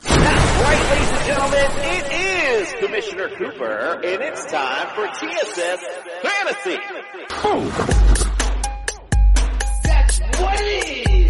That's 0.00 0.62
right, 0.62 0.90
ladies 0.90 1.10
and 1.10 1.26
gentlemen. 1.26 1.70
It 1.76 2.12
is 2.12 2.74
Commissioner 2.80 3.28
Cooper, 3.36 4.00
and 4.04 4.22
it's 4.22 4.44
time 4.46 4.88
for 4.94 5.06
TSS 5.06 5.84
Fantasy. 6.22 6.78
That's 9.84 10.20
what 10.40 10.60
it 10.60 11.08
is. 11.10 11.23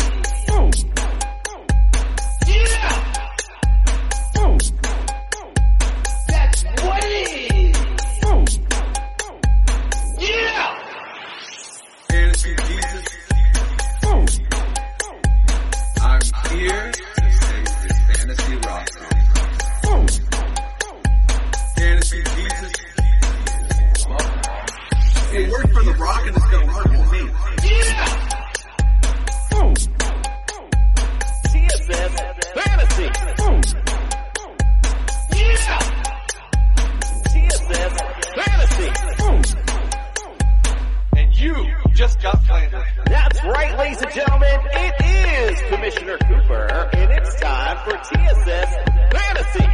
That's 42.25 43.45
right, 43.45 43.77
ladies 43.77 44.01
and 44.01 44.11
gentlemen. 44.11 44.59
It 44.73 45.53
is 45.53 45.61
Commissioner 45.69 46.17
Cooper, 46.17 46.89
and 46.95 47.11
it's 47.13 47.39
time 47.39 47.77
for 47.85 47.99
TSS 47.99 48.75
Fantasy. 49.13 49.69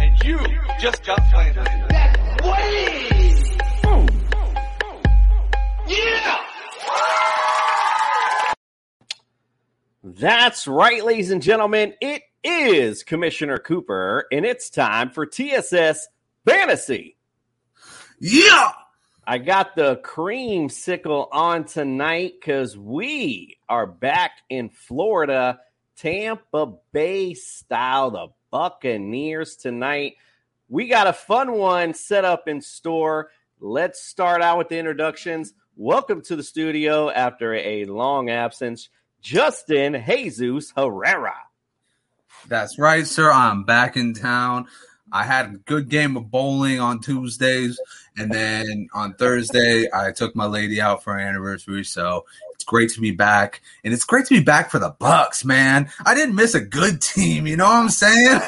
And 0.00 0.22
you 0.22 0.38
just 0.78 1.02
got 1.06 1.18
planted. 1.30 1.66
That's 1.88 2.44
what. 2.44 2.60
Yeah. 5.88 6.36
That's 10.04 10.68
right, 10.68 11.02
ladies 11.02 11.30
and 11.30 11.40
gentlemen. 11.40 11.94
It 12.02 12.20
is 12.44 13.02
Commissioner 13.02 13.58
Cooper, 13.58 14.26
and 14.30 14.44
it's 14.44 14.68
time 14.68 15.08
for 15.08 15.24
TSS 15.24 16.06
Fantasy. 16.44 17.16
Yeah! 18.18 18.72
I 19.30 19.38
got 19.38 19.76
the 19.76 19.94
creamsicle 19.94 21.28
on 21.30 21.62
tonight 21.62 22.32
because 22.40 22.76
we 22.76 23.58
are 23.68 23.86
back 23.86 24.32
in 24.48 24.70
Florida, 24.70 25.60
Tampa 25.96 26.72
Bay 26.90 27.34
style, 27.34 28.10
the 28.10 28.26
Buccaneers 28.50 29.54
tonight. 29.54 30.16
We 30.68 30.88
got 30.88 31.06
a 31.06 31.12
fun 31.12 31.52
one 31.52 31.94
set 31.94 32.24
up 32.24 32.48
in 32.48 32.60
store. 32.60 33.30
Let's 33.60 34.02
start 34.02 34.42
out 34.42 34.58
with 34.58 34.68
the 34.68 34.78
introductions. 34.78 35.54
Welcome 35.76 36.22
to 36.22 36.34
the 36.34 36.42
studio 36.42 37.08
after 37.08 37.54
a 37.54 37.84
long 37.84 38.30
absence, 38.30 38.88
Justin 39.20 40.02
Jesus 40.04 40.72
Herrera. 40.76 41.36
That's 42.48 42.80
right, 42.80 43.06
sir. 43.06 43.30
I'm 43.30 43.62
back 43.62 43.96
in 43.96 44.12
town. 44.12 44.66
I 45.12 45.24
had 45.24 45.46
a 45.46 45.56
good 45.58 45.88
game 45.88 46.16
of 46.16 46.30
bowling 46.30 46.80
on 46.80 47.00
Tuesdays, 47.00 47.78
and 48.16 48.32
then 48.32 48.88
on 48.94 49.14
Thursday 49.14 49.88
I 49.92 50.12
took 50.12 50.36
my 50.36 50.46
lady 50.46 50.80
out 50.80 51.02
for 51.02 51.12
our 51.12 51.18
anniversary. 51.18 51.84
So 51.84 52.24
it's 52.54 52.64
great 52.64 52.90
to 52.90 53.00
be 53.00 53.10
back, 53.10 53.62
and 53.84 53.94
it's 53.94 54.04
great 54.04 54.26
to 54.26 54.34
be 54.34 54.44
back 54.44 54.70
for 54.70 54.78
the 54.78 54.92
Bucs, 54.92 55.44
man. 55.44 55.90
I 56.04 56.14
didn't 56.14 56.34
miss 56.34 56.54
a 56.54 56.60
good 56.60 57.00
team. 57.00 57.46
You 57.46 57.56
know 57.56 57.64
what 57.64 57.76
I'm 57.76 57.88
saying? 57.88 58.40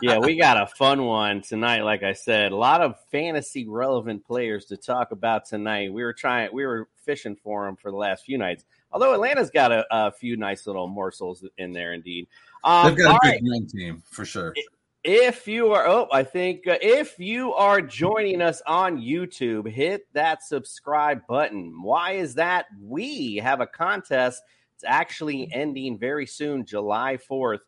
yeah, 0.02 0.18
we 0.18 0.36
got 0.36 0.60
a 0.60 0.66
fun 0.66 1.04
one 1.04 1.42
tonight. 1.42 1.82
Like 1.82 2.02
I 2.02 2.14
said, 2.14 2.52
a 2.52 2.56
lot 2.56 2.80
of 2.80 2.96
fantasy 3.12 3.68
relevant 3.68 4.26
players 4.26 4.64
to 4.66 4.76
talk 4.76 5.12
about 5.12 5.44
tonight. 5.44 5.92
We 5.92 6.02
were 6.02 6.14
trying, 6.14 6.50
we 6.52 6.64
were 6.64 6.88
fishing 7.04 7.36
for 7.36 7.66
them 7.66 7.76
for 7.76 7.90
the 7.90 7.96
last 7.96 8.24
few 8.24 8.38
nights. 8.38 8.64
Although 8.90 9.12
Atlanta's 9.12 9.50
got 9.50 9.72
a, 9.72 9.84
a 9.90 10.12
few 10.12 10.36
nice 10.36 10.66
little 10.66 10.86
morsels 10.86 11.44
in 11.58 11.72
there, 11.72 11.92
indeed. 11.92 12.28
Um, 12.62 12.86
They've 12.86 12.96
got 12.96 13.16
a 13.16 13.18
good 13.20 13.28
right. 13.28 13.40
young 13.42 13.66
team 13.66 14.02
for 14.10 14.24
sure. 14.24 14.54
If 15.04 15.46
you 15.46 15.72
are, 15.74 15.86
oh, 15.86 16.08
I 16.10 16.22
think 16.22 16.66
uh, 16.66 16.78
if 16.80 17.18
you 17.18 17.52
are 17.52 17.82
joining 17.82 18.40
us 18.40 18.62
on 18.66 19.02
YouTube, 19.02 19.68
hit 19.68 20.06
that 20.14 20.42
subscribe 20.42 21.26
button. 21.26 21.82
Why 21.82 22.12
is 22.12 22.36
that? 22.36 22.64
We 22.82 23.36
have 23.36 23.60
a 23.60 23.66
contest. 23.66 24.42
It's 24.74 24.84
actually 24.86 25.52
ending 25.52 25.98
very 25.98 26.24
soon, 26.24 26.64
July 26.64 27.18
4th. 27.30 27.58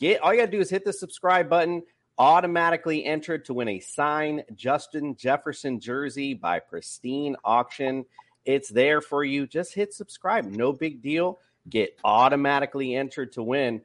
Get 0.00 0.22
all 0.22 0.34
you 0.34 0.40
gotta 0.40 0.50
do 0.50 0.58
is 0.58 0.70
hit 0.70 0.84
the 0.84 0.92
subscribe 0.92 1.48
button, 1.48 1.84
automatically 2.18 3.04
entered 3.04 3.44
to 3.44 3.54
win 3.54 3.68
a 3.68 3.78
signed 3.78 4.42
Justin 4.56 5.14
Jefferson 5.14 5.78
jersey 5.78 6.34
by 6.34 6.58
Pristine 6.58 7.36
Auction. 7.44 8.04
It's 8.44 8.70
there 8.70 9.00
for 9.00 9.22
you. 9.22 9.46
Just 9.46 9.72
hit 9.72 9.94
subscribe. 9.94 10.46
No 10.46 10.72
big 10.72 11.00
deal. 11.00 11.38
Get 11.70 11.96
automatically 12.02 12.96
entered 12.96 13.30
to 13.34 13.44
win. 13.44 13.82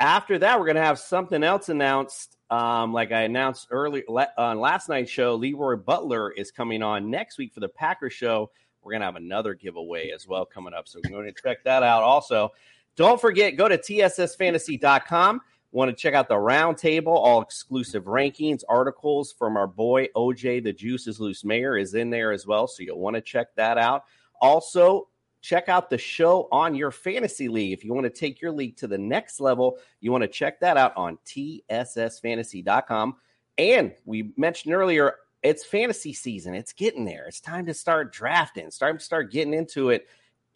After 0.00 0.38
that, 0.38 0.58
we're 0.58 0.64
going 0.64 0.76
to 0.76 0.82
have 0.82 0.98
something 0.98 1.44
else 1.44 1.68
announced. 1.68 2.38
Um, 2.48 2.92
like 2.92 3.12
I 3.12 3.22
announced 3.22 3.68
earlier 3.70 4.02
on 4.36 4.58
last 4.58 4.88
night's 4.88 5.10
show, 5.10 5.38
LeRoy 5.38 5.84
Butler 5.84 6.32
is 6.32 6.50
coming 6.50 6.82
on 6.82 7.10
next 7.10 7.36
week 7.36 7.52
for 7.52 7.60
the 7.60 7.68
Packers 7.68 8.14
show. 8.14 8.50
We're 8.82 8.92
going 8.92 9.02
to 9.02 9.06
have 9.06 9.16
another 9.16 9.54
giveaway 9.54 10.10
as 10.10 10.26
well 10.26 10.46
coming 10.46 10.72
up. 10.72 10.88
So 10.88 11.00
we're 11.04 11.10
going 11.10 11.32
to 11.32 11.42
check 11.42 11.62
that 11.64 11.82
out 11.82 12.02
also. 12.02 12.50
Don't 12.96 13.20
forget, 13.20 13.56
go 13.56 13.68
to 13.68 13.76
tssfantasy.com. 13.76 15.42
Want 15.72 15.90
to 15.90 15.96
check 15.96 16.14
out 16.14 16.28
the 16.28 16.34
roundtable, 16.34 17.08
all 17.08 17.42
exclusive 17.42 18.04
rankings, 18.04 18.62
articles 18.68 19.32
from 19.32 19.56
our 19.56 19.68
boy 19.68 20.08
OJ, 20.16 20.64
the 20.64 20.72
Juice 20.72 21.06
is 21.06 21.20
Loose 21.20 21.44
Mayor, 21.44 21.76
is 21.76 21.94
in 21.94 22.10
there 22.10 22.32
as 22.32 22.46
well. 22.46 22.66
So 22.66 22.82
you'll 22.82 22.98
want 22.98 23.14
to 23.14 23.22
check 23.22 23.54
that 23.54 23.78
out. 23.78 24.04
Also, 24.40 25.09
check 25.40 25.68
out 25.68 25.90
the 25.90 25.98
show 25.98 26.48
on 26.52 26.74
your 26.74 26.90
fantasy 26.90 27.48
league. 27.48 27.72
If 27.72 27.84
you 27.84 27.92
want 27.94 28.04
to 28.04 28.10
take 28.10 28.40
your 28.40 28.52
league 28.52 28.76
to 28.78 28.86
the 28.86 28.98
next 28.98 29.40
level, 29.40 29.78
you 30.00 30.12
want 30.12 30.22
to 30.22 30.28
check 30.28 30.60
that 30.60 30.76
out 30.76 30.96
on 30.96 31.18
tssfantasy.com. 31.26 33.16
And 33.58 33.92
we 34.04 34.32
mentioned 34.36 34.74
earlier, 34.74 35.16
it's 35.42 35.64
fantasy 35.64 36.12
season. 36.12 36.54
It's 36.54 36.72
getting 36.72 37.04
there. 37.04 37.26
It's 37.26 37.40
time 37.40 37.66
to 37.66 37.74
start 37.74 38.12
drafting. 38.12 38.66
It's 38.66 38.78
time 38.78 38.98
to 38.98 39.04
start 39.04 39.32
getting 39.32 39.54
into 39.54 39.90
it. 39.90 40.06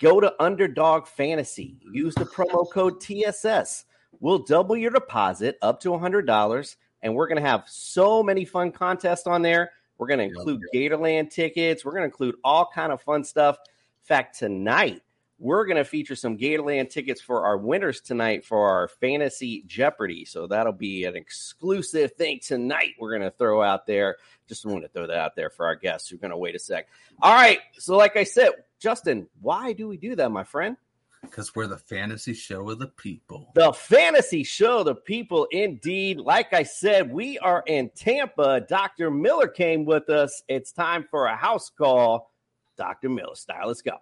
Go 0.00 0.20
to 0.20 0.34
Underdog 0.42 1.06
Fantasy. 1.06 1.76
Use 1.92 2.14
the 2.14 2.24
promo 2.24 2.70
code 2.70 3.00
TSS. 3.00 3.84
We'll 4.20 4.40
double 4.40 4.76
your 4.76 4.90
deposit 4.90 5.56
up 5.62 5.80
to 5.80 5.90
$100. 5.90 6.76
And 7.02 7.14
we're 7.14 7.28
going 7.28 7.42
to 7.42 7.48
have 7.48 7.64
so 7.66 8.22
many 8.22 8.44
fun 8.44 8.72
contests 8.72 9.26
on 9.26 9.42
there. 9.42 9.72
We're 9.98 10.08
going 10.08 10.18
to 10.18 10.24
include 10.24 10.60
Gatorland 10.74 11.30
tickets. 11.30 11.84
We're 11.84 11.92
going 11.92 12.02
to 12.02 12.06
include 12.06 12.36
all 12.42 12.68
kind 12.74 12.92
of 12.92 13.00
fun 13.02 13.22
stuff. 13.24 13.56
In 14.04 14.06
fact, 14.06 14.38
tonight 14.38 15.00
we're 15.38 15.64
going 15.64 15.78
to 15.78 15.84
feature 15.84 16.14
some 16.14 16.36
Gatorland 16.36 16.90
tickets 16.90 17.22
for 17.22 17.46
our 17.46 17.56
winners 17.56 18.02
tonight 18.02 18.44
for 18.44 18.68
our 18.68 18.86
fantasy 18.86 19.64
Jeopardy. 19.66 20.26
So 20.26 20.46
that'll 20.46 20.74
be 20.74 21.06
an 21.06 21.16
exclusive 21.16 22.12
thing 22.12 22.40
tonight. 22.42 22.90
We're 23.00 23.16
going 23.16 23.22
to 23.22 23.30
throw 23.30 23.62
out 23.62 23.86
there. 23.86 24.18
Just 24.46 24.66
want 24.66 24.82
to 24.82 24.88
throw 24.88 25.06
that 25.06 25.16
out 25.16 25.36
there 25.36 25.48
for 25.48 25.64
our 25.64 25.74
guests 25.74 26.10
who 26.10 26.16
are 26.16 26.18
going 26.18 26.32
to 26.32 26.36
wait 26.36 26.54
a 26.54 26.58
sec. 26.58 26.86
All 27.22 27.32
right. 27.32 27.60
So, 27.78 27.96
like 27.96 28.18
I 28.18 28.24
said, 28.24 28.50
Justin, 28.78 29.26
why 29.40 29.72
do 29.72 29.88
we 29.88 29.96
do 29.96 30.14
that, 30.16 30.30
my 30.30 30.44
friend? 30.44 30.76
Because 31.22 31.54
we're 31.54 31.66
the 31.66 31.78
fantasy 31.78 32.34
show 32.34 32.68
of 32.68 32.78
the 32.78 32.88
people. 32.88 33.52
The 33.54 33.72
fantasy 33.72 34.44
show, 34.44 34.84
the 34.84 34.94
people 34.94 35.48
indeed. 35.50 36.20
Like 36.20 36.52
I 36.52 36.64
said, 36.64 37.10
we 37.10 37.38
are 37.38 37.64
in 37.66 37.88
Tampa. 37.96 38.60
Dr. 38.68 39.10
Miller 39.10 39.48
came 39.48 39.86
with 39.86 40.10
us. 40.10 40.42
It's 40.46 40.72
time 40.72 41.06
for 41.10 41.24
a 41.24 41.36
house 41.36 41.70
call. 41.70 42.33
Dr. 42.76 43.08
Miller 43.08 43.34
style. 43.34 43.68
Let's 43.68 43.82
go. 43.82 43.96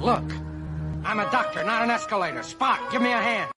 Look, 0.00 0.24
I'm 1.04 1.20
a 1.20 1.30
doctor, 1.30 1.64
not 1.64 1.82
an 1.82 1.90
escalator. 1.90 2.40
Spock, 2.40 2.90
give 2.90 3.02
me 3.02 3.12
a 3.12 3.18
hand. 3.18 3.50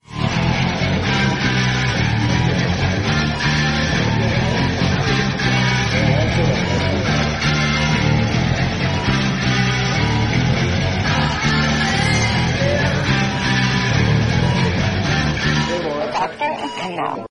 doctor? 16.27 16.95
No. 16.95 17.30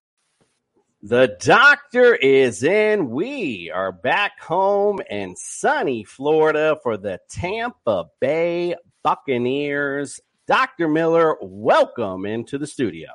The 1.02 1.34
doctor 1.40 2.14
is 2.14 2.62
in. 2.62 3.08
We 3.08 3.70
are 3.74 3.90
back 3.90 4.38
home 4.38 5.00
in 5.08 5.34
sunny 5.34 6.04
Florida 6.04 6.76
for 6.82 6.98
the 6.98 7.18
Tampa 7.30 8.10
Bay 8.20 8.74
Buccaneers. 9.02 10.20
Dr. 10.46 10.88
Miller, 10.88 11.38
welcome 11.40 12.26
into 12.26 12.58
the 12.58 12.66
studio. 12.66 13.08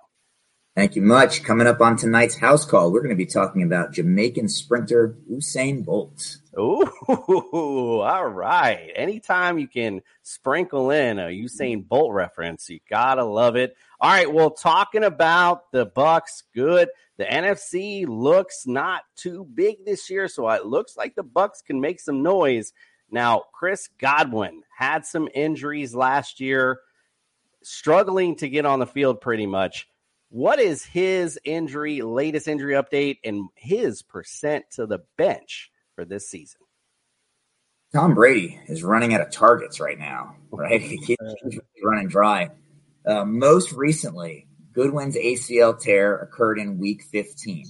Thank 0.76 0.98
you 0.98 1.02
much. 1.02 1.44
Coming 1.44 1.68
up 1.68 1.80
on 1.80 1.96
tonight's 1.96 2.36
house 2.36 2.66
call, 2.66 2.92
we're 2.92 3.00
going 3.00 3.10
to 3.12 3.16
be 3.16 3.26
talking 3.26 3.64
about 3.64 3.94
Jamaican 3.94 4.50
sprinter 4.50 5.16
Usain 5.32 5.86
Bolt. 5.86 6.40
Ooh, 6.60 6.90
all 7.08 8.28
right. 8.28 8.92
Anytime 8.94 9.58
you 9.58 9.70
can 9.70 10.02
sprinkle 10.22 10.92
in 10.92 11.18
a 11.18 11.28
Usain 11.28 11.88
Bolt 11.88 12.14
reference, 12.14 12.70
you 12.70 12.80
gotta 12.90 13.24
love 13.24 13.56
it. 13.56 13.76
All 14.00 14.10
right, 14.10 14.32
well, 14.32 14.52
talking 14.52 15.04
about 15.04 15.72
the 15.72 15.86
Bucs, 15.86 16.44
good. 16.54 16.90
The 17.18 17.26
NFC 17.26 18.06
looks 18.08 18.68
not 18.68 19.04
too 19.16 19.48
big 19.54 19.86
this 19.86 20.10
year, 20.10 20.28
so 20.28 20.50
it 20.50 20.66
looks 20.66 20.98
like 20.98 21.16
the 21.16 21.24
Bucs 21.24 21.64
can 21.66 21.80
make 21.80 22.00
some 22.00 22.24
noise. 22.24 22.74
Now, 23.10 23.44
Chris 23.54 23.90
Godwin 23.98 24.64
had 24.78 25.06
some 25.06 25.30
injuries 25.34 25.96
last 25.96 26.40
year, 26.40 26.80
struggling 27.64 28.36
to 28.38 28.50
get 28.50 28.66
on 28.66 28.80
the 28.80 28.88
field 28.88 29.22
pretty 29.22 29.46
much. 29.46 29.88
What 30.36 30.60
is 30.60 30.84
his 30.84 31.40
injury, 31.46 32.02
latest 32.02 32.50
injury 32.50 32.74
update, 32.74 33.20
and 33.24 33.48
his 33.56 34.02
percent 34.02 34.66
to 34.72 34.86
the 34.86 35.00
bench 35.18 35.72
for 35.96 36.04
this 36.04 36.28
season? 36.28 36.60
Tom 37.94 38.14
Brady 38.14 38.60
is 38.68 38.84
running 38.84 39.14
out 39.14 39.22
of 39.22 39.32
targets 39.32 39.80
right 39.80 39.98
now, 39.98 40.36
right? 40.52 40.82
He's 40.82 41.16
running 41.82 42.10
dry. 42.10 42.50
Uh, 43.08 43.24
most 43.24 43.72
recently, 43.72 44.50
Goodwin's 44.74 45.16
ACL 45.16 45.80
tear 45.80 46.18
occurred 46.18 46.60
in 46.60 46.80
week 46.80 47.04
15. 47.04 47.68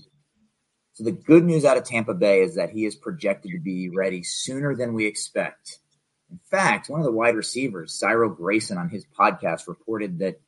So 0.94 1.03
the 1.03 1.11
good 1.11 1.44
news 1.44 1.65
out 1.65 1.77
of 1.77 1.83
Tampa 1.83 2.15
Bay 2.15 2.41
is 2.41 2.56
that 2.56 2.71
he 2.71 2.85
is 2.85 2.95
projected 2.95 3.51
to 3.51 3.59
be 3.59 3.89
ready 3.89 4.23
sooner 4.23 4.75
than 4.75 4.95
we 4.95 5.06
expect. 5.06 5.77
In 6.31 6.39
fact, 6.50 6.89
one 6.89 7.00
of 7.00 7.06
the 7.06 7.11
wide 7.11 7.35
receivers, 7.35 7.94
Cyril 7.94 8.31
Grayson, 8.31 8.79
on 8.79 8.89
his 8.89 9.06
podcast 9.06 9.68
reported 9.68 10.18
that 10.18 10.41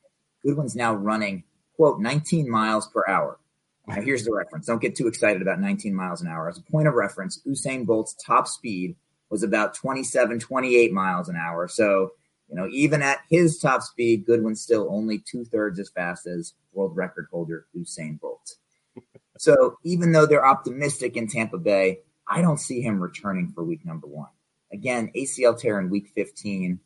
Goodwin's 0.43 0.75
now 0.75 0.95
running, 0.95 1.43
quote, 1.77 2.00
19 2.01 2.50
miles 2.50 2.88
per 2.88 3.03
hour. 3.07 3.39
Now, 3.88 4.01
here's 4.01 4.25
the 4.25 4.33
reference. 4.33 4.65
Don't 4.65 4.81
get 4.81 4.97
too 4.97 5.07
excited 5.07 5.41
about 5.41 5.62
19 5.62 5.95
miles 5.95 6.21
an 6.21 6.27
hour. 6.27 6.50
As 6.50 6.57
a 6.57 6.71
point 6.71 6.89
of 6.89 6.94
reference, 6.94 7.41
Usain 7.47 7.85
Bolt's 7.85 8.15
top 8.15 8.47
speed 8.50 8.97
was 9.29 9.44
about 9.44 9.74
27, 9.74 10.39
28 10.39 10.91
miles 10.91 11.29
an 11.29 11.38
hour. 11.38 11.69
So 11.69 12.12
you 12.50 12.56
know, 12.56 12.68
even 12.71 13.01
at 13.01 13.19
his 13.29 13.59
top 13.59 13.81
speed, 13.81 14.25
Goodwin's 14.25 14.62
still 14.62 14.88
only 14.89 15.19
two 15.19 15.44
thirds 15.44 15.79
as 15.79 15.89
fast 15.89 16.27
as 16.27 16.53
world 16.74 16.95
record 16.95 17.27
holder 17.31 17.68
Usain 17.75 18.19
Bolt. 18.19 18.56
So 19.39 19.77
even 19.83 20.13
though 20.13 20.25
they're 20.25 20.44
optimistic 20.44 21.15
in 21.15 21.27
Tampa 21.27 21.59
Bay, 21.59 22.00
I 22.27 22.41
don't 22.41 22.59
see 22.59 22.81
him 22.81 23.00
returning 23.00 23.51
for 23.51 23.63
week 23.63 23.85
number 23.85 24.07
one. 24.07 24.31
Again, 24.73 25.12
ACL 25.15 25.56
tear 25.56 25.80
in 25.80 25.91
week 25.91 26.09
15. 26.15 26.80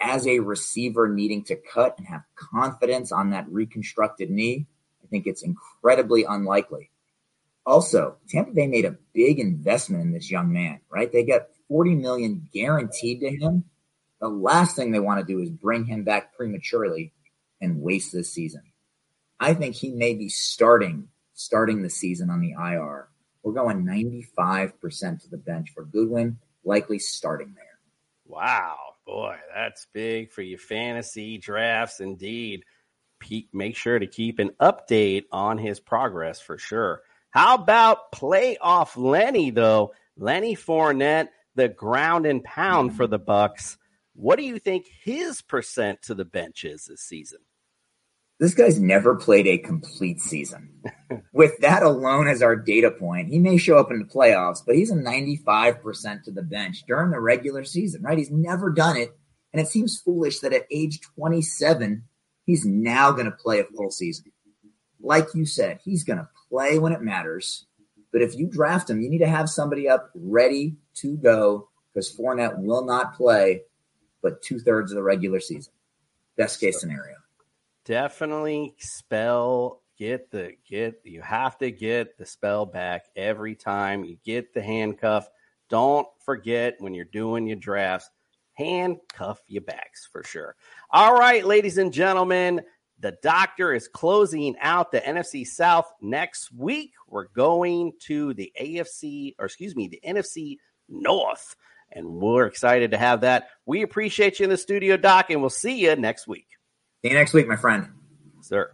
As 0.00 0.26
a 0.26 0.40
receiver 0.40 1.08
needing 1.08 1.44
to 1.44 1.56
cut 1.56 1.96
and 1.98 2.06
have 2.06 2.22
confidence 2.34 3.12
on 3.12 3.30
that 3.30 3.48
reconstructed 3.48 4.30
knee, 4.30 4.66
I 5.02 5.06
think 5.08 5.26
it's 5.26 5.42
incredibly 5.42 6.24
unlikely. 6.24 6.90
Also, 7.64 8.16
Tampa 8.28 8.52
Bay 8.52 8.66
made 8.66 8.84
a 8.84 8.96
big 9.12 9.38
investment 9.38 10.02
in 10.02 10.12
this 10.12 10.30
young 10.30 10.52
man, 10.52 10.80
right? 10.90 11.10
They 11.10 11.24
got 11.24 11.48
40 11.68 11.96
million 11.96 12.48
guaranteed 12.52 13.20
to 13.20 13.30
him 13.30 13.64
the 14.20 14.28
last 14.28 14.76
thing 14.76 14.90
they 14.90 15.00
want 15.00 15.20
to 15.20 15.32
do 15.32 15.40
is 15.40 15.50
bring 15.50 15.84
him 15.84 16.04
back 16.04 16.36
prematurely 16.36 17.12
and 17.60 17.80
waste 17.80 18.12
this 18.12 18.32
season. 18.32 18.62
I 19.38 19.54
think 19.54 19.74
he 19.74 19.90
may 19.90 20.14
be 20.14 20.28
starting 20.28 21.08
starting 21.34 21.82
the 21.82 21.90
season 21.90 22.30
on 22.30 22.40
the 22.40 22.52
IR. 22.52 23.08
We're 23.42 23.52
going 23.52 23.84
95% 23.84 25.22
to 25.22 25.30
the 25.30 25.36
bench 25.36 25.70
for 25.74 25.84
Goodwin, 25.84 26.38
likely 26.64 26.98
starting 26.98 27.52
there. 27.54 27.78
Wow, 28.24 28.85
boy, 29.06 29.36
that's 29.54 29.86
big 29.94 30.32
for 30.32 30.42
your 30.42 30.58
fantasy 30.58 31.38
drafts 31.38 32.00
indeed. 32.00 32.64
Pete, 33.18 33.48
make 33.52 33.76
sure 33.76 33.98
to 33.98 34.06
keep 34.06 34.38
an 34.38 34.50
update 34.60 35.24
on 35.32 35.56
his 35.56 35.80
progress 35.80 36.40
for 36.40 36.58
sure. 36.58 37.00
How 37.30 37.54
about 37.54 38.12
playoff 38.12 38.96
Lenny 38.96 39.50
though? 39.50 39.92
Lenny 40.18 40.56
Fournette, 40.56 41.28
the 41.54 41.68
ground 41.68 42.26
and 42.26 42.42
pound 42.42 42.96
for 42.96 43.06
the 43.06 43.18
Bucs. 43.18 43.76
What 44.14 44.38
do 44.38 44.44
you 44.44 44.58
think 44.58 44.86
his 45.02 45.42
percent 45.42 46.02
to 46.02 46.14
the 46.14 46.24
bench 46.24 46.64
is 46.64 46.86
this 46.86 47.02
season? 47.02 47.40
This 48.38 48.54
guy's 48.54 48.78
never 48.78 49.16
played 49.16 49.46
a 49.46 49.58
complete 49.58 50.20
season. 50.20 50.70
With 51.32 51.58
that 51.60 51.82
alone 51.82 52.28
as 52.28 52.42
our 52.42 52.54
data 52.54 52.90
point, 52.90 53.28
he 53.28 53.38
may 53.38 53.56
show 53.56 53.78
up 53.78 53.90
in 53.90 53.98
the 53.98 54.04
playoffs, 54.04 54.62
but 54.64 54.76
he's 54.76 54.90
a 54.90 54.94
95% 54.94 56.24
to 56.24 56.30
the 56.30 56.42
bench 56.42 56.84
during 56.86 57.10
the 57.10 57.20
regular 57.20 57.64
season, 57.64 58.02
right? 58.02 58.18
He's 58.18 58.30
never 58.30 58.70
done 58.70 58.96
it. 58.96 59.16
And 59.52 59.60
it 59.60 59.68
seems 59.68 60.00
foolish 60.00 60.40
that 60.40 60.52
at 60.52 60.66
age 60.70 61.00
27, 61.00 62.04
he's 62.44 62.66
now 62.66 63.10
going 63.12 63.24
to 63.24 63.30
play 63.30 63.60
a 63.60 63.64
full 63.64 63.90
season. 63.90 64.32
Like 65.00 65.28
you 65.34 65.46
said, 65.46 65.80
he's 65.82 66.04
going 66.04 66.18
to 66.18 66.28
play 66.50 66.78
when 66.78 66.92
it 66.92 67.00
matters. 67.00 67.66
But 68.12 68.22
if 68.22 68.36
you 68.36 68.46
draft 68.46 68.90
him, 68.90 69.00
you 69.00 69.08
need 69.08 69.18
to 69.18 69.28
have 69.28 69.48
somebody 69.48 69.88
up 69.88 70.10
ready 70.14 70.76
to 70.96 71.16
go 71.16 71.68
because 71.92 72.14
Fournette 72.14 72.58
will 72.58 72.84
not 72.84 73.14
play 73.14 73.62
but 74.22 74.42
two 74.42 74.58
thirds 74.58 74.90
of 74.90 74.96
the 74.96 75.02
regular 75.02 75.40
season. 75.40 75.72
Best 76.36 76.60
case 76.60 76.80
scenario. 76.80 77.14
Definitely 77.86 78.74
spell 78.78 79.80
get 79.96 80.30
the 80.32 80.52
get 80.68 81.00
you 81.04 81.22
have 81.22 81.56
to 81.58 81.70
get 81.70 82.18
the 82.18 82.26
spell 82.26 82.66
back 82.66 83.04
every 83.14 83.54
time 83.54 84.04
you 84.04 84.18
get 84.24 84.52
the 84.52 84.60
handcuff. 84.60 85.28
Don't 85.70 86.08
forget 86.24 86.74
when 86.80 86.94
you're 86.94 87.04
doing 87.04 87.46
your 87.46 87.56
drafts, 87.56 88.10
handcuff 88.54 89.40
your 89.46 89.62
backs 89.62 90.08
for 90.10 90.24
sure. 90.24 90.56
All 90.90 91.14
right, 91.14 91.46
ladies 91.46 91.78
and 91.78 91.92
gentlemen, 91.92 92.60
the 92.98 93.16
doctor 93.22 93.72
is 93.72 93.86
closing 93.86 94.56
out 94.60 94.90
the 94.90 95.00
NFC 95.00 95.46
South 95.46 95.88
next 96.00 96.52
week. 96.52 96.92
We're 97.06 97.28
going 97.28 97.92
to 98.06 98.34
the 98.34 98.52
AFC, 98.60 99.36
or 99.38 99.46
excuse 99.46 99.76
me, 99.76 99.86
the 99.86 100.00
NFC 100.04 100.56
North 100.88 101.54
and 101.92 102.20
we're 102.20 102.46
excited 102.46 102.90
to 102.90 102.98
have 102.98 103.20
that. 103.20 103.48
We 103.64 103.82
appreciate 103.82 104.40
you 104.40 104.44
in 104.44 104.50
the 104.50 104.56
studio, 104.56 104.96
Doc, 104.96 105.30
and 105.30 105.40
we'll 105.40 105.50
see 105.50 105.78
you 105.78 105.94
next 105.94 106.26
week. 106.26 106.55
See 107.06 107.12
you 107.12 107.18
next 107.18 107.34
week, 107.34 107.46
my 107.46 107.54
friend. 107.54 107.86
Sir. 108.40 108.72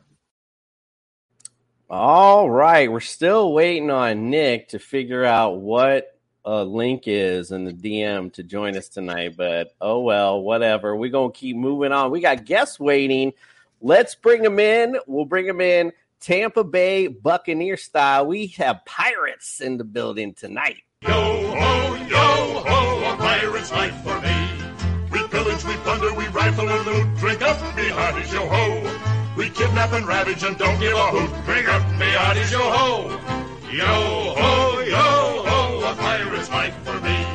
All 1.91 2.51
right. 2.51 2.91
We're 2.91 3.01
still 3.01 3.53
waiting 3.53 3.91
on 3.91 4.31
Nick 4.31 4.69
to 4.69 4.79
figure 4.79 5.23
out 5.23 5.59
what 5.59 6.19
a 6.43 6.65
link 6.65 7.03
is 7.05 7.53
in 7.53 7.67
the 7.67 7.75
DM 7.75 8.33
to 8.33 8.43
join 8.43 8.75
us 8.79 8.89
tonight, 8.89 9.37
but 9.37 9.75
oh 9.83 10.01
well, 10.01 10.41
whatever. 10.41 10.97
We're 10.97 11.11
going 11.11 11.31
to 11.31 11.39
keep 11.39 11.59
moving 11.59 11.93
on. 11.93 12.11
We 12.11 12.23
got 12.23 12.47
guests 12.47 12.81
waiting. 12.81 13.35
Let's 13.83 14.15
bring 14.15 14.41
them 14.41 14.59
in. 14.59 14.97
We'll 15.07 15.27
bring 15.27 15.47
them 15.47 15.61
in 15.61 15.93
Tampa 16.19 16.65
Bay 16.65 17.09
Buccaneer 17.09 17.77
style. 17.77 18.25
We 18.25 18.47
have 18.57 18.83
pirates 18.87 19.61
in 19.61 19.77
the 19.77 19.85
building 19.85 20.33
tonight. 20.33 20.79
Yo 21.03 21.11
ho, 21.11 21.95
yo 21.97 22.62
ho, 22.67 23.12
a 23.12 23.17
pirate's 23.19 23.73
life 23.73 24.03
plunder, 26.03 26.19
we 26.19 26.27
rifle 26.29 26.69
and 26.69 26.87
loot. 26.87 27.17
Drink 27.17 27.43
up, 27.43 27.77
me 27.77 27.89
hearties, 27.89 28.33
yo 28.33 28.47
ho. 28.47 28.99
We 29.37 29.49
kidnap 29.51 29.93
and 29.93 30.07
ravage 30.07 30.43
and 30.43 30.59
don't 30.59 30.79
give 30.81 30.95
a 30.95 31.07
hoot. 31.07 31.45
Drink 31.45 31.69
up, 31.69 31.83
me 31.93 32.07
hearties, 32.07 32.53
yo 32.53 32.59
ho. 32.59 33.11
Yo 33.71 33.85
ho, 33.85 34.81
yo 34.81 35.43
ho, 35.47 35.93
a 35.93 35.97
pirate's 35.97 36.51
life 36.51 36.75
for 36.85 37.01
me. 37.01 37.27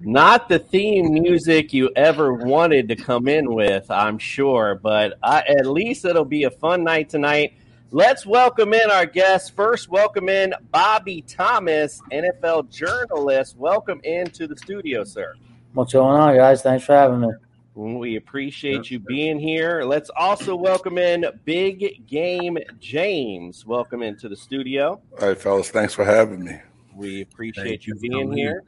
Not 0.00 0.48
the 0.48 0.58
theme 0.58 1.12
music 1.12 1.74
you 1.74 1.90
ever 1.94 2.32
wanted 2.32 2.88
to 2.88 2.96
come 2.96 3.28
in 3.28 3.54
with, 3.54 3.90
I'm 3.90 4.18
sure, 4.18 4.80
but 4.82 5.18
I, 5.22 5.40
at 5.40 5.66
least 5.66 6.06
it'll 6.06 6.24
be 6.24 6.44
a 6.44 6.50
fun 6.50 6.84
night 6.84 7.10
tonight. 7.10 7.52
Let's 7.90 8.24
welcome 8.24 8.72
in 8.72 8.90
our 8.90 9.04
guest. 9.04 9.54
First, 9.54 9.90
welcome 9.90 10.28
in 10.28 10.54
Bobby 10.70 11.22
Thomas, 11.22 12.00
NFL 12.10 12.70
journalist. 12.70 13.56
Welcome 13.58 14.00
into 14.04 14.46
the 14.46 14.56
studio, 14.56 15.04
sir. 15.04 15.34
What's 15.72 15.92
going 15.92 16.20
on, 16.20 16.34
guys? 16.34 16.62
Thanks 16.62 16.84
for 16.84 16.94
having 16.94 17.20
me. 17.20 17.28
We 17.74 18.16
appreciate 18.16 18.90
you 18.90 18.98
being 18.98 19.38
here. 19.38 19.84
Let's 19.84 20.10
also 20.16 20.56
welcome 20.56 20.98
in 20.98 21.24
Big 21.44 22.08
Game 22.08 22.58
James. 22.80 23.64
Welcome 23.64 24.02
into 24.02 24.28
the 24.28 24.34
studio. 24.34 25.00
All 25.20 25.28
right, 25.28 25.40
fellas. 25.40 25.70
Thanks 25.70 25.94
for 25.94 26.04
having 26.04 26.42
me. 26.42 26.58
We 26.96 27.20
appreciate 27.20 27.86
you, 27.86 27.94
you 27.94 28.10
being 28.10 28.32
here. 28.32 28.64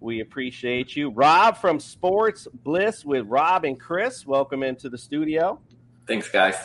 We 0.00 0.20
appreciate 0.20 0.96
you. 0.96 1.10
Rob 1.10 1.58
from 1.58 1.78
Sports 1.78 2.48
Bliss 2.64 3.04
with 3.04 3.26
Rob 3.26 3.66
and 3.66 3.78
Chris. 3.78 4.26
Welcome 4.26 4.62
into 4.62 4.88
the 4.88 4.96
studio. 4.96 5.60
Thanks, 6.08 6.30
guys. 6.30 6.56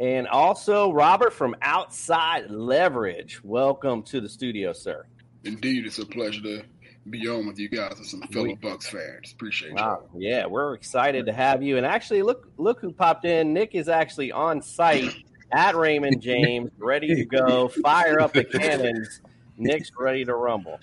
And 0.00 0.26
also, 0.26 0.90
Robert 0.90 1.34
from 1.34 1.54
Outside 1.60 2.50
Leverage. 2.50 3.44
Welcome 3.44 4.02
to 4.04 4.22
the 4.22 4.28
studio, 4.28 4.72
sir. 4.72 5.04
Indeed, 5.44 5.84
it's 5.84 5.98
a 5.98 6.06
pleasure 6.06 6.42
to 6.42 6.64
be 7.10 7.28
on 7.28 7.46
with 7.46 7.58
you 7.58 7.68
guys 7.68 7.94
and 7.98 8.06
some 8.06 8.22
fellow 8.22 8.54
Bucs 8.56 8.84
fans. 8.84 9.32
Appreciate 9.32 9.74
wow. 9.74 10.02
you. 10.14 10.28
Yeah, 10.28 10.46
we're 10.46 10.74
excited 10.74 11.26
to 11.26 11.32
have 11.32 11.62
you. 11.62 11.76
And 11.76 11.86
actually, 11.86 12.22
look, 12.22 12.50
look 12.56 12.80
who 12.80 12.92
popped 12.92 13.24
in. 13.24 13.52
Nick 13.52 13.74
is 13.74 13.88
actually 13.88 14.32
on 14.32 14.60
site 14.60 15.14
at 15.52 15.76
Raymond 15.76 16.20
James, 16.20 16.70
ready 16.78 17.14
to 17.14 17.24
go. 17.24 17.68
Fire 17.68 18.20
up 18.20 18.32
the 18.32 18.44
cannons. 18.58 19.20
Nick's 19.56 19.90
ready 19.98 20.24
to 20.24 20.34
rumble. 20.34 20.78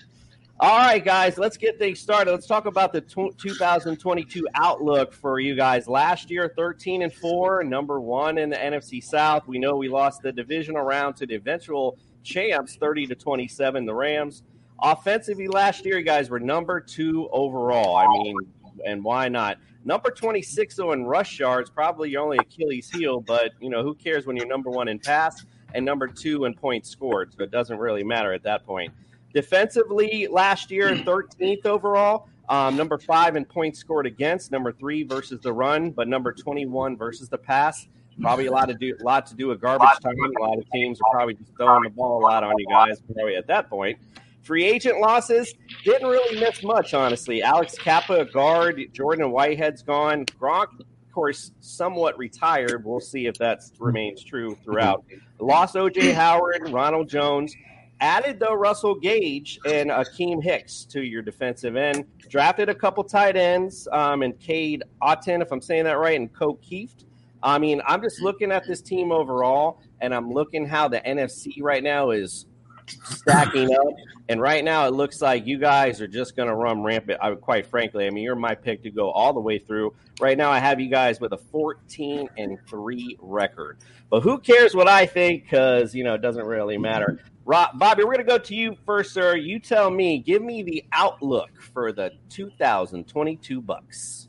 All 0.60 0.78
right, 0.78 1.04
guys, 1.04 1.36
let's 1.36 1.56
get 1.56 1.78
things 1.78 1.98
started. 1.98 2.30
Let's 2.30 2.46
talk 2.46 2.66
about 2.66 2.92
the 2.92 3.00
2022 3.00 4.46
outlook 4.54 5.12
for 5.12 5.40
you 5.40 5.56
guys. 5.56 5.88
Last 5.88 6.30
year, 6.30 6.52
13 6.56 7.02
and 7.02 7.12
4, 7.12 7.64
number 7.64 8.00
one 8.00 8.38
in 8.38 8.50
the 8.50 8.56
NFC 8.56 9.02
South. 9.02 9.48
We 9.48 9.58
know 9.58 9.74
we 9.74 9.88
lost 9.88 10.22
the 10.22 10.30
divisional 10.30 10.82
round 10.82 11.16
to 11.16 11.26
the 11.26 11.34
eventual 11.34 11.98
champs, 12.22 12.76
30 12.76 13.08
to 13.08 13.14
27, 13.16 13.84
the 13.84 13.94
Rams. 13.94 14.44
Offensively, 14.84 15.48
last 15.48 15.86
year, 15.86 15.96
you 15.96 16.04
guys 16.04 16.28
were 16.28 16.38
number 16.38 16.78
two 16.78 17.26
overall. 17.32 17.96
I 17.96 18.06
mean, 18.06 18.36
and 18.84 19.02
why 19.02 19.30
not? 19.30 19.56
Number 19.86 20.10
26, 20.10 20.76
though, 20.76 20.92
in 20.92 21.06
rush 21.06 21.38
yards, 21.38 21.70
probably 21.70 22.10
your 22.10 22.22
only 22.22 22.36
Achilles 22.36 22.90
heel, 22.90 23.20
but, 23.20 23.52
you 23.60 23.70
know, 23.70 23.82
who 23.82 23.94
cares 23.94 24.26
when 24.26 24.36
you're 24.36 24.46
number 24.46 24.68
one 24.68 24.88
in 24.88 24.98
pass 24.98 25.46
and 25.72 25.86
number 25.86 26.06
two 26.06 26.44
in 26.44 26.52
points 26.52 26.90
scored? 26.90 27.32
So 27.32 27.44
it 27.44 27.50
doesn't 27.50 27.78
really 27.78 28.04
matter 28.04 28.34
at 28.34 28.42
that 28.42 28.66
point. 28.66 28.92
Defensively, 29.32 30.28
last 30.30 30.70
year, 30.70 30.90
13th 30.94 31.64
overall. 31.64 32.28
Um, 32.50 32.76
number 32.76 32.98
five 32.98 33.36
in 33.36 33.46
points 33.46 33.78
scored 33.78 34.04
against. 34.04 34.52
Number 34.52 34.70
three 34.70 35.02
versus 35.02 35.40
the 35.40 35.52
run, 35.52 35.92
but 35.92 36.08
number 36.08 36.30
21 36.30 36.98
versus 36.98 37.30
the 37.30 37.38
pass. 37.38 37.88
Probably 38.20 38.46
a 38.46 38.52
lot 38.52 38.66
to 38.66 38.74
do, 38.74 38.94
a 39.00 39.02
lot 39.02 39.24
to 39.28 39.34
do 39.34 39.48
with 39.48 39.62
garbage 39.62 39.98
time. 40.02 40.14
A 40.38 40.42
lot 40.42 40.58
of 40.58 40.70
teams 40.70 41.00
are 41.00 41.10
probably 41.10 41.34
just 41.34 41.52
throwing 41.56 41.84
the 41.84 41.90
ball 41.90 42.20
a 42.20 42.22
lot 42.22 42.44
on 42.44 42.54
you 42.58 42.66
guys. 42.68 43.00
Probably 43.00 43.36
at 43.36 43.46
that 43.46 43.70
point. 43.70 43.98
Free 44.44 44.64
agent 44.64 45.00
losses 45.00 45.54
didn't 45.84 46.06
really 46.06 46.38
miss 46.38 46.62
much, 46.62 46.92
honestly. 46.92 47.42
Alex 47.42 47.76
Cappa, 47.78 48.26
guard. 48.26 48.78
Jordan 48.92 49.30
Whitehead's 49.30 49.82
gone. 49.82 50.26
Gronk, 50.26 50.80
of 50.80 51.12
course, 51.12 51.52
somewhat 51.60 52.18
retired. 52.18 52.84
We'll 52.84 53.00
see 53.00 53.26
if 53.26 53.38
that 53.38 53.62
remains 53.78 54.22
true 54.22 54.54
throughout. 54.62 55.02
Lost 55.38 55.76
OJ 55.76 56.12
Howard, 56.12 56.68
Ronald 56.68 57.08
Jones. 57.08 57.56
Added 58.00 58.38
though 58.38 58.52
Russell 58.52 58.96
Gage 58.96 59.58
and 59.66 59.88
Akiem 59.88 60.42
Hicks 60.42 60.84
to 60.86 61.02
your 61.02 61.22
defensive 61.22 61.74
end. 61.74 62.04
Drafted 62.28 62.68
a 62.68 62.74
couple 62.74 63.02
tight 63.02 63.36
ends, 63.36 63.88
um, 63.92 64.20
and 64.22 64.38
Cade 64.38 64.82
Otton, 65.00 65.40
if 65.40 65.52
I'm 65.52 65.62
saying 65.62 65.84
that 65.84 65.98
right, 65.98 66.20
and 66.20 66.30
Ko 66.30 66.58
Kieft. 66.62 67.06
I 67.42 67.58
mean, 67.58 67.80
I'm 67.86 68.02
just 68.02 68.20
looking 68.20 68.52
at 68.52 68.66
this 68.66 68.82
team 68.82 69.10
overall, 69.10 69.80
and 70.02 70.14
I'm 70.14 70.30
looking 70.30 70.66
how 70.66 70.88
the 70.88 71.00
NFC 71.00 71.62
right 71.62 71.82
now 71.82 72.10
is 72.10 72.44
stacking 72.86 73.74
up. 73.74 73.94
And 74.28 74.40
right 74.40 74.64
now, 74.64 74.86
it 74.86 74.92
looks 74.94 75.20
like 75.20 75.46
you 75.46 75.58
guys 75.58 76.00
are 76.00 76.06
just 76.06 76.34
going 76.34 76.48
to 76.48 76.54
run 76.54 76.82
rampant. 76.82 77.18
I, 77.20 77.34
quite 77.34 77.66
frankly, 77.66 78.06
I 78.06 78.10
mean, 78.10 78.24
you're 78.24 78.34
my 78.34 78.54
pick 78.54 78.82
to 78.84 78.90
go 78.90 79.10
all 79.10 79.32
the 79.32 79.40
way 79.40 79.58
through. 79.58 79.94
Right 80.20 80.38
now, 80.38 80.50
I 80.50 80.58
have 80.58 80.80
you 80.80 80.88
guys 80.88 81.20
with 81.20 81.32
a 81.32 81.38
14 81.38 82.28
and 82.38 82.58
three 82.66 83.18
record. 83.20 83.78
But 84.10 84.20
who 84.20 84.38
cares 84.38 84.74
what 84.74 84.88
I 84.88 85.06
think? 85.06 85.44
Because 85.44 85.94
you 85.94 86.04
know, 86.04 86.14
it 86.14 86.22
doesn't 86.22 86.44
really 86.44 86.78
matter. 86.78 87.20
Rob, 87.44 87.78
Bobby, 87.78 88.04
we're 88.04 88.14
going 88.14 88.26
to 88.26 88.32
go 88.32 88.38
to 88.38 88.54
you 88.54 88.76
first, 88.86 89.12
sir. 89.12 89.36
You 89.36 89.58
tell 89.58 89.90
me. 89.90 90.18
Give 90.18 90.42
me 90.42 90.62
the 90.62 90.84
outlook 90.92 91.50
for 91.60 91.92
the 91.92 92.12
2022 92.30 93.60
Bucs. 93.60 94.28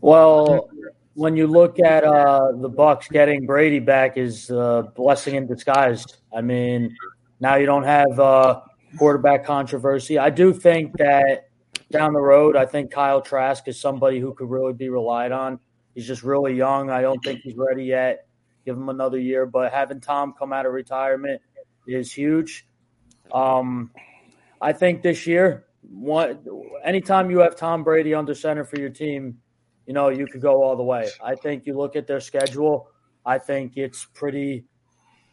Well, 0.00 0.70
when 1.14 1.36
you 1.36 1.46
look 1.46 1.78
at 1.78 2.04
uh, 2.04 2.52
the 2.52 2.70
Bucs 2.70 3.08
getting 3.10 3.44
Brady 3.44 3.78
back 3.78 4.16
is 4.16 4.48
a 4.50 4.90
blessing 4.96 5.34
in 5.34 5.46
disguise. 5.46 6.06
I 6.34 6.40
mean, 6.40 6.96
now 7.42 7.56
you 7.56 7.66
don't 7.66 7.82
have 7.82 8.20
uh, 8.20 8.60
quarterback 8.96 9.44
controversy. 9.44 10.16
I 10.16 10.30
do 10.30 10.52
think 10.52 10.96
that 10.98 11.48
down 11.90 12.12
the 12.12 12.20
road, 12.20 12.54
I 12.54 12.66
think 12.66 12.92
Kyle 12.92 13.20
Trask 13.20 13.66
is 13.66 13.80
somebody 13.80 14.20
who 14.20 14.32
could 14.32 14.48
really 14.48 14.74
be 14.74 14.88
relied 14.88 15.32
on. 15.32 15.58
He's 15.92 16.06
just 16.06 16.22
really 16.22 16.54
young. 16.54 16.88
I 16.88 17.02
don't 17.02 17.18
think 17.24 17.40
he's 17.42 17.56
ready 17.56 17.84
yet. 17.84 18.28
Give 18.64 18.76
him 18.76 18.88
another 18.88 19.18
year, 19.18 19.44
but 19.44 19.72
having 19.72 20.00
Tom 20.00 20.34
come 20.38 20.52
out 20.52 20.66
of 20.66 20.72
retirement 20.72 21.42
is 21.88 22.12
huge. 22.12 22.64
Um, 23.34 23.90
I 24.60 24.72
think 24.72 25.02
this 25.02 25.26
year, 25.26 25.64
anytime 26.84 27.28
you 27.28 27.40
have 27.40 27.56
Tom 27.56 27.82
Brady 27.82 28.14
under 28.14 28.36
center 28.36 28.64
for 28.64 28.78
your 28.78 28.90
team, 28.90 29.38
you 29.86 29.94
know 29.94 30.10
you 30.10 30.28
could 30.28 30.42
go 30.42 30.62
all 30.62 30.76
the 30.76 30.84
way. 30.84 31.08
I 31.20 31.34
think 31.34 31.66
you 31.66 31.76
look 31.76 31.96
at 31.96 32.06
their 32.06 32.20
schedule. 32.20 32.86
I 33.26 33.38
think 33.38 33.72
it's 33.74 34.04
pretty 34.14 34.64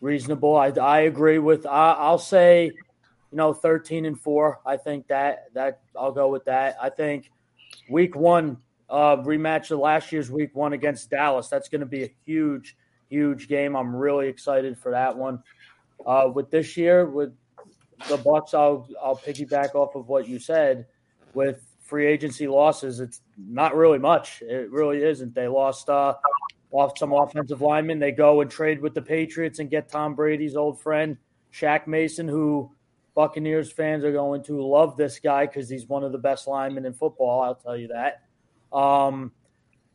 reasonable. 0.02 0.56
I, 0.56 0.68
I 0.70 1.02
agree 1.02 1.40
with. 1.40 1.66
I, 1.66 1.94
I'll 1.94 2.20
say, 2.20 2.66
you 2.66 3.38
know, 3.38 3.54
thirteen 3.54 4.06
and 4.06 4.20
four. 4.20 4.60
I 4.66 4.78
think 4.78 5.08
that 5.08 5.54
that 5.54 5.82
I'll 5.98 6.12
go 6.12 6.30
with 6.30 6.46
that. 6.46 6.78
I 6.82 6.90
think 6.90 7.32
week 7.90 8.16
one 8.16 8.58
uh, 8.90 9.18
rematch 9.18 9.72
of 9.72 9.80
last 9.80 10.12
year's 10.12 10.32
week 10.32 10.56
one 10.56 10.74
against 10.74 11.10
Dallas. 11.10 11.48
That's 11.48 11.70
going 11.70 11.82
to 11.82 11.88
be 11.88 12.04
a 12.04 12.14
huge, 12.26 12.76
huge 13.10 13.48
game. 13.48 13.76
I'm 13.76 13.96
really 13.96 14.28
excited 14.28 14.78
for 14.78 14.92
that 14.92 15.16
one. 15.16 15.44
Uh, 16.06 16.32
with 16.34 16.50
this 16.50 16.78
year, 16.78 17.06
with 17.06 17.36
the 18.08 18.18
Bucs, 18.18 18.54
I'll 18.54 18.88
I'll 19.04 19.18
piggyback 19.18 19.76
off 19.76 19.96
of 19.96 20.08
what 20.08 20.28
you 20.28 20.40
said. 20.40 20.88
With 21.36 21.64
free 21.84 22.08
agency 22.08 22.48
losses, 22.48 23.00
it's 23.00 23.22
not 23.38 23.76
really 23.76 24.00
much. 24.00 24.42
It 24.42 24.72
really 24.72 25.04
isn't. 25.04 25.36
They 25.36 25.48
lost 25.48 25.90
uh, 25.90 26.16
off 26.72 26.98
some 26.98 27.14
offensive 27.14 27.62
linemen. 27.62 28.00
They 28.00 28.12
go 28.12 28.42
and 28.42 28.50
trade 28.50 28.82
with 28.82 28.94
the 28.94 29.02
Patriots 29.02 29.60
and 29.60 29.70
get 29.70 29.90
Tom 29.90 30.16
Brady's 30.16 30.56
old 30.56 30.80
friend 30.82 31.18
Shaq 31.54 31.88
Mason, 31.88 32.28
who 32.28 32.72
Buccaneers 33.16 33.72
fans 33.72 34.04
are 34.04 34.12
going 34.12 34.44
to 34.44 34.62
love 34.62 34.96
this 34.96 35.20
guy 35.20 35.46
because 35.46 35.70
he's 35.70 35.88
one 35.88 36.04
of 36.04 36.12
the 36.12 36.18
best 36.18 36.48
linemen 36.48 36.86
in 36.86 36.94
football. 36.94 37.42
I'll 37.42 37.56
tell 37.56 37.76
you 37.76 37.90
that. 37.90 38.24
Um, 38.76 39.32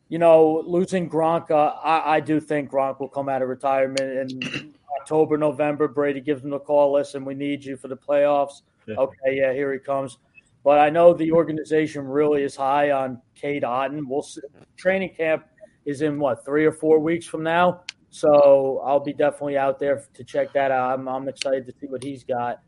you 0.09 0.19
know, 0.19 0.61
losing 0.65 1.09
Gronk, 1.09 1.49
uh, 1.49 1.55
I, 1.55 2.17
I, 2.17 2.19
do 2.19 2.39
think 2.39 2.69
Gronk 2.69 2.99
will 2.99 3.07
come 3.07 3.29
out 3.29 3.41
of 3.41 3.49
retirement 3.49 4.31
in 4.31 4.73
October, 5.01 5.37
November. 5.37 5.87
Brady 5.87 6.19
gives 6.19 6.43
him 6.43 6.53
a 6.53 6.59
call. 6.59 6.93
Listen, 6.93 7.25
we 7.25 7.33
need 7.33 7.63
you 7.63 7.77
for 7.77 7.87
the 7.87 7.97
playoffs. 7.97 8.61
Yeah. 8.85 8.95
Okay, 8.97 9.37
yeah, 9.37 9.53
here 9.53 9.73
he 9.73 9.79
comes. 9.79 10.17
But 10.63 10.79
I 10.79 10.89
know 10.89 11.13
the 11.13 11.31
organization 11.31 12.05
really 12.05 12.43
is 12.43 12.55
high 12.55 12.91
on 12.91 13.21
Cade 13.33 13.63
Otton. 13.63 14.01
We'll 14.05 14.23
see. 14.23 14.41
training 14.75 15.13
camp 15.15 15.45
is 15.85 16.01
in 16.01 16.19
what 16.19 16.43
three 16.45 16.65
or 16.65 16.71
four 16.71 16.99
weeks 16.99 17.25
from 17.25 17.43
now. 17.43 17.81
So 18.09 18.81
I'll 18.85 19.01
be 19.01 19.13
definitely 19.13 19.57
out 19.57 19.79
there 19.79 20.03
to 20.13 20.23
check 20.23 20.53
that 20.53 20.71
out. 20.71 20.97
I'm, 20.99 21.07
I'm 21.07 21.27
excited 21.27 21.65
to 21.65 21.73
see 21.79 21.87
what 21.87 22.03
he's 22.03 22.23
got. 22.23 22.61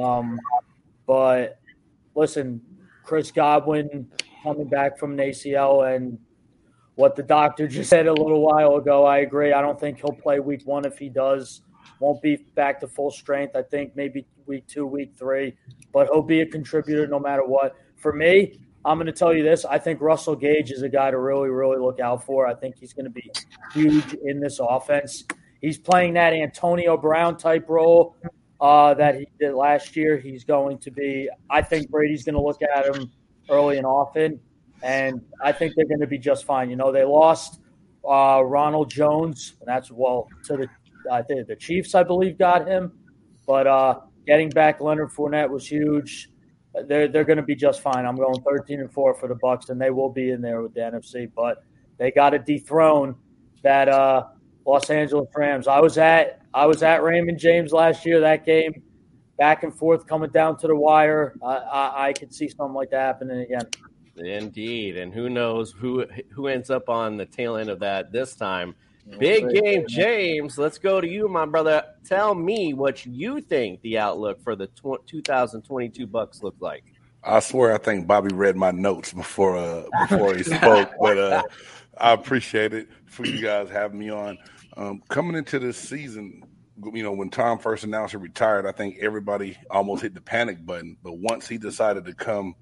Um, 0.00 0.38
but 1.06 1.58
listen, 2.14 2.60
Chris 3.02 3.30
Godwin 3.30 4.10
coming 4.42 4.68
back 4.68 4.98
from 4.98 5.12
an 5.12 5.18
ACL 5.18 5.94
and 5.94 6.18
what 6.94 7.16
the 7.16 7.22
doctor 7.22 7.66
just 7.66 7.88
said 7.88 8.06
a 8.06 8.12
little 8.12 8.42
while 8.42 8.76
ago, 8.76 9.06
I 9.06 9.18
agree. 9.18 9.52
I 9.52 9.62
don't 9.62 9.80
think 9.80 9.98
he'll 9.98 10.12
play 10.12 10.40
week 10.40 10.62
one. 10.66 10.84
If 10.84 10.98
he 10.98 11.08
does, 11.08 11.62
won't 12.00 12.20
be 12.20 12.36
back 12.54 12.80
to 12.80 12.88
full 12.88 13.10
strength. 13.10 13.56
I 13.56 13.62
think 13.62 13.96
maybe 13.96 14.26
week 14.46 14.66
two, 14.66 14.86
week 14.86 15.14
three, 15.16 15.54
but 15.92 16.08
he'll 16.08 16.22
be 16.22 16.40
a 16.40 16.46
contributor 16.46 17.06
no 17.06 17.18
matter 17.18 17.44
what. 17.44 17.74
For 17.96 18.12
me, 18.12 18.60
I'm 18.84 18.98
going 18.98 19.06
to 19.06 19.12
tell 19.12 19.32
you 19.32 19.42
this. 19.44 19.64
I 19.64 19.78
think 19.78 20.00
Russell 20.00 20.34
Gage 20.34 20.72
is 20.72 20.82
a 20.82 20.88
guy 20.88 21.10
to 21.10 21.18
really, 21.18 21.50
really 21.50 21.78
look 21.78 22.00
out 22.00 22.24
for. 22.24 22.46
I 22.46 22.54
think 22.54 22.76
he's 22.76 22.92
going 22.92 23.04
to 23.04 23.10
be 23.10 23.30
huge 23.72 24.14
in 24.24 24.40
this 24.40 24.58
offense. 24.60 25.24
He's 25.60 25.78
playing 25.78 26.14
that 26.14 26.32
Antonio 26.32 26.96
Brown 26.96 27.36
type 27.36 27.68
role 27.68 28.16
uh, 28.60 28.94
that 28.94 29.14
he 29.14 29.28
did 29.38 29.54
last 29.54 29.94
year. 29.94 30.18
He's 30.18 30.42
going 30.42 30.78
to 30.78 30.90
be, 30.90 31.28
I 31.48 31.62
think 31.62 31.90
Brady's 31.90 32.24
going 32.24 32.34
to 32.34 32.42
look 32.42 32.60
at 32.62 32.86
him 32.86 33.12
early 33.48 33.76
and 33.78 33.86
often, 33.86 34.40
and 34.82 35.20
I 35.40 35.52
think 35.52 35.74
they're 35.76 35.86
going 35.86 36.00
to 36.00 36.06
be 36.08 36.18
just 36.18 36.44
fine. 36.44 36.68
You 36.68 36.76
know, 36.76 36.90
they 36.90 37.04
lost 37.04 37.60
uh, 38.04 38.42
Ronald 38.44 38.90
Jones, 38.90 39.54
and 39.60 39.68
that's, 39.68 39.92
well, 39.92 40.26
to 40.46 40.56
the, 40.56 40.68
think 41.28 41.46
the 41.46 41.56
Chiefs, 41.56 41.94
I 41.94 42.02
believe, 42.02 42.36
got 42.36 42.66
him. 42.66 42.92
But 43.46 43.68
uh, 43.68 44.00
getting 44.26 44.48
back 44.48 44.80
Leonard 44.80 45.10
Fournette 45.10 45.50
was 45.50 45.68
huge 45.68 46.31
they're 46.86 47.08
they're 47.08 47.24
going 47.24 47.36
to 47.36 47.42
be 47.42 47.54
just 47.54 47.80
fine. 47.80 48.06
I'm 48.06 48.16
going 48.16 48.40
13 48.42 48.80
and 48.80 48.92
four 48.92 49.14
for 49.14 49.28
the 49.28 49.34
Bucs, 49.34 49.68
and 49.68 49.80
they 49.80 49.90
will 49.90 50.10
be 50.10 50.30
in 50.30 50.40
there 50.40 50.62
with 50.62 50.74
the 50.74 50.80
NFC. 50.80 51.30
But 51.34 51.64
they 51.98 52.10
got 52.10 52.30
to 52.30 52.38
dethrone 52.38 53.14
that 53.62 53.88
uh, 53.88 54.24
Los 54.66 54.90
Angeles 54.90 55.28
Rams. 55.34 55.68
I 55.68 55.80
was 55.80 55.98
at 55.98 56.42
I 56.54 56.66
was 56.66 56.82
at 56.82 57.02
Raymond 57.02 57.38
James 57.38 57.72
last 57.72 58.06
year. 58.06 58.20
That 58.20 58.46
game, 58.46 58.82
back 59.38 59.62
and 59.62 59.74
forth, 59.74 60.06
coming 60.06 60.30
down 60.30 60.58
to 60.58 60.66
the 60.66 60.76
wire. 60.76 61.34
I, 61.42 61.56
I, 61.56 62.08
I 62.08 62.12
could 62.12 62.32
see 62.32 62.48
something 62.48 62.74
like 62.74 62.90
that 62.90 63.00
happening 63.00 63.40
again. 63.40 63.66
Indeed, 64.16 64.96
and 64.96 65.12
who 65.12 65.28
knows 65.28 65.72
who 65.72 66.06
who 66.30 66.48
ends 66.48 66.70
up 66.70 66.88
on 66.88 67.16
the 67.16 67.26
tail 67.26 67.56
end 67.56 67.70
of 67.70 67.80
that 67.80 68.12
this 68.12 68.34
time. 68.34 68.74
Big 69.18 69.48
game, 69.50 69.84
James. 69.88 70.58
Let's 70.58 70.78
go 70.78 71.00
to 71.00 71.08
you, 71.08 71.28
my 71.28 71.44
brother. 71.44 71.84
Tell 72.04 72.34
me 72.34 72.72
what 72.74 73.04
you 73.04 73.40
think 73.40 73.80
the 73.82 73.98
outlook 73.98 74.42
for 74.42 74.56
the 74.56 74.68
2022 74.68 76.06
Bucs 76.06 76.42
look 76.42 76.54
like. 76.60 76.84
I 77.24 77.40
swear, 77.40 77.72
I 77.72 77.78
think 77.78 78.06
Bobby 78.06 78.34
read 78.34 78.56
my 78.56 78.72
notes 78.72 79.12
before 79.12 79.56
uh, 79.56 79.84
before 80.08 80.34
he 80.34 80.42
spoke, 80.42 80.90
but 81.00 81.18
uh, 81.18 81.42
I 81.98 82.12
appreciate 82.12 82.72
it 82.72 82.88
for 83.06 83.26
you 83.26 83.40
guys 83.40 83.68
having 83.68 83.98
me 83.98 84.10
on. 84.10 84.38
Um, 84.76 85.02
coming 85.08 85.36
into 85.36 85.58
this 85.58 85.76
season, 85.76 86.42
you 86.92 87.02
know, 87.02 87.12
when 87.12 87.30
Tom 87.30 87.58
first 87.58 87.84
announced 87.84 88.12
he 88.12 88.16
retired, 88.16 88.66
I 88.66 88.72
think 88.72 88.96
everybody 89.00 89.56
almost 89.70 90.02
hit 90.02 90.14
the 90.14 90.20
panic 90.20 90.64
button. 90.64 90.96
But 91.02 91.18
once 91.18 91.46
he 91.46 91.58
decided 91.58 92.06
to 92.06 92.14
come 92.14 92.54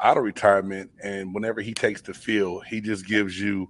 out 0.00 0.16
of 0.16 0.24
retirement, 0.24 0.90
and 1.02 1.34
whenever 1.34 1.60
he 1.60 1.74
takes 1.74 2.00
the 2.02 2.14
field, 2.14 2.64
he 2.66 2.80
just 2.80 3.06
gives 3.06 3.38
you 3.38 3.62
an 3.62 3.68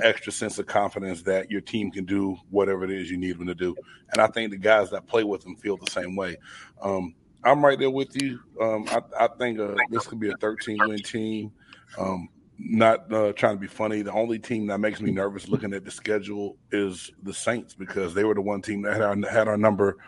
extra 0.00 0.32
sense 0.32 0.58
of 0.58 0.66
confidence 0.66 1.22
that 1.22 1.50
your 1.50 1.60
team 1.60 1.90
can 1.90 2.04
do 2.04 2.36
whatever 2.50 2.84
it 2.84 2.90
is 2.90 3.10
you 3.10 3.16
need 3.16 3.38
them 3.38 3.46
to 3.46 3.54
do. 3.54 3.74
And 4.12 4.20
I 4.20 4.26
think 4.28 4.50
the 4.50 4.56
guys 4.56 4.90
that 4.90 5.06
play 5.06 5.24
with 5.24 5.42
them 5.42 5.56
feel 5.56 5.76
the 5.76 5.90
same 5.90 6.16
way. 6.16 6.36
Um, 6.80 7.14
I'm 7.42 7.64
right 7.64 7.78
there 7.78 7.90
with 7.90 8.20
you. 8.20 8.40
Um, 8.60 8.86
I, 8.88 9.02
I, 9.24 9.28
think 9.28 9.60
uh, 9.60 9.74
this 9.90 10.06
could 10.06 10.18
be 10.18 10.30
a 10.30 10.36
13 10.36 10.78
win 10.80 10.98
team. 10.98 11.52
Um, 11.98 12.28
not 12.58 13.12
uh, 13.12 13.32
trying 13.32 13.56
to 13.56 13.60
be 13.60 13.66
funny. 13.66 14.02
The 14.02 14.12
only 14.12 14.38
team 14.38 14.68
that 14.68 14.78
makes 14.78 15.00
me 15.00 15.10
nervous 15.10 15.48
looking 15.48 15.74
at 15.74 15.84
the 15.84 15.90
schedule 15.90 16.56
is 16.70 17.10
the 17.22 17.34
Saints 17.34 17.74
because 17.74 18.14
they 18.14 18.24
were 18.24 18.34
the 18.34 18.40
one 18.40 18.62
team 18.62 18.82
that 18.82 18.94
had 18.94 19.02
our, 19.02 19.16
had 19.28 19.48
our 19.48 19.56
number 19.56 19.98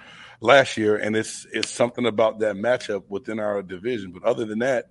last 0.41 0.77
year, 0.77 0.97
and 0.97 1.17
it's 1.17 1.47
it's 1.53 1.71
something 1.71 2.07
about 2.07 2.39
that 2.41 2.57
matchup 2.57 3.05
within 3.09 3.41
our 3.41 3.63
division. 3.63 4.13
But 4.13 4.23
other 4.23 4.45
than 4.45 4.61
that, 4.61 4.91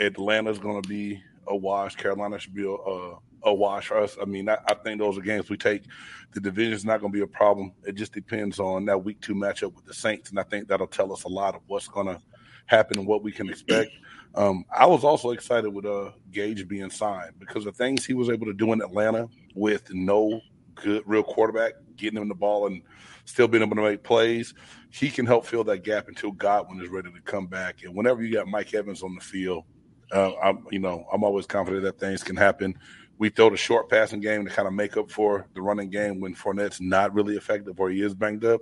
Atlanta's 0.00 0.58
going 0.58 0.82
to 0.82 0.88
be 0.88 1.22
a 1.48 1.56
wash. 1.56 1.94
Carolina 1.96 2.38
should 2.38 2.54
be 2.54 2.64
a, 2.64 2.70
a, 2.70 3.18
a 3.44 3.54
wash 3.54 3.88
for 3.88 3.98
us. 3.98 4.16
I 4.20 4.24
mean, 4.24 4.48
I, 4.48 4.58
I, 4.66 4.74
think 4.74 4.98
those 4.98 5.16
are 5.18 5.22
games 5.22 5.48
we 5.48 5.56
take. 5.56 5.84
The 6.32 6.40
division's 6.40 6.84
not 6.84 7.00
going 7.00 7.12
to 7.12 7.16
be 7.16 7.22
a 7.22 7.26
problem. 7.26 7.72
It 7.84 7.94
just 7.94 8.12
depends 8.12 8.58
on 8.58 8.84
that 8.86 9.04
week 9.04 9.20
two 9.20 9.34
matchup 9.34 9.74
with 9.74 9.86
the 9.86 9.94
Saints, 9.94 10.30
and 10.30 10.38
I 10.38 10.42
think 10.42 10.68
that'll 10.68 10.86
tell 10.86 11.12
us 11.12 11.24
a 11.24 11.28
lot 11.28 11.54
of 11.54 11.62
what's 11.66 11.88
going 11.88 12.06
to 12.06 12.20
happen 12.66 12.98
and 12.98 13.06
what 13.06 13.22
we 13.22 13.32
can 13.32 13.48
expect. 13.48 13.90
Um, 14.34 14.64
I 14.76 14.86
was 14.86 15.02
also 15.02 15.30
excited 15.30 15.70
with 15.70 15.86
uh, 15.86 16.10
Gage 16.30 16.68
being 16.68 16.90
signed 16.90 17.32
because 17.38 17.64
the 17.64 17.72
things 17.72 18.04
he 18.04 18.12
was 18.12 18.28
able 18.28 18.46
to 18.46 18.52
do 18.52 18.72
in 18.72 18.82
Atlanta 18.82 19.28
with 19.54 19.92
no 19.94 20.40
good 20.74 21.02
real 21.06 21.22
quarterback, 21.22 21.72
getting 21.96 22.20
him 22.20 22.28
the 22.28 22.34
ball 22.34 22.66
and 22.66 22.82
still 23.24 23.48
being 23.48 23.62
able 23.62 23.76
to 23.76 23.82
make 23.82 24.02
plays, 24.02 24.52
he 24.90 25.10
can 25.10 25.24
help 25.26 25.46
fill 25.46 25.64
that 25.64 25.84
gap 25.84 26.08
until 26.08 26.32
Godwin 26.32 26.82
is 26.82 26.90
ready 26.90 27.10
to 27.10 27.20
come 27.22 27.46
back. 27.46 27.82
And 27.82 27.94
whenever 27.94 28.22
you 28.22 28.34
got 28.34 28.46
Mike 28.46 28.74
Evans 28.74 29.02
on 29.02 29.14
the 29.14 29.20
field, 29.20 29.64
uh, 30.12 30.32
I'm 30.36 30.66
you 30.70 30.78
know 30.78 31.06
I'm 31.12 31.24
always 31.24 31.46
confident 31.46 31.84
that 31.84 31.98
things 31.98 32.22
can 32.22 32.36
happen. 32.36 32.78
We 33.18 33.30
throw 33.30 33.50
the 33.50 33.56
short 33.56 33.88
passing 33.88 34.20
game 34.20 34.44
to 34.44 34.50
kind 34.50 34.68
of 34.68 34.74
make 34.74 34.96
up 34.96 35.10
for 35.10 35.46
the 35.54 35.62
running 35.62 35.88
game 35.88 36.20
when 36.20 36.34
Fournette's 36.34 36.80
not 36.80 37.14
really 37.14 37.36
effective 37.36 37.80
or 37.80 37.88
he 37.88 38.02
is 38.02 38.14
banged 38.14 38.44
up. 38.44 38.60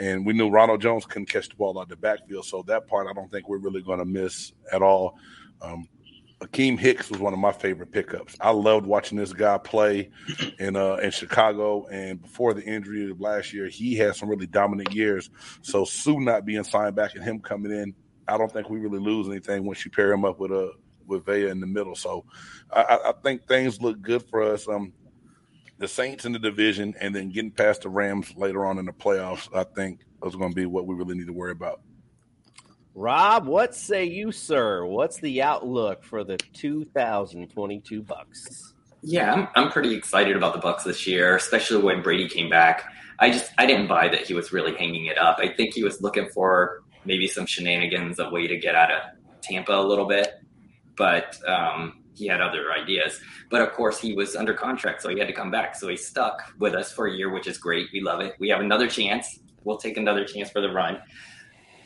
And 0.00 0.26
we 0.26 0.32
knew 0.32 0.50
Ronald 0.50 0.82
Jones 0.82 1.04
couldn't 1.04 1.28
catch 1.28 1.48
the 1.48 1.54
ball 1.54 1.78
out 1.78 1.88
the 1.88 1.96
backfield, 1.96 2.44
so 2.44 2.64
that 2.66 2.88
part 2.88 3.06
I 3.08 3.12
don't 3.12 3.30
think 3.30 3.48
we're 3.48 3.58
really 3.58 3.82
going 3.82 4.00
to 4.00 4.04
miss 4.04 4.52
at 4.72 4.82
all. 4.82 5.16
Um, 5.62 5.88
Akiem 6.40 6.78
Hicks 6.78 7.10
was 7.10 7.20
one 7.20 7.32
of 7.32 7.38
my 7.38 7.52
favorite 7.52 7.92
pickups. 7.92 8.36
I 8.40 8.50
loved 8.50 8.86
watching 8.86 9.16
this 9.16 9.32
guy 9.32 9.56
play 9.58 10.10
in 10.58 10.76
uh, 10.76 10.96
in 10.96 11.10
Chicago, 11.10 11.86
and 11.86 12.20
before 12.20 12.54
the 12.54 12.62
injury 12.62 13.10
of 13.10 13.20
last 13.20 13.52
year, 13.52 13.68
he 13.68 13.94
had 13.94 14.16
some 14.16 14.28
really 14.28 14.46
dominant 14.46 14.92
years. 14.92 15.30
So 15.62 15.84
Suh 15.84 16.18
not 16.18 16.44
being 16.44 16.64
signed 16.64 16.96
back 16.96 17.14
and 17.14 17.24
him 17.24 17.40
coming 17.40 17.72
in, 17.72 17.94
I 18.28 18.38
don't 18.38 18.52
think 18.52 18.70
we 18.70 18.80
really 18.80 18.98
lose 18.98 19.28
anything 19.28 19.64
once 19.64 19.84
you 19.84 19.90
pair 19.90 20.12
him 20.12 20.24
up 20.24 20.38
with 20.38 20.52
a 20.52 20.66
uh, 20.66 20.70
with 21.06 21.26
Vea 21.26 21.48
in 21.48 21.60
the 21.60 21.66
middle. 21.66 21.94
So 21.94 22.24
I, 22.72 22.98
I 23.06 23.12
think 23.22 23.46
things 23.46 23.80
look 23.80 24.00
good 24.00 24.22
for 24.22 24.42
us. 24.42 24.66
Um, 24.68 24.92
the 25.78 25.88
Saints 25.88 26.24
in 26.24 26.32
the 26.32 26.38
division, 26.38 26.94
and 27.00 27.14
then 27.14 27.30
getting 27.30 27.50
past 27.50 27.82
the 27.82 27.88
Rams 27.88 28.32
later 28.36 28.64
on 28.64 28.78
in 28.78 28.86
the 28.86 28.92
playoffs, 28.92 29.48
I 29.54 29.64
think 29.64 30.00
is 30.24 30.36
going 30.36 30.50
to 30.50 30.54
be 30.54 30.66
what 30.66 30.86
we 30.86 30.94
really 30.94 31.16
need 31.16 31.26
to 31.26 31.32
worry 31.32 31.52
about. 31.52 31.80
Rob, 32.94 33.46
what 33.46 33.74
say 33.74 34.04
you, 34.04 34.30
sir? 34.30 34.86
What's 34.86 35.18
the 35.18 35.42
outlook 35.42 36.04
for 36.04 36.22
the 36.22 36.36
2022 36.52 38.02
Bucs? 38.02 38.72
Yeah, 39.02 39.32
I'm, 39.34 39.48
I'm 39.56 39.70
pretty 39.70 39.94
excited 39.94 40.36
about 40.36 40.54
the 40.54 40.60
Bucs 40.60 40.84
this 40.84 41.06
year, 41.06 41.36
especially 41.36 41.82
when 41.82 42.02
Brady 42.02 42.28
came 42.28 42.48
back. 42.48 42.84
I 43.18 43.30
just 43.30 43.52
I 43.58 43.66
didn't 43.66 43.88
buy 43.88 44.08
that 44.08 44.20
he 44.20 44.34
was 44.34 44.52
really 44.52 44.76
hanging 44.76 45.06
it 45.06 45.18
up. 45.18 45.38
I 45.40 45.48
think 45.48 45.74
he 45.74 45.82
was 45.82 46.00
looking 46.00 46.28
for 46.28 46.82
maybe 47.04 47.26
some 47.26 47.46
shenanigans, 47.46 48.18
a 48.18 48.28
way 48.30 48.46
to 48.46 48.56
get 48.56 48.74
out 48.74 48.90
of 48.90 49.02
Tampa 49.42 49.72
a 49.72 49.82
little 49.82 50.06
bit, 50.06 50.40
but 50.96 51.38
um, 51.48 52.02
he 52.14 52.26
had 52.26 52.40
other 52.40 52.72
ideas. 52.72 53.20
But 53.50 53.62
of 53.62 53.72
course, 53.72 54.00
he 54.00 54.14
was 54.14 54.36
under 54.36 54.54
contract, 54.54 55.02
so 55.02 55.08
he 55.08 55.18
had 55.18 55.28
to 55.28 55.34
come 55.34 55.50
back. 55.50 55.74
So 55.74 55.88
he 55.88 55.96
stuck 55.96 56.42
with 56.58 56.74
us 56.74 56.92
for 56.92 57.06
a 57.06 57.12
year, 57.12 57.30
which 57.30 57.46
is 57.46 57.58
great. 57.58 57.88
We 57.92 58.00
love 58.00 58.20
it. 58.20 58.34
We 58.38 58.48
have 58.48 58.60
another 58.60 58.88
chance. 58.88 59.40
We'll 59.64 59.78
take 59.78 59.96
another 59.96 60.24
chance 60.24 60.50
for 60.50 60.60
the 60.60 60.70
run. 60.70 61.00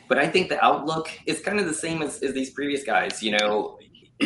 But 0.07 0.17
I 0.17 0.27
think 0.27 0.49
the 0.49 0.63
outlook 0.63 1.09
is 1.25 1.39
kind 1.41 1.59
of 1.59 1.67
the 1.67 1.73
same 1.73 2.01
as, 2.01 2.21
as 2.23 2.33
these 2.33 2.49
previous 2.51 2.83
guys. 2.83 3.21
You 3.21 3.37
know, 3.37 3.77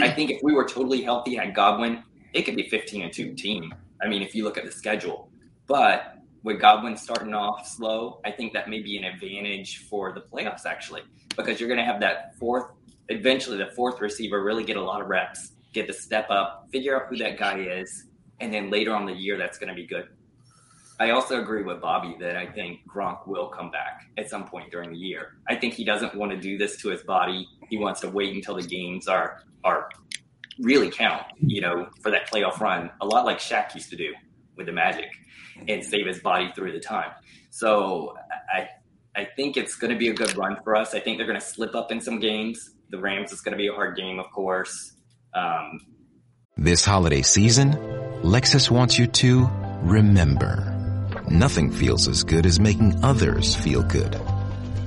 I 0.01 0.09
think 0.09 0.31
if 0.31 0.41
we 0.41 0.53
were 0.53 0.65
totally 0.65 1.01
healthy, 1.01 1.35
had 1.35 1.53
Godwin, 1.53 2.03
it 2.33 2.43
could 2.43 2.55
be 2.55 2.69
15 2.69 3.03
and 3.03 3.13
2 3.13 3.33
team. 3.33 3.73
I 4.01 4.07
mean, 4.07 4.21
if 4.21 4.33
you 4.33 4.43
look 4.43 4.57
at 4.57 4.65
the 4.65 4.71
schedule. 4.71 5.29
But 5.67 6.17
with 6.43 6.59
Godwin 6.59 6.97
starting 6.97 7.33
off 7.33 7.67
slow, 7.67 8.19
I 8.25 8.31
think 8.31 8.53
that 8.53 8.69
may 8.69 8.81
be 8.81 8.97
an 8.97 9.05
advantage 9.05 9.85
for 9.89 10.11
the 10.11 10.21
playoffs, 10.21 10.65
actually, 10.65 11.01
because 11.35 11.59
you're 11.59 11.69
going 11.69 11.79
to 11.79 11.85
have 11.85 12.01
that 12.01 12.37
fourth, 12.37 12.67
eventually, 13.09 13.57
the 13.57 13.71
fourth 13.75 14.01
receiver 14.01 14.43
really 14.43 14.63
get 14.63 14.77
a 14.77 14.81
lot 14.81 15.01
of 15.01 15.07
reps, 15.07 15.53
get 15.71 15.87
to 15.87 15.93
step 15.93 16.29
up, 16.29 16.67
figure 16.71 16.95
out 16.95 17.07
who 17.09 17.17
that 17.17 17.37
guy 17.37 17.59
is. 17.59 18.05
And 18.39 18.53
then 18.53 18.69
later 18.69 18.93
on 18.93 19.05
the 19.05 19.13
year, 19.13 19.37
that's 19.37 19.57
going 19.57 19.69
to 19.69 19.75
be 19.75 19.87
good. 19.87 20.07
I 20.99 21.09
also 21.11 21.41
agree 21.41 21.63
with 21.63 21.81
Bobby 21.81 22.15
that 22.19 22.35
I 22.35 22.45
think 22.45 22.81
Gronk 22.87 23.25
will 23.25 23.47
come 23.47 23.71
back 23.71 24.09
at 24.17 24.29
some 24.29 24.47
point 24.47 24.69
during 24.69 24.91
the 24.91 24.97
year. 24.97 25.37
I 25.47 25.55
think 25.55 25.73
he 25.73 25.83
doesn't 25.83 26.13
want 26.13 26.31
to 26.31 26.37
do 26.37 26.57
this 26.57 26.77
to 26.81 26.89
his 26.89 27.01
body. 27.01 27.47
He 27.69 27.77
wants 27.77 28.01
to 28.01 28.09
wait 28.09 28.33
until 28.35 28.55
the 28.55 28.63
games 28.63 29.07
are 29.07 29.43
are 29.63 29.89
really 30.59 30.91
count, 30.91 31.23
you 31.39 31.61
know, 31.61 31.87
for 32.01 32.11
that 32.11 32.29
playoff 32.29 32.59
run, 32.59 32.91
a 33.01 33.05
lot 33.05 33.25
like 33.25 33.39
Shaq 33.39 33.73
used 33.73 33.89
to 33.89 33.95
do 33.95 34.13
with 34.55 34.67
the 34.67 34.71
Magic 34.71 35.09
and 35.67 35.83
save 35.83 36.07
his 36.07 36.19
body 36.19 36.51
through 36.55 36.71
the 36.71 36.79
time. 36.79 37.11
So 37.49 38.15
I 38.53 38.69
I 39.15 39.25
think 39.25 39.57
it's 39.57 39.75
going 39.75 39.91
to 39.91 39.97
be 39.97 40.09
a 40.09 40.13
good 40.13 40.35
run 40.35 40.57
for 40.63 40.75
us. 40.75 40.95
I 40.95 40.99
think 40.99 41.17
they're 41.17 41.27
going 41.27 41.39
to 41.39 41.45
slip 41.45 41.75
up 41.75 41.91
in 41.91 42.01
some 42.01 42.19
games. 42.19 42.71
The 42.89 42.99
Rams 42.99 43.31
is 43.31 43.41
going 43.41 43.51
to 43.51 43.57
be 43.57 43.67
a 43.67 43.73
hard 43.73 43.95
game, 43.95 44.19
of 44.19 44.31
course. 44.31 44.93
Um, 45.35 45.79
this 46.57 46.83
holiday 46.83 47.21
season, 47.21 47.73
Lexus 48.23 48.71
wants 48.71 48.97
you 48.97 49.07
to 49.07 49.49
remember. 49.81 50.69
Nothing 51.29 51.71
feels 51.71 52.07
as 52.07 52.23
good 52.23 52.45
as 52.45 52.59
making 52.59 53.03
others 53.03 53.55
feel 53.55 53.83
good. 53.83 54.19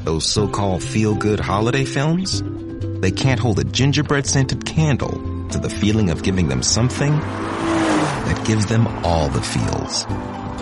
Those 0.04 0.24
so-called 0.24 0.82
feel-good 0.82 1.40
holiday 1.40 1.84
films? 1.84 2.42
They 3.00 3.10
can't 3.10 3.40
hold 3.40 3.58
a 3.58 3.64
gingerbread 3.64 4.26
scented 4.26 4.64
candle 4.64 5.48
to 5.50 5.58
the 5.58 5.70
feeling 5.70 6.10
of 6.10 6.22
giving 6.22 6.48
them 6.48 6.62
something 6.62 7.12
that 7.12 8.44
gives 8.46 8.66
them 8.66 8.86
all 9.04 9.28
the 9.28 9.42
feels. 9.42 10.04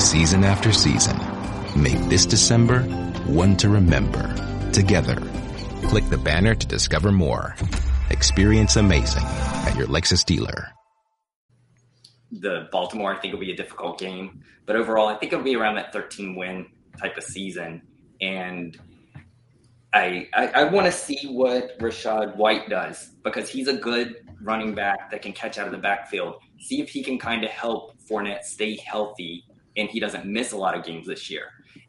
Season 0.00 0.42
after 0.44 0.72
season. 0.72 1.16
Make 1.76 2.00
this 2.08 2.26
December 2.26 2.82
one 3.26 3.56
to 3.58 3.68
remember. 3.68 4.34
Together. 4.72 5.16
Click 5.84 6.08
the 6.08 6.18
banner 6.18 6.54
to 6.54 6.66
discover 6.66 7.12
more. 7.12 7.54
Experience 8.10 8.76
amazing 8.76 9.22
at 9.22 9.76
your 9.76 9.86
Lexus 9.86 10.24
dealer 10.24 10.72
the 12.30 12.68
Baltimore, 12.70 13.12
I 13.14 13.18
think 13.18 13.34
it'll 13.34 13.44
be 13.44 13.52
a 13.52 13.56
difficult 13.56 13.98
game. 13.98 14.42
But 14.66 14.76
overall, 14.76 15.08
I 15.08 15.16
think 15.16 15.32
it'll 15.32 15.44
be 15.44 15.56
around 15.56 15.76
that 15.76 15.92
13 15.92 16.36
win 16.36 16.66
type 16.98 17.16
of 17.16 17.24
season. 17.24 17.82
And 18.20 18.78
I 19.92 20.28
I, 20.32 20.46
I 20.48 20.64
want 20.64 20.86
to 20.86 20.92
see 20.92 21.26
what 21.28 21.78
Rachaad 21.78 22.36
White 22.36 22.68
does 22.68 23.10
because 23.24 23.48
he's 23.48 23.68
a 23.68 23.76
good 23.76 24.16
running 24.42 24.74
back 24.74 25.10
that 25.10 25.22
can 25.22 25.32
catch 25.32 25.58
out 25.58 25.66
of 25.66 25.72
the 25.72 25.78
backfield. 25.78 26.36
See 26.60 26.80
if 26.80 26.88
he 26.88 27.02
can 27.02 27.18
kind 27.18 27.44
of 27.44 27.50
help 27.50 27.98
Fournette 28.08 28.44
stay 28.44 28.76
healthy 28.76 29.44
and 29.80 29.88
he 29.88 29.98
doesn't 29.98 30.26
miss 30.26 30.52
a 30.52 30.56
lot 30.56 30.76
of 30.76 30.84
games 30.84 31.06
this 31.06 31.30
year. 31.30 31.46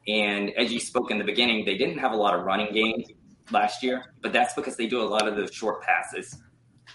And 0.07 0.49
as 0.51 0.71
you 0.71 0.79
spoke 0.79 1.11
in 1.11 1.17
the 1.17 1.23
beginning, 1.23 1.65
they 1.65 1.77
didn't 1.77 1.99
have 1.99 2.13
a 2.13 2.15
lot 2.15 2.33
of 2.33 2.45
running 2.45 2.73
games 2.73 3.05
last 3.51 3.83
year, 3.83 4.13
but 4.21 4.31
that's 4.31 4.53
because 4.53 4.77
they 4.77 4.87
do 4.87 5.01
a 5.01 5.03
lot 5.03 5.27
of 5.27 5.35
those 5.35 5.53
short 5.53 5.83
passes. 5.83 6.41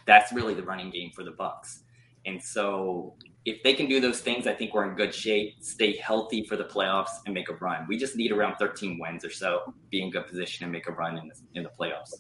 That's 0.06 0.32
really 0.32 0.54
the 0.54 0.62
running 0.62 0.90
game 0.90 1.10
for 1.14 1.22
the 1.22 1.32
Bucs. 1.32 1.82
And 2.24 2.42
so 2.42 3.14
if 3.44 3.62
they 3.62 3.74
can 3.74 3.88
do 3.88 4.00
those 4.00 4.20
things, 4.20 4.46
I 4.46 4.54
think 4.54 4.74
we're 4.74 4.88
in 4.88 4.96
good 4.96 5.14
shape, 5.14 5.56
stay 5.60 5.96
healthy 5.96 6.44
for 6.44 6.56
the 6.56 6.64
playoffs, 6.64 7.10
and 7.26 7.34
make 7.34 7.48
a 7.48 7.54
run. 7.54 7.86
We 7.88 7.98
just 7.98 8.16
need 8.16 8.32
around 8.32 8.56
13 8.56 8.98
wins 8.98 9.24
or 9.24 9.30
so, 9.30 9.72
be 9.90 10.02
in 10.02 10.10
good 10.10 10.26
position 10.26 10.64
and 10.64 10.72
make 10.72 10.88
a 10.88 10.92
run 10.92 11.18
in 11.18 11.28
the, 11.28 11.34
in 11.54 11.62
the 11.62 11.70
playoffs. 11.78 12.14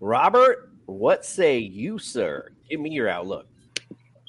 Robert, 0.00 0.70
what 0.86 1.24
say 1.24 1.58
you, 1.58 1.98
sir? 1.98 2.50
Give 2.68 2.80
me 2.80 2.90
your 2.90 3.08
outlook. 3.08 3.46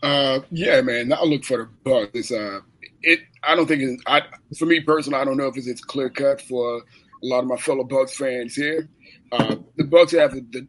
Uh, 0.03 0.41
yeah, 0.51 0.81
man. 0.81 1.11
I 1.11 1.23
look 1.23 1.43
for 1.43 1.57
the 1.83 1.89
Bucs. 1.89 2.09
It's 2.13 2.31
uh, 2.31 2.59
it. 3.07 3.21
I 3.43 3.55
don't 3.55 3.67
think 3.67 3.81
it's. 3.81 4.03
I 4.05 4.21
for 4.57 4.65
me 4.65 4.81
personally, 4.81 5.19
I 5.19 5.25
don't 5.25 5.37
know 5.37 5.47
if 5.47 5.57
it's, 5.57 5.67
it's 5.67 5.81
clear 5.81 6.09
cut 6.09 6.41
for 6.41 6.77
a 6.77 7.25
lot 7.25 7.39
of 7.39 7.47
my 7.47 7.57
fellow 7.57 7.83
Bucs 7.83 8.11
fans 8.11 8.53
here. 8.55 8.89
Uh, 9.31 9.55
the 9.77 9.83
Bucs 9.83 10.17
have 10.17 10.33
the, 10.33 10.67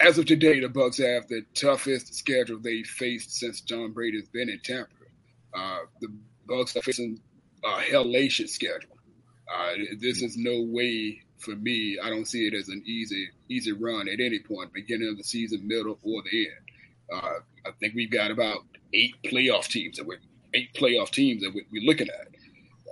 as 0.00 0.18
of 0.18 0.26
today, 0.26 0.60
the 0.60 0.68
Bucs 0.68 0.98
have 0.98 1.28
the 1.28 1.42
toughest 1.54 2.14
schedule 2.14 2.58
they 2.60 2.82
faced 2.82 3.32
since 3.32 3.60
John 3.60 3.92
Brady's 3.92 4.28
been 4.28 4.48
in 4.48 4.60
Tampa. 4.64 4.90
Uh, 5.54 5.80
the 6.00 6.08
Bucs 6.48 6.76
are 6.76 6.82
facing 6.82 7.20
a 7.64 7.68
hellacious 7.80 8.50
schedule. 8.50 8.96
Uh, 9.52 9.74
this 10.00 10.22
is 10.22 10.36
no 10.36 10.62
way 10.62 11.20
for 11.38 11.54
me. 11.56 11.98
I 12.02 12.10
don't 12.10 12.26
see 12.26 12.46
it 12.46 12.54
as 12.54 12.68
an 12.68 12.82
easy 12.86 13.28
easy 13.48 13.72
run 13.72 14.08
at 14.08 14.20
any 14.20 14.38
point, 14.38 14.72
beginning 14.72 15.08
of 15.08 15.18
the 15.18 15.24
season, 15.24 15.66
middle, 15.66 15.98
or 16.02 16.22
the 16.30 16.46
end. 16.46 16.66
Uh, 17.12 17.68
I 17.68 17.70
think 17.80 17.94
we've 17.94 18.10
got 18.10 18.30
about 18.30 18.58
eight 18.94 19.14
playoff 19.24 19.66
teams 19.66 19.96
that 19.96 20.06
we're 20.06 20.20
eight 20.56 20.74
playoff 20.74 21.10
teams 21.10 21.42
that 21.42 21.52
we're 21.54 21.82
looking 21.86 22.08
at. 22.08 22.28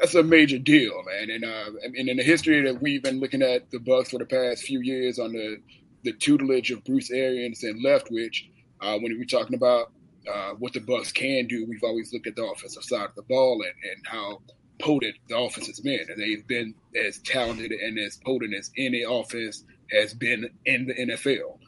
That's 0.00 0.14
a 0.14 0.22
major 0.22 0.58
deal, 0.58 1.02
man. 1.04 1.30
And 1.30 1.44
uh, 1.44 1.70
and 1.82 2.08
in 2.08 2.16
the 2.16 2.22
history 2.22 2.60
that 2.62 2.82
we've 2.82 3.02
been 3.02 3.20
looking 3.20 3.42
at 3.42 3.70
the 3.70 3.78
Bucs 3.78 4.08
for 4.08 4.18
the 4.18 4.26
past 4.26 4.64
few 4.64 4.80
years 4.80 5.18
on 5.18 5.32
the 5.32 5.58
the 6.02 6.12
tutelage 6.12 6.70
of 6.70 6.84
Bruce 6.84 7.10
Arians 7.10 7.62
and 7.62 7.84
Leftwich, 7.84 8.48
uh, 8.80 8.98
when 8.98 9.16
we're 9.18 9.24
talking 9.24 9.54
about 9.54 9.92
uh, 10.32 10.50
what 10.58 10.72
the 10.72 10.80
Bucs 10.80 11.12
can 11.14 11.46
do, 11.46 11.66
we've 11.68 11.82
always 11.82 12.12
looked 12.12 12.26
at 12.26 12.36
the 12.36 12.44
offensive 12.44 12.84
side 12.84 13.08
of 13.08 13.14
the 13.14 13.22
ball 13.22 13.62
and, 13.62 13.90
and 13.90 14.06
how 14.06 14.40
potent 14.80 15.14
the 15.28 15.38
offense 15.38 15.66
has 15.66 15.80
been. 15.80 16.04
And 16.08 16.20
they've 16.20 16.46
been 16.46 16.74
as 17.06 17.18
talented 17.18 17.72
and 17.72 17.98
as 17.98 18.18
potent 18.24 18.54
as 18.54 18.70
any 18.76 19.02
offense 19.02 19.64
has 19.90 20.14
been 20.14 20.50
in 20.66 20.86
the 20.86 20.94
NFL. 20.94 21.58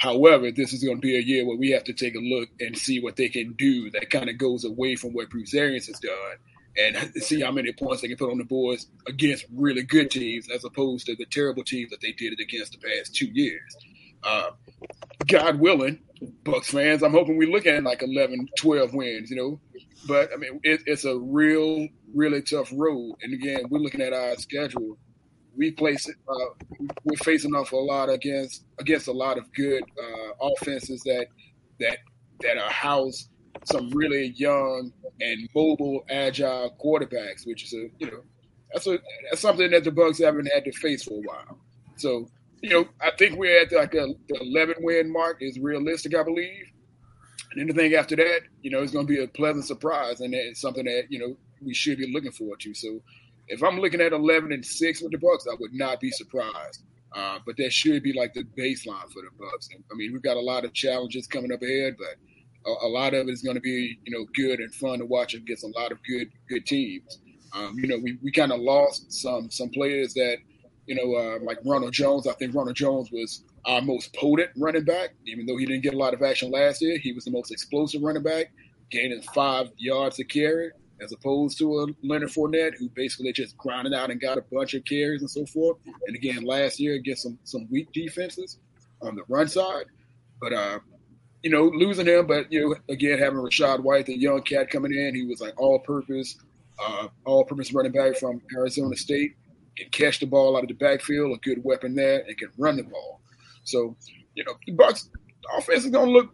However, 0.00 0.50
this 0.50 0.72
is 0.72 0.82
going 0.82 0.96
to 0.96 1.00
be 1.00 1.16
a 1.16 1.20
year 1.20 1.46
where 1.46 1.58
we 1.58 1.70
have 1.70 1.84
to 1.84 1.92
take 1.92 2.14
a 2.14 2.20
look 2.20 2.48
and 2.58 2.76
see 2.76 3.00
what 3.00 3.16
they 3.16 3.28
can 3.28 3.52
do 3.52 3.90
that 3.90 4.08
kind 4.08 4.30
of 4.30 4.38
goes 4.38 4.64
away 4.64 4.96
from 4.96 5.12
what 5.12 5.28
Bruce 5.28 5.52
Arians 5.52 5.88
has 5.88 6.00
done 6.00 6.36
and 6.78 7.12
see 7.22 7.42
how 7.42 7.52
many 7.52 7.70
points 7.72 8.00
they 8.00 8.08
can 8.08 8.16
put 8.16 8.30
on 8.30 8.38
the 8.38 8.44
boards 8.44 8.86
against 9.06 9.44
really 9.54 9.82
good 9.82 10.10
teams 10.10 10.48
as 10.50 10.64
opposed 10.64 11.04
to 11.06 11.16
the 11.16 11.26
terrible 11.26 11.62
teams 11.62 11.90
that 11.90 12.00
they 12.00 12.12
did 12.12 12.32
it 12.32 12.40
against 12.40 12.72
the 12.72 12.78
past 12.78 13.14
two 13.14 13.26
years. 13.26 13.76
Uh, 14.22 14.50
God 15.26 15.60
willing, 15.60 15.98
Bucs 16.44 16.66
fans, 16.66 17.02
I'm 17.02 17.12
hoping 17.12 17.36
we 17.36 17.44
look 17.44 17.66
at 17.66 17.82
like 17.82 18.02
11, 18.02 18.48
12 18.56 18.94
wins, 18.94 19.30
you 19.30 19.36
know. 19.36 19.60
But 20.08 20.30
I 20.32 20.36
mean, 20.36 20.60
it, 20.62 20.80
it's 20.86 21.04
a 21.04 21.18
real, 21.18 21.88
really 22.14 22.40
tough 22.40 22.72
road. 22.74 23.16
And 23.22 23.34
again, 23.34 23.64
we're 23.68 23.80
looking 23.80 24.00
at 24.00 24.14
our 24.14 24.36
schedule. 24.36 24.96
We 25.56 25.72
place 25.72 26.08
it. 26.08 26.16
Uh, 26.28 26.88
we're 27.04 27.16
facing 27.18 27.54
off 27.54 27.72
a 27.72 27.76
lot 27.76 28.08
against 28.08 28.64
against 28.78 29.08
a 29.08 29.12
lot 29.12 29.38
of 29.38 29.52
good 29.52 29.82
uh, 29.82 30.46
offenses 30.46 31.02
that 31.02 31.26
that 31.80 31.98
that 32.40 32.56
are 32.56 32.70
housed 32.70 33.28
some 33.64 33.90
really 33.90 34.32
young 34.36 34.92
and 35.20 35.48
mobile, 35.54 36.04
agile 36.08 36.76
quarterbacks, 36.82 37.46
which 37.46 37.64
is 37.64 37.74
a 37.74 37.88
you 37.98 38.10
know 38.10 38.22
that's 38.72 38.86
a 38.86 38.98
that's 39.28 39.42
something 39.42 39.70
that 39.70 39.84
the 39.84 39.90
Bucs 39.90 40.24
haven't 40.24 40.46
had 40.46 40.64
to 40.64 40.72
face 40.72 41.04
for 41.04 41.14
a 41.14 41.22
while. 41.22 41.58
So 41.96 42.28
you 42.62 42.70
know, 42.70 42.88
I 43.00 43.10
think 43.16 43.38
we're 43.38 43.62
at 43.62 43.72
like 43.72 43.94
a, 43.94 44.08
the 44.28 44.38
11 44.40 44.76
win 44.80 45.10
mark 45.10 45.38
is 45.40 45.58
realistic, 45.58 46.14
I 46.14 46.22
believe. 46.22 46.66
And 47.52 47.62
anything 47.62 47.94
after 47.94 48.16
that, 48.16 48.40
you 48.62 48.70
know, 48.70 48.82
it's 48.82 48.92
going 48.92 49.06
to 49.06 49.12
be 49.12 49.22
a 49.22 49.28
pleasant 49.28 49.64
surprise, 49.64 50.20
and 50.20 50.34
it's 50.34 50.60
something 50.60 50.84
that 50.84 51.04
you 51.08 51.18
know 51.18 51.36
we 51.62 51.74
should 51.74 51.98
be 51.98 52.12
looking 52.12 52.32
forward 52.32 52.60
to. 52.60 52.74
So, 52.74 53.00
if 53.50 53.62
I'm 53.62 53.80
looking 53.80 54.00
at 54.00 54.12
11 54.12 54.52
and 54.52 54.64
six 54.64 55.02
with 55.02 55.12
the 55.12 55.18
Bucs, 55.18 55.46
I 55.50 55.56
would 55.60 55.74
not 55.74 56.00
be 56.00 56.10
surprised. 56.10 56.84
Uh, 57.14 57.38
but 57.44 57.56
that 57.56 57.72
should 57.72 58.02
be 58.02 58.12
like 58.12 58.32
the 58.34 58.44
baseline 58.56 59.02
for 59.12 59.22
the 59.22 59.30
Bucs. 59.38 59.68
And, 59.74 59.82
I 59.92 59.96
mean, 59.96 60.12
we've 60.12 60.22
got 60.22 60.36
a 60.36 60.40
lot 60.40 60.64
of 60.64 60.72
challenges 60.72 61.26
coming 61.26 61.52
up 61.52 61.62
ahead, 61.62 61.96
but 61.98 62.16
a, 62.66 62.86
a 62.86 62.88
lot 62.88 63.14
of 63.14 63.28
it 63.28 63.32
is 63.32 63.42
going 63.42 63.56
to 63.56 63.60
be 63.60 63.98
you 64.04 64.12
know 64.16 64.26
good 64.34 64.60
and 64.60 64.72
fun 64.74 64.98
to 64.98 65.06
watch 65.06 65.34
against 65.34 65.64
a 65.64 65.68
lot 65.78 65.92
of 65.92 65.98
good 66.04 66.30
good 66.48 66.66
teams. 66.66 67.18
Um, 67.54 67.76
you 67.78 67.88
know, 67.88 67.98
we, 67.98 68.18
we 68.22 68.30
kind 68.30 68.52
of 68.52 68.60
lost 68.60 69.12
some 69.12 69.50
some 69.50 69.70
players 69.70 70.14
that 70.14 70.38
you 70.86 70.94
know 70.94 71.14
uh, 71.14 71.38
like 71.42 71.58
Ronald 71.64 71.92
Jones. 71.92 72.26
I 72.26 72.34
think 72.34 72.54
Ronald 72.54 72.76
Jones 72.76 73.10
was 73.10 73.44
our 73.66 73.82
most 73.82 74.14
potent 74.14 74.50
running 74.56 74.84
back, 74.84 75.10
even 75.26 75.46
though 75.46 75.56
he 75.56 75.66
didn't 75.66 75.82
get 75.82 75.94
a 75.94 75.98
lot 75.98 76.14
of 76.14 76.22
action 76.22 76.50
last 76.50 76.80
year. 76.80 76.98
He 76.98 77.12
was 77.12 77.24
the 77.24 77.30
most 77.30 77.50
explosive 77.50 78.02
running 78.02 78.22
back, 78.22 78.52
gaining 78.90 79.22
five 79.34 79.70
yards 79.76 80.18
a 80.20 80.24
carry, 80.24 80.70
as 81.02 81.12
opposed 81.12 81.58
to 81.58 81.80
a 81.80 81.86
Leonard 82.02 82.30
Fournette, 82.30 82.74
who 82.78 82.88
basically 82.90 83.32
just 83.32 83.56
grinded 83.56 83.94
out 83.94 84.10
and 84.10 84.20
got 84.20 84.38
a 84.38 84.44
bunch 84.52 84.74
of 84.74 84.84
carries 84.84 85.20
and 85.20 85.30
so 85.30 85.46
forth. 85.46 85.78
And 86.06 86.16
again, 86.16 86.42
last 86.44 86.78
year 86.80 86.94
against 86.94 87.22
some 87.22 87.38
some 87.44 87.66
weak 87.70 87.88
defenses 87.92 88.58
on 89.02 89.14
the 89.16 89.22
run 89.28 89.48
side. 89.48 89.86
But 90.40 90.52
uh, 90.52 90.78
you 91.42 91.50
know, 91.50 91.64
losing 91.64 92.06
him, 92.06 92.26
but 92.26 92.52
you 92.52 92.60
know, 92.60 92.76
again 92.88 93.18
having 93.18 93.38
Rachaad 93.38 93.80
White, 93.80 94.06
the 94.06 94.18
young 94.18 94.42
cat 94.42 94.70
coming 94.70 94.92
in, 94.92 95.14
he 95.14 95.26
was 95.26 95.40
like 95.40 95.58
all-purpose, 95.60 96.36
uh, 96.82 97.08
all-purpose 97.24 97.72
running 97.72 97.92
back 97.92 98.16
from 98.16 98.42
Arizona 98.54 98.96
State, 98.96 99.36
can 99.76 99.88
catch 99.90 100.20
the 100.20 100.26
ball 100.26 100.56
out 100.56 100.62
of 100.62 100.68
the 100.68 100.74
backfield, 100.74 101.36
a 101.36 101.40
good 101.40 101.62
weapon 101.64 101.94
there, 101.94 102.24
and 102.26 102.36
can 102.36 102.50
run 102.58 102.76
the 102.76 102.82
ball. 102.82 103.20
So, 103.64 103.96
you 104.34 104.44
know, 104.44 104.54
the 104.66 104.72
Bucs 104.72 105.08
offense 105.56 105.84
is 105.84 105.90
going 105.90 106.06
to 106.06 106.12
look. 106.12 106.30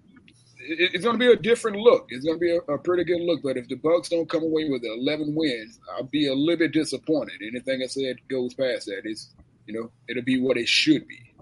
It's 0.68 1.04
going 1.04 1.18
to 1.18 1.24
be 1.24 1.32
a 1.32 1.36
different 1.36 1.76
look. 1.76 2.06
It's 2.10 2.24
going 2.24 2.36
to 2.36 2.40
be 2.40 2.56
a, 2.56 2.72
a, 2.72 2.78
pretty 2.78 3.04
good 3.04 3.20
look. 3.20 3.42
But 3.42 3.56
if 3.56 3.68
the 3.68 3.76
Bucs 3.76 4.10
don't 4.10 4.28
come 4.28 4.42
away 4.42 4.68
with 4.68 4.82
11 4.84 5.34
wins, 5.34 5.78
I'll 5.94 6.04
be 6.04 6.28
a 6.28 6.34
little 6.34 6.58
bit 6.58 6.72
disappointed. 6.72 7.40
Anything 7.42 7.82
I 7.82 7.86
said 7.86 8.16
goes 8.28 8.54
past 8.54 8.86
that. 8.86 9.02
It's 9.04 9.34
you 9.66 9.74
know, 9.74 9.90
it'll 10.08 10.22
be 10.22 10.40
what 10.40 10.56
it 10.56 10.68
should 10.68 11.06
be. 11.06 11.34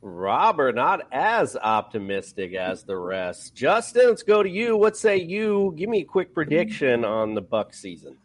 Robert, 0.00 0.74
not 0.74 1.08
as 1.12 1.56
optimistic 1.56 2.54
as 2.54 2.84
the 2.84 2.96
rest. 2.96 3.54
Justin, 3.54 4.08
let's 4.08 4.22
go 4.22 4.42
to 4.42 4.48
you. 4.48 4.76
What 4.76 4.96
say 4.96 5.16
you? 5.16 5.74
Give 5.76 5.88
me 5.88 6.00
a 6.00 6.04
quick 6.04 6.34
prediction 6.34 7.04
on 7.04 7.34
the 7.34 7.40
Buck 7.40 7.74
season. 7.74 8.16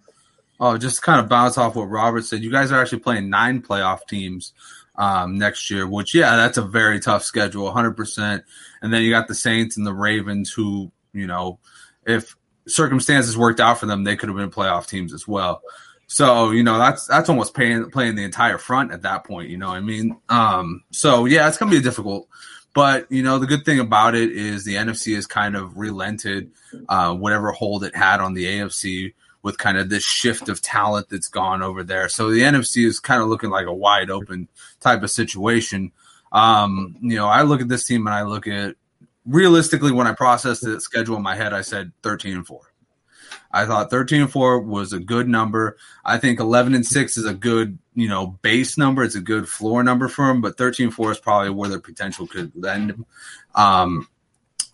Oh, 0.60 0.78
just 0.78 1.02
kind 1.02 1.20
of 1.20 1.28
bounce 1.28 1.58
off 1.58 1.76
what 1.76 1.90
Robert 1.90 2.26
said. 2.26 2.44
You 2.44 2.52
guys 2.52 2.72
are 2.72 2.80
actually 2.80 3.00
playing 3.00 3.30
nine 3.30 3.62
playoff 3.62 4.08
teams 4.08 4.54
um, 4.96 5.38
next 5.38 5.70
year, 5.70 5.88
which 5.88 6.14
yeah, 6.14 6.36
that's 6.36 6.58
a 6.58 6.62
very 6.62 7.00
tough 7.00 7.24
schedule, 7.24 7.72
100%. 7.72 8.44
And 8.82 8.94
then 8.94 9.02
you 9.02 9.10
got 9.10 9.28
the 9.28 9.36
Saints 9.36 9.78
and 9.78 9.86
the 9.86 9.94
Ravens, 9.94 10.52
who 10.52 10.92
you 11.14 11.28
know, 11.28 11.60
if 12.06 12.36
circumstances 12.68 13.38
worked 13.38 13.60
out 13.60 13.80
for 13.80 13.86
them, 13.86 14.04
they 14.04 14.16
could 14.16 14.30
have 14.30 14.38
been 14.38 14.50
playoff 14.50 14.88
teams 14.88 15.14
as 15.14 15.28
well. 15.28 15.62
So 16.08 16.52
you 16.52 16.64
know 16.64 16.78
that's 16.78 17.08
that's 17.08 17.30
almost 17.30 17.54
playing 17.54 17.90
playing 17.90 18.16
the 18.16 18.24
entire 18.24 18.58
front 18.58 18.92
at 18.92 19.04
that 19.04 19.24
point. 19.24 19.50
You 19.50 19.58
know 19.58 19.70
I 19.70 19.80
mean? 19.80 20.18
Um, 20.30 20.84
so 20.92 21.26
yeah, 21.26 21.48
it's 21.48 21.58
gonna 21.58 21.72
be 21.72 21.82
difficult. 21.82 22.28
But 22.76 23.12
you 23.12 23.24
know 23.24 23.40
the 23.40 23.48
good 23.48 23.66
thing 23.66 23.80
about 23.80 24.16
it 24.16 24.32
is 24.32 24.64
the 24.64 24.76
NFC 24.76 25.16
has 25.16 25.26
kind 25.26 25.56
of 25.56 25.78
relented 25.78 26.52
uh, 26.90 27.16
whatever 27.16 27.52
hold 27.52 27.84
it 27.84 27.96
had 27.96 28.20
on 28.20 28.34
the 28.34 28.46
AFC 28.46 29.14
with 29.44 29.58
kind 29.58 29.78
of 29.78 29.90
this 29.90 30.04
shift 30.04 30.50
of 30.50 30.62
talent 30.62 31.10
that's 31.10 31.28
gone 31.28 31.62
over 31.62 31.84
there. 31.84 32.10
So 32.10 32.32
the 32.32 32.42
NFC 32.42 32.88
is 32.88 33.00
kind 33.00 33.22
of 33.22 33.28
looking 33.28 33.50
like 33.50 33.68
a 33.68 33.74
wide 33.74 34.10
open 34.10 34.48
type 34.80 35.04
of 35.04 35.12
situation. 35.12 35.92
Um, 36.32 36.96
you 37.02 37.18
know, 37.18 37.28
I 37.28 37.44
look 37.44 37.62
at 37.62 37.68
this 37.68 37.86
team 37.86 38.08
and 38.08 38.16
I 38.16 38.24
look 38.24 38.48
at 38.48 38.76
realistically 39.26 39.92
when 39.92 40.08
I 40.08 40.14
processed 40.14 40.64
the 40.64 40.80
schedule 40.80 41.18
in 41.18 41.24
my 41.24 41.36
head, 41.36 41.54
I 41.54 41.62
said 41.62 41.92
13 42.02 42.38
and 42.38 42.48
4. 42.48 42.74
I 43.52 43.66
thought 43.66 43.92
13 43.92 44.22
and 44.22 44.32
4 44.32 44.62
was 44.62 44.94
a 44.94 45.00
good 45.00 45.28
number. 45.28 45.78
I 46.04 46.18
think 46.18 46.40
11 46.40 46.74
and 46.74 46.86
6 46.86 47.18
is 47.18 47.26
a 47.26 47.36
good, 47.36 47.78
you 47.94 48.08
know, 48.08 48.40
base 48.42 48.78
number. 48.78 49.04
It's 49.04 49.16
a 49.16 49.22
good 49.22 49.48
floor 49.48 49.84
number 49.84 50.08
for 50.08 50.28
them, 50.28 50.42
but 50.42 50.58
13 50.58 50.88
and 50.88 50.94
4 50.94 51.12
is 51.12 51.20
probably 51.20 51.52
where 51.52 51.70
their 51.70 51.80
potential 51.80 52.26
could 52.26 52.52
end. 52.66 53.06
Um, 53.54 54.08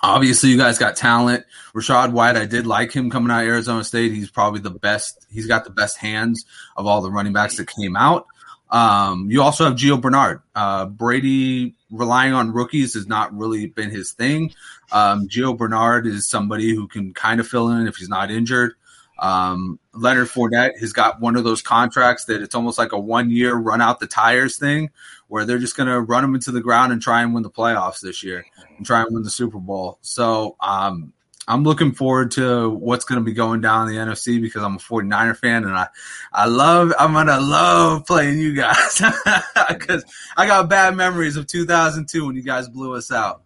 obviously, 0.01 0.49
you 0.49 0.57
guys 0.57 0.77
got 0.77 0.95
talent. 0.95 1.45
Rachaad 1.73 2.11
White, 2.11 2.35
I 2.35 2.45
did 2.45 2.67
like 2.67 2.91
him 2.91 3.09
coming 3.09 3.31
out 3.31 3.43
of 3.43 3.47
Arizona 3.47 3.83
State. 3.83 4.11
He's 4.11 4.31
probably 4.31 4.61
the 4.61 4.69
best. 4.69 5.25
He's 5.31 5.47
got 5.47 5.63
the 5.63 5.69
best 5.69 5.97
hands 5.97 6.45
of 6.75 6.85
all 6.85 7.01
the 7.01 7.11
running 7.11 7.33
backs 7.33 7.57
that 7.57 7.67
came 7.67 7.95
out. 7.95 8.25
Um, 8.69 9.31
you 9.31 9.41
also 9.41 9.65
have 9.65 9.73
Gio 9.73 9.99
Bernard. 9.99 10.41
Uh, 10.53 10.85
Brady 10.85 11.75
relying 11.89 12.33
on 12.33 12.53
rookies 12.53 12.93
has 12.93 13.07
not 13.07 13.35
really 13.35 13.65
been 13.65 13.89
his 13.89 14.11
thing. 14.11 14.53
Um, 14.91 15.27
Gio 15.27 15.57
Bernard 15.57 16.05
is 16.05 16.29
somebody 16.29 16.75
who 16.75 16.87
can 16.87 17.13
kind 17.13 17.39
of 17.39 17.47
fill 17.47 17.69
in 17.69 17.87
if 17.87 17.95
he's 17.95 18.09
not 18.09 18.29
injured. 18.29 18.73
Um, 19.17 19.79
Leonard 19.93 20.27
Fournette 20.27 20.79
has 20.79 20.93
got 20.93 21.19
one 21.19 21.35
of 21.35 21.43
those 21.43 21.61
contracts 21.61 22.25
that 22.25 22.41
it's 22.41 22.55
almost 22.55 22.77
like 22.77 22.93
a 22.93 22.99
one 22.99 23.31
year 23.31 23.53
run 23.55 23.81
out 23.81 23.99
the 23.99 24.07
tires 24.07 24.57
thing 24.57 24.91
where 25.29 25.45
they're 25.45 25.59
just 25.59 25.77
going 25.77 25.87
to 25.87 26.01
run 26.01 26.23
them 26.23 26.35
into 26.35 26.51
the 26.51 26.59
ground 26.59 26.91
and 26.91 27.01
try 27.01 27.21
and 27.21 27.33
win 27.33 27.43
the 27.43 27.49
playoffs 27.49 28.01
this 28.01 28.23
year 28.23 28.45
and 28.77 28.85
try 28.85 29.01
and 29.01 29.13
win 29.13 29.23
the 29.23 29.29
Super 29.29 29.59
Bowl. 29.59 29.99
So, 30.01 30.57
um, 30.59 31.13
I'm 31.47 31.63
looking 31.63 31.93
forward 31.93 32.29
to 32.31 32.69
what's 32.69 33.05
going 33.05 33.19
to 33.19 33.25
be 33.25 33.33
going 33.33 33.59
down 33.59 33.87
in 33.87 33.95
the 33.95 33.99
NFC 33.99 34.39
because 34.39 34.61
I'm 34.61 34.75
a 34.75 34.79
49er 34.79 35.35
fan 35.35 35.63
and 35.63 35.75
I, 35.75 35.87
I 36.31 36.45
love, 36.45 36.93
I'm 36.99 37.13
going 37.13 37.25
to 37.25 37.41
love 37.41 38.05
playing 38.05 38.37
you 38.37 38.53
guys 38.53 39.01
because 39.69 40.05
I 40.37 40.45
got 40.45 40.69
bad 40.69 40.95
memories 40.95 41.37
of 41.37 41.47
2002 41.47 42.25
when 42.27 42.35
you 42.35 42.43
guys 42.43 42.69
blew 42.69 42.93
us 42.93 43.11
out. 43.11 43.41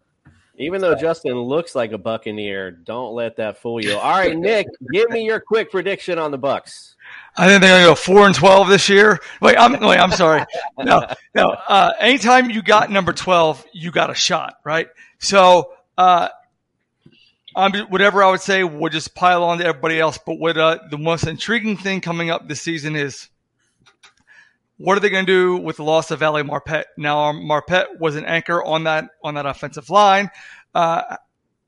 Even 0.57 0.81
though 0.81 0.95
Justin 0.95 1.39
looks 1.39 1.75
like 1.75 1.93
a 1.93 1.97
Buccaneer, 1.97 2.71
don't 2.71 3.13
let 3.13 3.37
that 3.37 3.57
fool 3.57 3.81
you. 3.81 3.95
All 3.95 4.11
right, 4.11 4.37
Nick, 4.37 4.67
give 4.91 5.09
me 5.09 5.25
your 5.25 5.39
quick 5.39 5.71
prediction 5.71 6.19
on 6.19 6.31
the 6.31 6.37
Bucs. 6.37 6.92
I 7.35 7.47
think 7.47 7.61
they're 7.61 7.71
going 7.71 7.81
to 7.83 7.89
go 7.91 7.95
four 7.95 8.25
and 8.27 8.35
twelve 8.35 8.67
this 8.69 8.89
year. 8.89 9.19
Wait, 9.41 9.57
I'm 9.57 9.79
wait, 9.79 9.97
I'm 9.97 10.11
sorry. 10.11 10.45
No, 10.77 11.07
no. 11.33 11.49
Uh, 11.49 11.93
anytime 11.99 12.49
you 12.49 12.61
got 12.61 12.91
number 12.91 13.13
twelve, 13.13 13.65
you 13.73 13.91
got 13.91 14.09
a 14.09 14.13
shot, 14.13 14.55
right? 14.63 14.87
So, 15.19 15.73
uh, 15.97 16.29
um, 17.55 17.73
whatever 17.89 18.23
I 18.23 18.31
would 18.31 18.41
say, 18.41 18.63
we'll 18.63 18.89
just 18.91 19.15
pile 19.15 19.43
on 19.43 19.59
to 19.59 19.65
everybody 19.65 19.99
else. 19.99 20.19
But 20.23 20.39
what 20.39 20.57
uh, 20.57 20.79
the 20.89 20.97
most 20.97 21.25
intriguing 21.25 21.77
thing 21.77 22.01
coming 22.01 22.29
up 22.29 22.47
this 22.47 22.61
season 22.61 22.95
is 22.95 23.29
what 24.77 24.97
are 24.97 24.99
they 24.99 25.09
going 25.09 25.25
to 25.25 25.31
do 25.31 25.57
with 25.57 25.77
the 25.77 25.83
loss 25.83 26.11
of 26.11 26.21
Ali 26.21 26.43
Marpet? 26.43 26.85
Now, 26.97 27.31
Marpet 27.31 27.99
was 27.99 28.15
an 28.15 28.25
anchor 28.25 28.63
on 28.63 28.83
that 28.83 29.09
on 29.23 29.35
that 29.35 29.45
offensive 29.45 29.89
line. 29.89 30.29
Uh, 30.73 31.17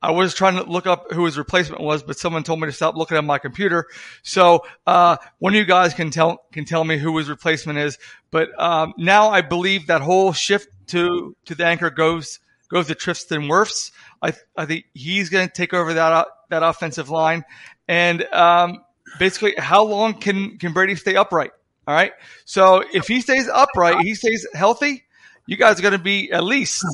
I 0.05 0.11
was 0.11 0.35
trying 0.35 0.55
to 0.57 0.63
look 0.69 0.85
up 0.85 1.11
who 1.11 1.25
his 1.25 1.35
replacement 1.35 1.81
was, 1.81 2.03
but 2.03 2.19
someone 2.19 2.43
told 2.43 2.61
me 2.61 2.67
to 2.67 2.71
stop 2.71 2.95
looking 2.95 3.17
at 3.17 3.23
my 3.23 3.39
computer. 3.39 3.87
So 4.21 4.63
uh, 4.85 5.17
one 5.39 5.53
of 5.53 5.57
you 5.57 5.65
guys 5.65 5.95
can 5.95 6.11
tell 6.11 6.45
can 6.51 6.63
tell 6.63 6.83
me 6.83 6.99
who 6.99 7.17
his 7.17 7.27
replacement 7.27 7.79
is. 7.79 7.97
But 8.29 8.49
um, 8.61 8.93
now 8.99 9.29
I 9.29 9.41
believe 9.41 9.87
that 9.87 10.01
whole 10.01 10.31
shift 10.31 10.69
to 10.89 11.35
to 11.45 11.55
the 11.55 11.65
anchor 11.65 11.89
goes 11.89 12.39
goes 12.69 12.85
to 12.85 12.93
Tristan 12.93 13.43
Wirfs. 13.43 13.91
I 14.21 14.33
I 14.55 14.67
think 14.67 14.85
he's 14.93 15.29
going 15.29 15.47
to 15.47 15.51
take 15.53 15.73
over 15.73 15.95
that 15.95 16.27
that 16.51 16.61
offensive 16.61 17.09
line. 17.09 17.43
And 17.87 18.25
um, 18.25 18.83
basically, 19.17 19.55
how 19.57 19.85
long 19.85 20.13
can 20.13 20.59
can 20.59 20.71
Brady 20.73 20.95
stay 20.97 21.15
upright? 21.15 21.49
All 21.87 21.95
right. 21.95 22.13
So 22.45 22.83
if 22.93 23.07
he 23.07 23.21
stays 23.21 23.47
upright, 23.47 24.01
he 24.05 24.13
stays 24.13 24.45
healthy. 24.53 25.03
You 25.47 25.57
guys 25.57 25.79
are 25.79 25.81
going 25.81 25.93
to 25.93 25.97
be 25.97 26.31
at 26.31 26.43
least 26.43 26.85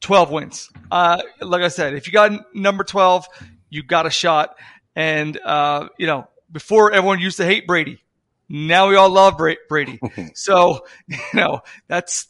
12 0.00 0.30
wins. 0.30 0.70
Uh, 0.90 1.22
like 1.40 1.62
I 1.62 1.68
said, 1.68 1.94
if 1.94 2.06
you 2.06 2.12
got 2.12 2.54
number 2.54 2.84
12, 2.84 3.26
you 3.70 3.82
got 3.82 4.06
a 4.06 4.10
shot. 4.10 4.56
And, 4.94 5.38
uh, 5.38 5.88
you 5.98 6.06
know, 6.06 6.28
before 6.50 6.92
everyone 6.92 7.20
used 7.20 7.36
to 7.38 7.44
hate 7.44 7.66
Brady. 7.66 8.02
Now 8.48 8.88
we 8.88 8.96
all 8.96 9.10
love 9.10 9.38
Brady. 9.68 10.00
so, 10.34 10.86
you 11.06 11.18
know, 11.34 11.60
that's, 11.86 12.26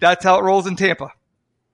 that's 0.00 0.24
how 0.24 0.38
it 0.38 0.42
rolls 0.42 0.66
in 0.66 0.76
Tampa. 0.76 1.12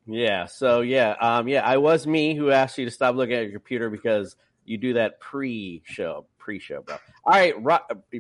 Yeah. 0.07 0.47
So 0.47 0.81
yeah, 0.81 1.15
um, 1.21 1.49
yeah, 1.49 1.65
I 1.65 1.79
was 1.79 2.07
me 2.07 2.35
who 2.35 2.51
asked 2.51 2.79
you 2.79 2.85
to 2.85 2.91
stop 2.91 3.15
looking 3.17 3.35
at 3.35 3.43
your 3.43 3.53
computer 3.53 3.91
because 3.91 4.37
you 4.65 4.79
do 4.79 4.95
that 4.95 5.21
pre-show, 5.21 6.27
pre-show, 6.39 6.83
bro. 6.83 6.97
All 7.25 7.33
right, 7.33 7.55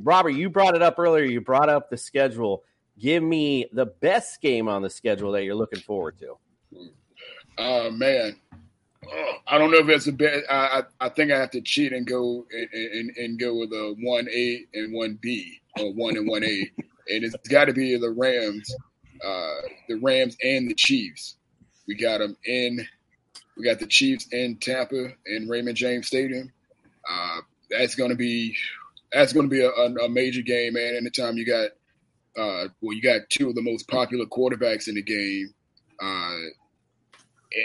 Robert, 0.02 0.31
you 0.31 0.50
brought 0.50 0.74
it 0.74 0.83
up 0.83 0.98
earlier. 0.98 1.24
You 1.24 1.40
brought 1.40 1.68
up 1.68 1.90
the 1.90 1.96
schedule. 1.96 2.64
Give 2.98 3.22
me 3.22 3.66
the 3.72 3.87
best 3.87 4.40
game 4.40 4.68
on 4.68 4.83
the 4.83 4.90
schedule 4.90 5.33
that 5.33 5.44
you're 5.44 5.55
looking 5.55 5.81
forward 5.81 6.18
to. 6.20 6.38
Oh 7.59 7.88
uh, 7.88 7.90
man, 7.90 8.37
oh, 9.11 9.33
I 9.47 9.59
don't 9.59 9.71
know 9.71 9.79
if 9.79 9.88
it's 9.88 10.07
a 10.07 10.12
bit. 10.12 10.45
I, 10.51 10.83
I, 11.01 11.07
I 11.07 11.09
think 11.09 11.33
I 11.33 11.38
have 11.38 11.51
to 11.53 11.61
cheat 11.61 11.92
and 11.92 12.07
go 12.07 12.47
and, 12.51 12.69
and, 12.73 13.16
and 13.16 13.38
go 13.38 13.59
with 13.59 13.73
a 13.73 13.95
one 14.01 14.29
A 14.31 14.64
and 14.75 14.92
one 14.92 15.19
B 15.21 15.61
or 15.79 15.92
one 15.92 16.16
and 16.16 16.29
one 16.29 16.45
A, 16.45 16.71
and 17.09 17.25
it's 17.25 17.37
got 17.49 17.66
to 17.66 17.73
be 17.73 17.97
the 17.97 18.11
Rams, 18.11 18.75
uh, 19.25 19.69
the 19.88 19.95
Rams 19.97 20.37
and 20.42 20.71
the 20.71 20.75
Chiefs. 20.75 21.37
We 21.87 21.95
got 21.95 22.19
them 22.19 22.37
in. 22.45 22.87
We 23.57 23.64
got 23.64 23.79
the 23.79 23.87
Chiefs 23.87 24.27
in 24.33 24.57
Tampa 24.57 25.12
in 25.25 25.49
Raymond 25.49 25.77
James 25.77 26.09
Stadium. 26.09 26.53
Uh, 27.09 27.40
that's 27.71 27.95
going 27.95 28.11
to 28.11 28.16
be 28.16 28.55
that's 29.12 29.33
going 29.33 29.49
to 29.49 29.51
be 29.51 29.62
a, 29.62 29.71
a, 29.71 30.09
major 30.09 30.42
game, 30.42 30.75
man. 30.75 30.95
Anytime 30.97 31.37
you 31.37 31.47
got, 31.47 31.71
uh, 32.37 32.69
well, 32.81 32.95
you 32.95 33.01
got 33.01 33.23
two 33.31 33.49
of 33.49 33.55
the 33.55 33.62
most 33.62 33.88
popular 33.88 34.27
quarterbacks 34.27 34.88
in 34.88 34.97
the 34.97 35.03
game, 35.03 35.55
uh, 36.03 36.35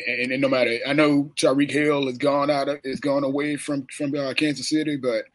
and, 0.07 0.31
and, 0.31 0.41
no 0.41 0.47
matter, 0.47 0.77
I 0.87 0.93
know 0.93 1.31
Tyreek 1.35 1.71
Hill 1.71 2.05
has 2.07 2.17
gone 2.17 2.49
out, 2.49 2.69
of, 2.69 2.79
has 2.85 2.99
gone 2.99 3.23
away 3.23 3.57
from 3.57 3.85
from 3.87 4.15
uh, 4.15 4.33
Kansas 4.33 4.69
City, 4.69 4.97
but 4.97 5.25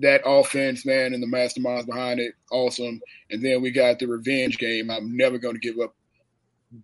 that 0.00 0.22
offense, 0.26 0.84
man, 0.84 1.14
and 1.14 1.22
the 1.22 1.26
masterminds 1.26 1.86
behind 1.86 2.20
it, 2.20 2.34
awesome. 2.50 3.00
And 3.30 3.44
then 3.44 3.62
we 3.62 3.70
got 3.70 3.98
the 3.98 4.06
revenge 4.06 4.58
game. 4.58 4.90
I'm 4.90 5.16
never 5.16 5.38
going 5.38 5.54
to 5.54 5.60
give 5.60 5.78
up 5.78 5.94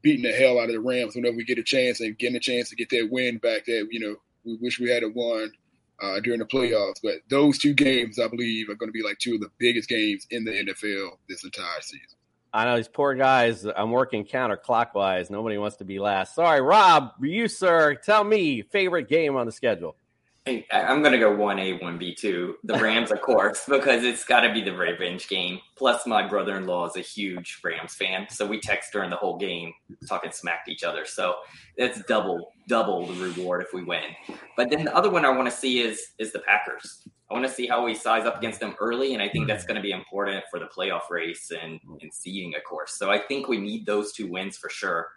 beating 0.01 0.23
the 0.23 0.33
hell 0.33 0.59
out 0.59 0.69
of 0.69 0.75
the 0.75 0.81
Rams 0.81 1.15
whenever 1.15 1.37
we 1.37 1.45
get 1.45 1.59
a 1.59 1.63
chance 1.63 2.01
and 2.01 2.17
getting 2.19 2.37
a 2.37 2.41
chance 2.41 2.71
to 2.71 2.77
get 2.77 2.89
that 2.91 3.09
win 3.11 3.39
back 3.39 3.65
that 3.67 3.89
you 3.91 4.01
know 4.01 4.17
we 4.45 4.57
wish 4.61 4.81
we 4.81 4.91
had 4.91 5.03
won 5.15 5.53
uh, 6.03 6.21
during 6.21 6.39
the 6.39 6.47
playoffs. 6.47 7.01
But 7.03 7.17
those 7.29 7.59
two 7.59 7.75
games, 7.75 8.19
I 8.19 8.29
believe, 8.29 8.69
are 8.69 8.75
going 8.75 8.89
to 8.89 8.93
be 8.93 9.03
like 9.03 9.19
two 9.19 9.35
of 9.35 9.41
the 9.41 9.51
biggest 9.59 9.89
games 9.89 10.27
in 10.31 10.45
the 10.45 10.53
NFL 10.53 11.11
this 11.29 11.45
entire 11.45 11.81
season. 11.81 12.19
I 12.55 12.67
know 12.67 12.77
these 12.77 12.89
poor 12.89 13.15
guys. 13.15 13.65
I'm 13.65 13.91
working 13.91 14.25
counterclockwise. 14.25 15.31
Nobody 15.31 15.57
wants 15.57 15.77
to 15.77 15.85
be 15.85 15.99
last. 15.99 16.35
Sorry, 16.35 16.61
Rob. 16.61 17.13
You, 17.21 17.49
sir, 17.49 17.95
tell 17.95 18.25
me 18.25 18.61
favorite 18.63 19.09
game 19.09 19.37
on 19.37 19.47
the 19.47 19.53
schedule. 19.53 19.97
I'm 20.45 21.03
going 21.03 21.13
to 21.13 21.19
go 21.19 21.31
1A, 21.31 21.81
1B, 21.81 22.17
2. 22.17 22.57
The 22.65 22.75
Rams, 22.75 23.13
of 23.13 23.21
course, 23.21 23.65
because 23.69 24.03
it's 24.03 24.25
got 24.25 24.41
to 24.41 24.53
be 24.53 24.61
the 24.61 24.77
revenge 24.77 25.29
game. 25.29 25.61
Plus, 25.77 26.05
my 26.05 26.27
brother 26.27 26.57
in 26.57 26.67
law 26.67 26.85
is 26.89 26.97
a 26.97 27.01
huge 27.01 27.61
Rams 27.63 27.95
fan. 27.95 28.27
So 28.29 28.45
we 28.45 28.59
text 28.59 28.93
during 28.93 29.09
the 29.09 29.17
whole 29.17 29.37
game, 29.37 29.73
talking 30.09 30.33
smack 30.33 30.65
to 30.65 30.73
each 30.73 30.83
other. 30.83 31.05
So 31.05 31.37
it's 31.77 32.03
double, 32.07 32.53
double 32.69 33.07
the 33.07 33.23
reward 33.23 33.63
if 33.63 33.73
we 33.73 33.85
win. 33.85 34.03
But 34.57 34.69
then 34.69 34.85
the 34.85 34.97
other 34.97 35.11
one 35.11 35.25
I 35.25 35.31
want 35.31 35.49
to 35.49 35.57
see 35.57 35.81
is 35.81 36.09
is 36.19 36.33
the 36.33 36.41
Packers. 36.41 37.07
I 37.31 37.35
want 37.35 37.47
to 37.47 37.53
see 37.53 37.69
how 37.69 37.85
we 37.85 37.95
size 37.95 38.27
up 38.27 38.37
against 38.37 38.59
them 38.59 38.75
early. 38.81 39.15
And 39.15 39.23
I 39.23 39.29
think 39.29 39.47
that's 39.47 39.65
going 39.65 39.77
to 39.77 39.81
be 39.81 39.93
important 39.93 40.43
for 40.51 40.59
the 40.59 40.67
playoff 40.67 41.09
race 41.09 41.53
and, 41.53 41.81
and 42.03 42.13
seeding, 42.13 42.55
of 42.57 42.65
course. 42.65 42.95
So 42.99 43.11
I 43.11 43.21
think 43.21 43.49
we 43.49 43.59
need 43.59 43.87
those 43.87 44.13
two 44.13 44.27
wins 44.27 44.59
for 44.59 44.69
sure. 44.69 45.09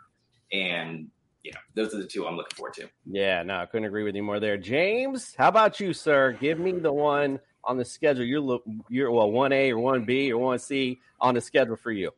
And 0.53 1.09
you 1.45 1.51
know, 1.51 1.60
those 1.75 1.93
are 1.93 1.99
the 1.99 2.08
two 2.08 2.25
I'm 2.25 2.36
looking 2.36 2.55
forward 2.55 2.73
to. 2.73 2.89
Yeah, 3.05 3.43
no, 3.43 3.60
I 3.60 3.67
couldn't 3.67 3.86
agree 3.86 4.03
with 4.03 4.15
you 4.15 4.23
more 4.23 4.39
there. 4.39 4.58
James, 4.58 5.36
how 5.38 5.49
about 5.49 5.79
you, 5.79 5.93
sir? 5.93 6.36
Give 6.41 6.60
me 6.60 6.71
the 6.71 6.91
one 6.91 7.39
on 7.63 7.77
the 7.77 7.86
schedule. 7.86 8.25
You're 8.25 8.39
look 8.39 8.63
you're 8.89 9.12
well, 9.12 9.31
one 9.31 9.53
A 9.53 9.71
or 9.71 9.77
one 9.77 10.05
B 10.05 10.31
or 10.31 10.39
one 10.39 10.58
C 10.58 10.99
on 11.21 11.36
the 11.36 11.41
schedule 11.41 11.75
for 11.75 11.91
you. 11.91 12.12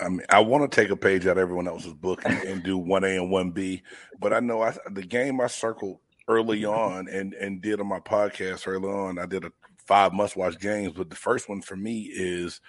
I 0.00 0.10
mean, 0.10 0.26
I 0.28 0.40
want 0.40 0.70
to 0.70 0.80
take 0.80 0.90
a 0.90 0.96
page 0.96 1.26
out 1.26 1.32
of 1.32 1.38
everyone 1.38 1.66
else's 1.66 1.94
book 1.94 2.22
and, 2.26 2.42
and 2.44 2.62
do 2.62 2.76
one 2.76 3.04
A 3.04 3.16
and 3.16 3.30
one 3.30 3.52
B, 3.52 3.82
but 4.20 4.34
I 4.34 4.40
know 4.40 4.60
I, 4.60 4.76
the 4.90 5.02
game 5.02 5.40
I 5.40 5.46
circled 5.46 5.98
early 6.28 6.66
on 6.66 7.08
and 7.08 7.32
and 7.32 7.62
did 7.62 7.80
on 7.80 7.86
my 7.86 8.00
podcast 8.00 8.68
early 8.68 8.88
on. 8.88 9.18
I 9.18 9.24
did 9.24 9.46
a 9.46 9.52
five 9.88 10.12
must 10.12 10.36
watch 10.36 10.60
games, 10.60 10.92
but 10.92 11.08
the 11.08 11.16
first 11.16 11.48
one 11.48 11.62
for 11.62 11.74
me 11.74 12.10
is 12.14 12.60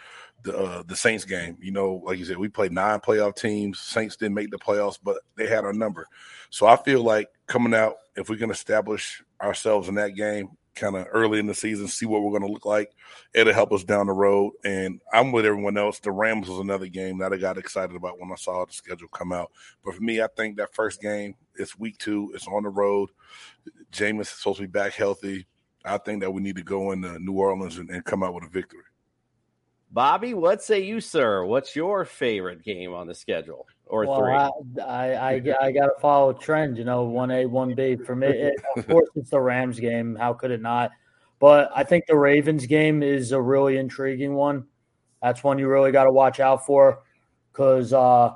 the 0.43 0.58
uh, 0.58 0.84
the 0.88 0.95
Saints 0.95 1.25
game. 1.25 1.58
You 1.62 1.71
know, 1.71 2.01
like 2.05 2.17
you 2.17 2.25
said, 2.25 2.38
we 2.38 2.47
played 2.47 2.71
nine 2.71 3.01
playoff 3.01 3.36
teams. 3.36 3.79
Saints 3.79 4.15
didn't 4.15 4.36
make 4.36 4.49
the 4.49 4.58
playoffs, 4.58 4.97
but 5.03 5.17
they 5.36 5.45
had 5.45 5.65
our 5.65 5.73
number. 5.73 6.08
So 6.49 6.65
I 6.65 6.77
feel 6.77 7.03
like 7.03 7.27
coming 7.45 7.73
out, 7.73 7.95
if 8.15 8.29
we 8.29 8.38
can 8.38 8.49
establish 8.49 9.21
ourselves 9.41 9.89
in 9.89 9.95
that 9.95 10.15
game, 10.15 10.49
kind 10.75 10.95
of 10.95 11.08
early 11.12 11.39
in 11.39 11.45
the 11.45 11.53
season, 11.53 11.89
see 11.89 12.05
what 12.05 12.21
we're 12.21 12.32
going 12.32 12.47
to 12.47 12.53
look 12.53 12.65
like, 12.65 12.91
it'll 13.34 13.53
help 13.53 13.73
us 13.73 13.84
down 13.84 14.08
the 14.08 14.13
road. 14.13 14.53
And 14.63 15.01
I'm 15.12 15.34
with 15.34 15.45
everyone 15.45 15.77
else. 15.77 15.99
The 15.99 16.12
Rams 16.12 16.47
was 16.47 16.60
another 16.60 16.88
game 16.88 17.17
that 17.19 17.34
I 17.34 17.38
got 17.38 17.58
excited 17.58 17.97
about 17.97 18.17
when 18.17 18.32
I 18.32 18.36
saw 18.36 18.63
the 18.63 18.71
schedule 18.71 19.10
come 19.10 19.34
out. 19.34 19.51
But 19.84 19.95
for 19.95 20.01
me, 20.01 20.21
I 20.21 20.27
think 20.38 20.55
that 20.55 20.73
first 20.73 21.01
game, 21.01 21.36
it's 21.55 21.77
week 21.77 21.97
two, 21.97 22.32
it's 22.34 22.47
on 22.47 22.63
the 22.63 22.69
road. 22.69 23.10
Jameis 23.91 24.21
is 24.21 24.29
supposed 24.29 24.58
to 24.58 24.63
be 24.63 24.67
back 24.67 24.93
healthy. 24.93 25.45
I 25.85 25.97
think 25.97 26.21
that 26.21 26.31
we 26.31 26.41
need 26.41 26.55
to 26.57 26.63
go 26.63 26.91
into 26.91 27.17
New 27.19 27.33
Orleans 27.33 27.77
and, 27.77 27.89
and 27.89 28.03
come 28.03 28.23
out 28.23 28.33
with 28.33 28.43
a 28.43 28.49
victory. 28.49 28.83
Bobby, 29.91 30.33
what 30.33 30.61
say 30.61 30.81
you, 30.83 31.01
sir? 31.01 31.43
What's 31.43 31.75
your 31.75 32.05
favorite 32.05 32.63
game 32.63 32.93
on 32.93 33.07
the 33.07 33.15
schedule? 33.15 33.65
Or 33.87 34.05
well, 34.05 34.19
three? 34.19 34.83
I, 34.83 35.13
I, 35.13 35.31
I, 35.31 35.55
I 35.61 35.71
got 35.71 35.87
to 35.87 35.99
follow 35.99 36.31
trend, 36.33 36.77
you 36.77 36.83
know, 36.83 37.07
1A, 37.07 37.47
1B. 37.47 38.05
For 38.05 38.15
me, 38.15 38.27
it, 38.27 38.53
of 38.77 38.87
course, 38.87 39.09
it's 39.15 39.31
the 39.31 39.39
Rams 39.39 39.79
game. 39.79 40.15
How 40.15 40.33
could 40.33 40.51
it 40.51 40.61
not? 40.61 40.91
But 41.39 41.71
I 41.73 41.83
think 41.83 42.05
the 42.05 42.17
Ravens 42.17 42.67
game 42.67 43.01
is 43.01 43.31
a 43.31 43.41
really 43.41 43.77
intriguing 43.77 44.35
one. 44.35 44.65
That's 45.23 45.43
one 45.43 45.57
you 45.57 45.67
really 45.67 45.91
got 45.91 46.03
to 46.03 46.11
watch 46.11 46.39
out 46.39 46.65
for 46.65 47.01
because 47.51 47.91
uh, 47.93 48.33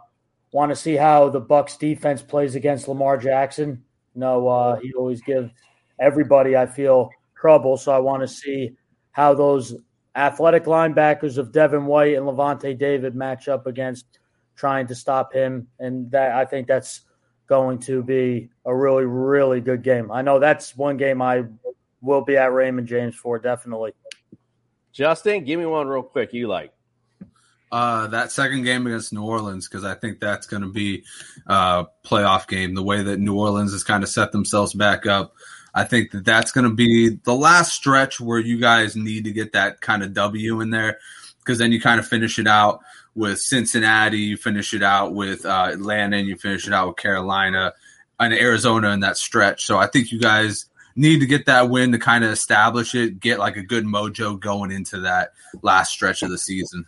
want 0.52 0.72
to 0.72 0.76
see 0.76 0.96
how 0.96 1.30
the 1.30 1.42
Bucs 1.42 1.78
defense 1.78 2.22
plays 2.22 2.56
against 2.56 2.88
Lamar 2.88 3.18
Jackson. 3.18 3.84
You 4.16 4.22
know, 4.22 4.48
uh, 4.48 4.80
he 4.80 4.94
always 4.94 5.22
gives 5.22 5.52
everybody, 6.00 6.56
I 6.56 6.66
feel, 6.66 7.10
trouble. 7.44 7.76
So 7.76 7.92
I 7.92 7.98
want 7.98 8.22
to 8.22 8.28
see 8.28 8.72
how 9.12 9.34
those 9.34 9.76
athletic 10.16 10.64
linebackers 10.64 11.38
of 11.38 11.52
Devin 11.52 11.86
White 11.86 12.16
and 12.16 12.26
Lavonte 12.26 12.78
David 12.78 13.16
match 13.16 13.50
up 13.50 13.68
against 13.68 14.06
trying 14.56 14.88
to 14.88 14.96
stop 14.96 15.34
him. 15.34 15.68
And 15.78 16.10
that 16.12 16.32
I 16.32 16.46
think 16.46 16.68
that's 16.68 17.02
going 17.48 17.80
to 17.80 18.02
be 18.02 18.50
a 18.64 18.74
really, 18.74 19.04
really 19.04 19.60
good 19.60 19.84
game. 19.84 20.10
I 20.10 20.22
know 20.22 20.40
that's 20.40 20.78
one 20.78 20.96
game 20.96 21.22
I 21.22 21.44
will 22.02 22.22
be 22.22 22.38
at 22.38 22.54
Raymond 22.54 22.88
James 22.88 23.14
for, 23.14 23.40
definitely. 23.40 23.92
Justin, 24.94 25.44
give 25.44 25.60
me 25.60 25.66
one 25.66 25.88
real 25.88 26.02
quick 26.02 26.32
you 26.32 26.48
like. 26.48 26.72
Uh, 27.74 28.08
that 28.08 28.32
second 28.32 28.64
game 28.64 28.88
against 28.88 29.12
New 29.12 29.24
Orleans 29.24 29.68
because 29.68 29.84
I 29.84 29.96
think 29.96 30.22
that's 30.22 30.48
going 30.48 30.64
to 30.64 30.70
be 30.70 31.04
a 31.48 31.88
playoff 32.06 32.48
game. 32.48 32.74
The 32.74 32.84
way 32.84 33.04
that 33.04 33.20
New 33.20 33.38
Orleans 33.38 33.74
has 33.74 33.84
kind 33.84 34.02
of 34.02 34.08
set 34.08 34.32
themselves 34.32 34.74
back 34.74 35.06
up 35.06 35.34
I 35.74 35.84
think 35.84 36.12
that 36.12 36.26
that's 36.26 36.52
going 36.52 36.70
to 36.70 36.76
be 36.76 37.10
the 37.24 37.34
last 37.34 37.74
stretch 37.74 38.20
where 38.20 38.40
you 38.40 38.60
guys 38.60 38.96
need 38.96 39.24
to 39.24 39.32
get 39.32 39.54
that 39.54 39.82
kind 39.82 40.04
of 40.04 40.14
W 40.14 40.62
in 40.62 40.70
there 40.70 41.00
because 41.40 41.58
then 41.58 41.72
you 41.72 41.82
kind 41.82 42.00
of 42.00 42.08
finish 42.08 42.40
it 42.40 42.48
out 42.48 42.82
with 43.16 43.40
Cincinnati, 43.40 44.20
you 44.20 44.38
finish 44.38 44.74
it 44.74 44.84
out 44.84 45.14
with 45.14 45.46
uh, 45.46 45.70
Atlanta, 45.72 46.18
and 46.18 46.28
you 46.28 46.38
finish 46.38 46.68
it 46.68 46.74
out 46.74 46.88
with 46.88 46.98
Carolina 46.98 47.74
and 48.20 48.34
Arizona 48.34 48.90
in 48.92 49.02
that 49.02 49.18
stretch. 49.18 49.66
So 49.66 49.78
I 49.78 49.88
think 49.88 50.12
you 50.12 50.20
guys 50.20 50.66
need 50.96 51.20
to 51.20 51.26
get 51.26 51.46
that 51.48 51.70
win 51.70 51.92
to 51.92 52.00
kind 52.00 52.24
of 52.24 52.32
establish 52.32 52.96
it, 52.96 53.20
get 53.20 53.40
like 53.40 53.58
a 53.58 53.64
good 53.64 53.86
mojo 53.86 54.40
going 54.40 54.72
into 54.72 55.00
that 55.02 55.34
last 55.62 55.92
stretch 55.92 56.22
of 56.24 56.30
the 56.30 56.38
season. 56.38 56.86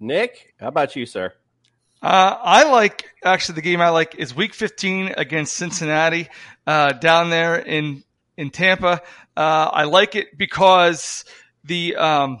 Nick, 0.00 0.54
how 0.60 0.68
about 0.68 0.96
you, 0.96 1.06
sir? 1.06 1.32
Uh, 2.00 2.36
I 2.40 2.70
like 2.70 3.06
actually 3.24 3.56
the 3.56 3.62
game 3.62 3.80
I 3.80 3.88
like 3.88 4.14
is 4.14 4.34
Week 4.34 4.54
15 4.54 5.14
against 5.16 5.54
Cincinnati 5.54 6.28
uh, 6.66 6.92
down 6.92 7.30
there 7.30 7.56
in 7.56 8.04
in 8.36 8.50
Tampa. 8.50 9.02
Uh, 9.36 9.70
I 9.72 9.84
like 9.84 10.14
it 10.14 10.38
because 10.38 11.24
the 11.64 11.96
um, 11.96 12.40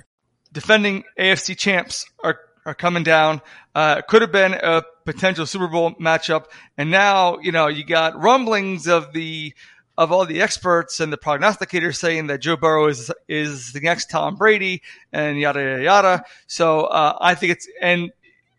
Defending 0.51 1.03
AFC 1.19 1.57
champs 1.57 2.05
are 2.23 2.39
are 2.65 2.75
coming 2.75 3.03
down. 3.03 3.41
Uh, 3.73 4.01
could 4.01 4.21
have 4.21 4.31
been 4.31 4.53
a 4.53 4.83
potential 5.05 5.45
Super 5.45 5.67
Bowl 5.67 5.93
matchup, 5.95 6.45
and 6.77 6.91
now 6.91 7.39
you 7.39 7.51
know 7.51 7.67
you 7.67 7.83
got 7.83 8.19
rumblings 8.19 8.87
of 8.87 9.13
the 9.13 9.53
of 9.97 10.11
all 10.11 10.25
the 10.25 10.41
experts 10.41 10.99
and 10.99 11.11
the 11.11 11.17
prognosticators 11.17 11.95
saying 11.95 12.27
that 12.27 12.41
Joe 12.41 12.55
Burrow 12.55 12.87
is 12.87 13.11
is 13.27 13.73
the 13.73 13.79
next 13.79 14.09
Tom 14.09 14.35
Brady 14.35 14.81
and 15.11 15.39
yada 15.39 15.61
yada 15.61 15.83
yada. 15.83 16.23
So 16.47 16.81
uh, 16.81 17.17
I 17.19 17.35
think 17.35 17.53
it's 17.53 17.67
and 17.81 18.11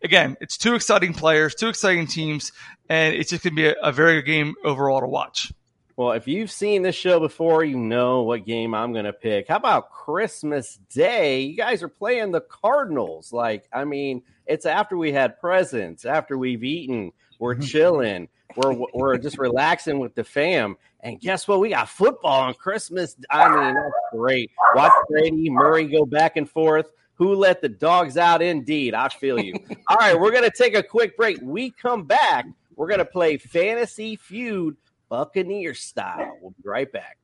again 0.02 0.36
it's 0.40 0.56
two 0.56 0.74
exciting 0.74 1.14
players, 1.14 1.54
two 1.54 1.68
exciting 1.68 2.06
teams, 2.06 2.52
and 2.88 3.14
it's 3.14 3.30
just 3.30 3.44
going 3.44 3.54
to 3.54 3.56
be 3.56 3.66
a, 3.66 3.74
a 3.82 3.92
very 3.92 4.16
good 4.16 4.26
game 4.26 4.54
overall 4.64 5.00
to 5.00 5.06
watch. 5.06 5.52
Well, 5.96 6.12
if 6.12 6.26
you've 6.26 6.50
seen 6.50 6.82
this 6.82 6.94
show 6.94 7.20
before, 7.20 7.64
you 7.64 7.76
know 7.76 8.22
what 8.22 8.46
game 8.46 8.74
I'm 8.74 8.92
going 8.92 9.04
to 9.04 9.12
pick. 9.12 9.48
How 9.48 9.56
about 9.56 9.90
Christmas 9.90 10.78
Day? 10.88 11.40
You 11.40 11.56
guys 11.56 11.82
are 11.82 11.88
playing 11.88 12.32
the 12.32 12.40
Cardinals. 12.40 13.32
Like, 13.32 13.68
I 13.72 13.84
mean, 13.84 14.22
it's 14.46 14.64
after 14.64 14.96
we 14.96 15.12
had 15.12 15.38
presents, 15.38 16.06
after 16.06 16.38
we've 16.38 16.64
eaten, 16.64 17.12
we're 17.38 17.54
chilling, 17.60 18.28
we're 18.56 18.74
we're 18.94 19.18
just 19.18 19.38
relaxing 19.38 19.98
with 19.98 20.14
the 20.14 20.24
fam. 20.24 20.76
And 21.00 21.20
guess 21.20 21.46
what? 21.46 21.60
We 21.60 21.70
got 21.70 21.88
football 21.88 22.42
on 22.42 22.54
Christmas. 22.54 23.16
I 23.30 23.48
mean, 23.48 23.74
that's 23.74 23.94
great. 24.12 24.50
Watch 24.74 24.92
Brady 25.08 25.50
Murray 25.50 25.84
go 25.84 26.06
back 26.06 26.36
and 26.36 26.48
forth. 26.48 26.86
Who 27.14 27.34
let 27.34 27.60
the 27.60 27.68
dogs 27.68 28.16
out? 28.16 28.40
Indeed, 28.40 28.94
I 28.94 29.08
feel 29.08 29.38
you. 29.38 29.54
All 29.88 29.96
right, 29.96 30.18
we're 30.18 30.30
going 30.30 30.48
to 30.48 30.56
take 30.56 30.74
a 30.74 30.82
quick 30.82 31.16
break. 31.16 31.38
We 31.42 31.70
come 31.70 32.04
back. 32.04 32.46
We're 32.76 32.88
going 32.88 32.98
to 32.98 33.04
play 33.04 33.36
Fantasy 33.36 34.16
Feud 34.16 34.76
Buccaneer 35.12 35.74
style. 35.74 36.38
We'll 36.40 36.52
be 36.52 36.62
right 36.64 36.90
back. 36.90 37.18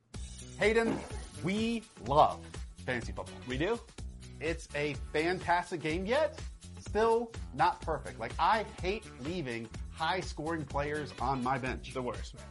Hayden, 0.59 0.95
we 1.43 1.81
love 2.05 2.39
fantasy 2.85 3.13
football. 3.13 3.33
We 3.47 3.57
do? 3.57 3.79
It's 4.39 4.67
a 4.75 4.95
fantastic 5.11 5.81
game, 5.81 6.05
yet 6.05 6.39
still 6.79 7.31
not 7.55 7.81
perfect. 7.81 8.19
Like, 8.19 8.33
I 8.37 8.63
hate 8.83 9.05
leaving 9.25 9.67
high 9.91 10.19
scoring 10.19 10.65
players 10.65 11.11
on 11.19 11.43
my 11.43 11.57
bench. 11.57 11.91
The 11.91 12.01
worst, 12.03 12.35
man. 12.35 12.43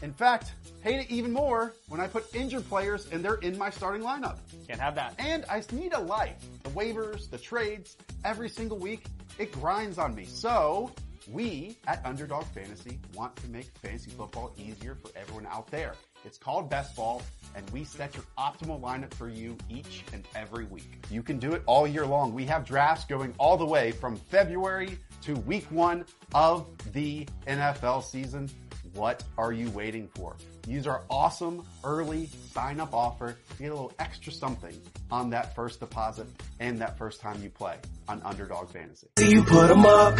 In 0.00 0.14
fact, 0.14 0.54
hate 0.82 1.00
it 1.00 1.10
even 1.10 1.32
more 1.32 1.74
when 1.88 2.00
I 2.00 2.06
put 2.06 2.34
injured 2.34 2.66
players 2.66 3.06
and 3.12 3.22
they're 3.22 3.34
in 3.34 3.58
my 3.58 3.68
starting 3.68 4.00
lineup. 4.00 4.38
Can't 4.66 4.80
have 4.80 4.94
that. 4.94 5.14
And 5.18 5.44
I 5.50 5.62
need 5.72 5.92
a 5.92 6.00
life. 6.00 6.46
The 6.62 6.70
waivers, 6.70 7.28
the 7.28 7.36
trades, 7.36 7.98
every 8.24 8.48
single 8.48 8.78
week, 8.78 9.04
it 9.38 9.52
grinds 9.52 9.98
on 9.98 10.14
me. 10.14 10.24
So, 10.24 10.92
we 11.30 11.76
at 11.86 12.04
Underdog 12.04 12.44
Fantasy 12.46 12.98
want 13.14 13.34
to 13.36 13.48
make 13.48 13.66
fantasy 13.82 14.10
football 14.10 14.52
easier 14.56 14.94
for 14.94 15.10
everyone 15.16 15.46
out 15.46 15.70
there. 15.70 15.94
It's 16.24 16.38
called 16.38 16.70
Best 16.70 16.94
Ball, 16.94 17.20
and 17.54 17.68
we 17.70 17.84
set 17.84 18.14
your 18.14 18.24
optimal 18.38 18.80
lineup 18.80 19.12
for 19.14 19.28
you 19.28 19.56
each 19.68 20.04
and 20.12 20.26
every 20.34 20.64
week. 20.64 21.04
You 21.10 21.22
can 21.22 21.38
do 21.38 21.52
it 21.52 21.62
all 21.66 21.86
year 21.86 22.06
long. 22.06 22.32
We 22.32 22.44
have 22.46 22.64
drafts 22.64 23.04
going 23.04 23.34
all 23.38 23.56
the 23.56 23.66
way 23.66 23.92
from 23.92 24.16
February 24.16 24.98
to 25.22 25.34
week 25.34 25.66
one 25.70 26.04
of 26.34 26.66
the 26.92 27.26
NFL 27.46 28.04
season. 28.04 28.48
What 28.94 29.24
are 29.38 29.52
you 29.52 29.70
waiting 29.70 30.08
for? 30.14 30.36
Use 30.66 30.86
our 30.86 31.00
awesome 31.08 31.64
early 31.82 32.28
sign 32.52 32.78
up 32.78 32.92
offer 32.92 33.38
to 33.50 33.56
get 33.62 33.68
a 33.70 33.74
little 33.74 33.92
extra 33.98 34.30
something 34.32 34.74
on 35.10 35.30
that 35.30 35.54
first 35.54 35.80
deposit 35.80 36.26
and 36.60 36.78
that 36.80 36.98
first 36.98 37.20
time 37.20 37.42
you 37.42 37.48
play 37.48 37.76
on 38.06 38.20
Underdog 38.22 38.68
Fantasy. 38.70 39.06
You 39.18 39.42
put 39.44 39.70
'em 39.70 39.86
up, 39.86 40.14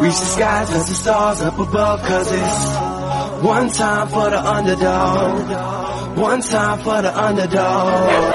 reach 0.00 0.18
the 0.18 0.26
skies, 0.26 0.68
touch 0.70 0.88
the 0.88 0.94
stars 0.94 1.40
up 1.40 1.58
above, 1.58 2.00
cause 2.02 2.32
it's 2.32 3.44
one 3.44 3.70
time 3.70 4.08
for 4.08 4.28
the 4.30 4.40
underdog, 4.44 6.18
one 6.18 6.40
time 6.42 6.78
for 6.80 7.02
the 7.02 7.16
underdog. 7.16 8.34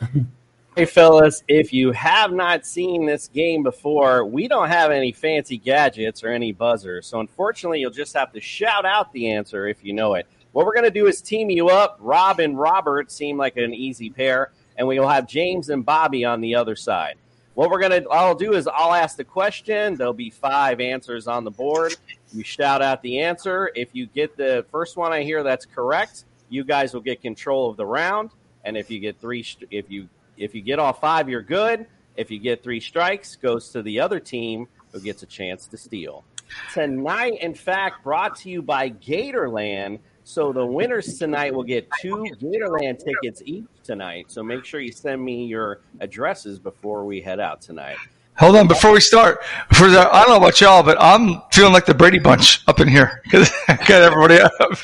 Hey, 0.78 0.84
fellas, 0.84 1.42
if 1.48 1.72
you 1.72 1.90
have 1.90 2.32
not 2.32 2.64
seen 2.64 3.04
this 3.04 3.26
game 3.26 3.64
before, 3.64 4.24
we 4.24 4.46
don't 4.46 4.68
have 4.68 4.92
any 4.92 5.10
fancy 5.10 5.58
gadgets 5.58 6.22
or 6.22 6.28
any 6.28 6.52
buzzers. 6.52 7.08
So, 7.08 7.18
unfortunately, 7.18 7.80
you'll 7.80 7.90
just 7.90 8.14
have 8.14 8.30
to 8.34 8.40
shout 8.40 8.86
out 8.86 9.12
the 9.12 9.32
answer 9.32 9.66
if 9.66 9.82
you 9.82 9.92
know 9.92 10.14
it. 10.14 10.28
What 10.52 10.66
we're 10.66 10.74
going 10.74 10.84
to 10.84 10.92
do 10.92 11.08
is 11.08 11.20
team 11.20 11.50
you 11.50 11.68
up. 11.68 11.96
Rob 11.98 12.38
and 12.38 12.56
Robert 12.56 13.10
seem 13.10 13.36
like 13.36 13.56
an 13.56 13.74
easy 13.74 14.08
pair, 14.08 14.52
and 14.76 14.86
we 14.86 15.00
will 15.00 15.08
have 15.08 15.26
James 15.26 15.68
and 15.70 15.84
Bobby 15.84 16.24
on 16.24 16.40
the 16.40 16.54
other 16.54 16.76
side. 16.76 17.16
What 17.54 17.70
we're 17.70 17.80
going 17.80 18.04
to, 18.04 18.08
I'll 18.10 18.36
do 18.36 18.52
is 18.52 18.68
I'll 18.68 18.94
ask 18.94 19.16
the 19.16 19.24
question. 19.24 19.96
There'll 19.96 20.12
be 20.12 20.30
five 20.30 20.78
answers 20.78 21.26
on 21.26 21.42
the 21.42 21.50
board. 21.50 21.96
You 22.32 22.44
shout 22.44 22.82
out 22.82 23.02
the 23.02 23.18
answer. 23.18 23.72
If 23.74 23.96
you 23.96 24.06
get 24.06 24.36
the 24.36 24.64
first 24.70 24.96
one 24.96 25.12
I 25.12 25.24
hear 25.24 25.42
that's 25.42 25.66
correct, 25.66 26.24
you 26.50 26.62
guys 26.62 26.94
will 26.94 27.00
get 27.00 27.20
control 27.20 27.68
of 27.68 27.76
the 27.76 27.84
round. 27.84 28.30
And 28.64 28.76
if 28.76 28.92
you 28.92 29.00
get 29.00 29.20
three, 29.20 29.44
if 29.72 29.90
you 29.90 30.08
if 30.38 30.54
you 30.54 30.60
get 30.62 30.78
all 30.78 30.92
five, 30.92 31.28
you're 31.28 31.42
good. 31.42 31.86
If 32.16 32.30
you 32.30 32.38
get 32.38 32.62
three 32.62 32.80
strikes, 32.80 33.36
goes 33.36 33.68
to 33.70 33.82
the 33.82 34.00
other 34.00 34.18
team 34.20 34.66
who 34.92 35.00
gets 35.00 35.22
a 35.22 35.26
chance 35.26 35.66
to 35.68 35.76
steal. 35.76 36.24
Tonight, 36.72 37.38
in 37.40 37.54
fact, 37.54 38.02
brought 38.02 38.36
to 38.36 38.50
you 38.50 38.62
by 38.62 38.90
Gatorland. 38.90 40.00
So 40.24 40.52
the 40.52 40.64
winners 40.64 41.18
tonight 41.18 41.54
will 41.54 41.62
get 41.64 41.88
two 42.00 42.24
Gatorland 42.40 43.02
tickets 43.04 43.42
each 43.44 43.64
tonight. 43.84 44.26
So 44.28 44.42
make 44.42 44.64
sure 44.64 44.80
you 44.80 44.92
send 44.92 45.22
me 45.22 45.46
your 45.46 45.80
addresses 46.00 46.58
before 46.58 47.04
we 47.04 47.20
head 47.20 47.40
out 47.40 47.60
tonight. 47.62 47.96
Hold 48.36 48.56
on, 48.56 48.68
before 48.68 48.92
we 48.92 49.00
start, 49.00 49.42
for 49.72 49.88
the, 49.88 49.98
I 50.00 50.20
don't 50.20 50.30
know 50.30 50.36
about 50.36 50.60
y'all, 50.60 50.82
but 50.82 50.96
I'm 51.00 51.42
feeling 51.52 51.72
like 51.72 51.86
the 51.86 51.94
Brady 51.94 52.18
Bunch 52.20 52.62
up 52.68 52.78
in 52.78 52.86
here 52.88 53.20
because 53.24 53.50
I 53.68 53.76
got 53.76 54.02
everybody 54.02 54.38
up. 54.40 54.78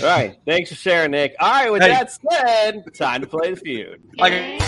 All 0.00 0.06
right. 0.06 0.36
Thanks 0.46 0.70
for 0.70 0.76
sharing, 0.76 1.10
Nick. 1.10 1.34
All 1.40 1.50
right. 1.50 1.70
With 1.72 1.82
Hey. 1.82 1.88
that 1.88 2.10
said, 2.12 2.84
time 2.94 3.22
to 3.22 3.26
play 3.26 3.50
the 3.50 3.56
feud. 3.56 4.00
Brad? 4.16 4.60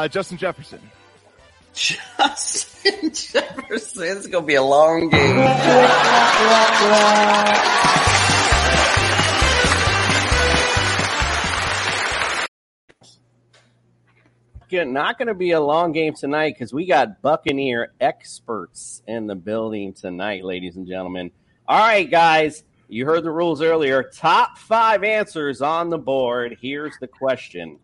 Uh, 0.00 0.08
Justin 0.08 0.38
Jefferson. 0.38 0.80
Justin 1.74 3.12
Jefferson. 3.12 4.16
It's 4.18 4.26
to 4.26 4.40
be 4.42 4.54
a 4.56 4.62
long 4.62 5.08
game. 5.08 5.36
Not 14.92 15.18
going 15.18 15.28
to 15.28 15.34
be 15.34 15.50
a 15.50 15.60
long 15.60 15.92
game 15.92 16.14
tonight 16.14 16.54
because 16.54 16.72
we 16.72 16.86
got 16.86 17.20
Buccaneer 17.22 17.92
experts 18.00 19.02
in 19.06 19.26
the 19.26 19.34
building 19.34 19.92
tonight, 19.92 20.44
ladies 20.44 20.76
and 20.76 20.86
gentlemen. 20.86 21.30
All 21.66 21.78
right, 21.78 22.08
guys, 22.08 22.62
you 22.88 23.06
heard 23.06 23.24
the 23.24 23.30
rules 23.30 23.62
earlier. 23.62 24.02
Top 24.02 24.58
five 24.58 25.02
answers 25.04 25.62
on 25.62 25.90
the 25.90 25.98
board. 25.98 26.56
Here's 26.60 26.96
the 27.00 27.08
question 27.08 27.78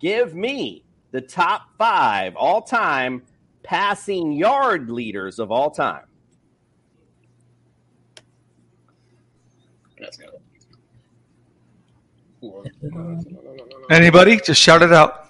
Give 0.00 0.34
me 0.34 0.84
the 1.12 1.20
top 1.20 1.68
five 1.78 2.34
all 2.36 2.62
time 2.62 3.22
passing 3.62 4.32
yard 4.32 4.90
leaders 4.90 5.38
of 5.38 5.50
all 5.50 5.70
time. 5.70 6.04
Anybody? 13.90 14.38
Just 14.38 14.60
shout 14.60 14.82
it 14.82 14.92
out. 14.92 15.28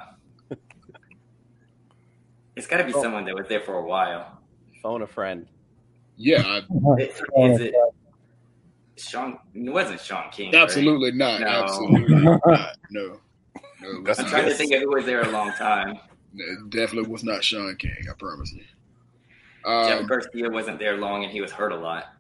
it's 2.56 2.66
got 2.66 2.78
to 2.78 2.86
be 2.86 2.94
Oh. 2.94 3.02
someone 3.02 3.26
that 3.26 3.36
was 3.36 3.48
there 3.50 3.60
for 3.62 3.76
a 3.76 3.86
while. 3.86 4.40
Phone 4.82 5.02
a 5.02 5.08
friend. 5.08 5.48
yeah, 6.16 6.42
I, 6.46 6.58
Is, 7.00 7.10
is 7.10 7.60
it 7.60 7.76
Sean? 8.98 9.38
It 9.54 9.70
wasn't 9.70 10.00
Shaun 10.02 10.30
King. 10.32 10.52
right? 10.52 10.62
absolutely 10.64 11.12
not. 11.12 11.42
No. 11.42 11.48
Absolutely 11.48 12.16
not. 12.24 12.42
No. 12.92 13.20
No, 13.82 13.90
I'm 13.90 14.04
was 14.04 14.18
trying 14.18 14.46
to 14.46 14.54
think 14.54 14.74
of 14.74 14.82
who 14.82 14.90
was 14.90 15.06
there 15.06 15.22
a 15.22 15.30
long 15.30 15.52
time. 15.54 16.00
It 16.36 16.70
definitely 16.70 17.10
was 17.10 17.24
not 17.24 17.44
Shaun 17.44 17.76
King. 17.78 17.96
I 18.10 18.14
promise 18.18 18.52
you. 18.54 18.64
Jeff 19.66 20.02
Um, 20.02 20.08
Garcia 20.08 20.50
wasn't 20.50 20.80
there 20.80 20.98
long, 20.98 21.24
and 21.24 21.32
he 21.32 21.42
was 21.42 21.52
hurt 21.52 21.72
a 21.72 21.76
lot. 21.78 22.14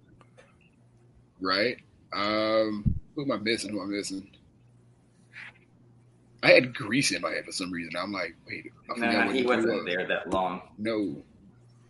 right? 1.39 1.77
Um, 2.13 2.95
who 3.15 3.23
am 3.23 3.31
I 3.31 3.37
missing? 3.37 3.71
Who 3.71 3.81
am 3.81 3.87
I 3.91 3.95
missing? 3.97 4.29
I 6.43 6.51
had 6.51 6.73
Grease 6.75 7.11
in 7.11 7.21
my 7.21 7.31
head 7.31 7.45
for 7.45 7.51
some 7.51 7.71
reason. 7.71 7.93
I'm 7.97 8.11
like, 8.11 8.35
wait, 8.47 8.71
I 8.89 8.93
forgot 8.93 9.13
Nah, 9.13 9.25
what 9.25 9.35
he 9.35 9.41
the 9.41 9.47
wasn't 9.47 9.73
was. 9.75 9.85
there 9.85 10.07
that 10.07 10.29
long. 10.29 10.61
No. 10.77 11.15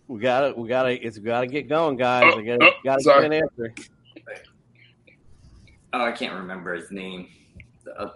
We 0.08 0.20
got 0.22 0.42
to 0.48 0.54
We 0.60 0.70
got 0.70 0.84
to. 0.84 0.94
It's 0.94 1.18
got 1.18 1.42
to 1.42 1.48
get 1.48 1.68
going, 1.68 1.98
guys. 1.98 2.24
Oh, 2.34 2.40
I 2.40 2.44
got 2.46 2.62
oh, 2.62 2.96
to 2.98 3.04
sorry. 3.04 3.30
get 3.30 3.34
an 3.44 3.44
answer. 3.44 3.74
Oh, 6.00 6.06
I 6.06 6.12
can't 6.12 6.36
remember 6.36 6.76
his 6.76 6.92
name. 6.92 7.28
The, 7.84 8.00
uh, 8.00 8.12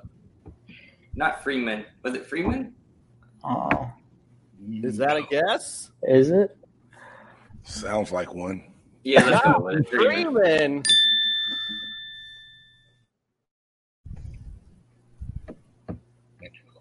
not 1.16 1.42
Freeman. 1.44 1.84
Was 2.04 2.14
it 2.14 2.28
Freeman? 2.28 2.76
Oh, 3.44 3.92
Is 4.84 4.98
that 4.98 5.18
a 5.18 5.24
guess? 5.24 5.90
is 6.04 6.30
it? 6.30 6.56
Sounds 7.64 8.12
like 8.12 8.36
one. 8.36 8.64
Yeah, 9.04 9.26
let's 9.26 9.44
go 9.44 9.60
with. 9.62 9.90
Freeman. 9.90 10.84
Freeman. 10.84 10.84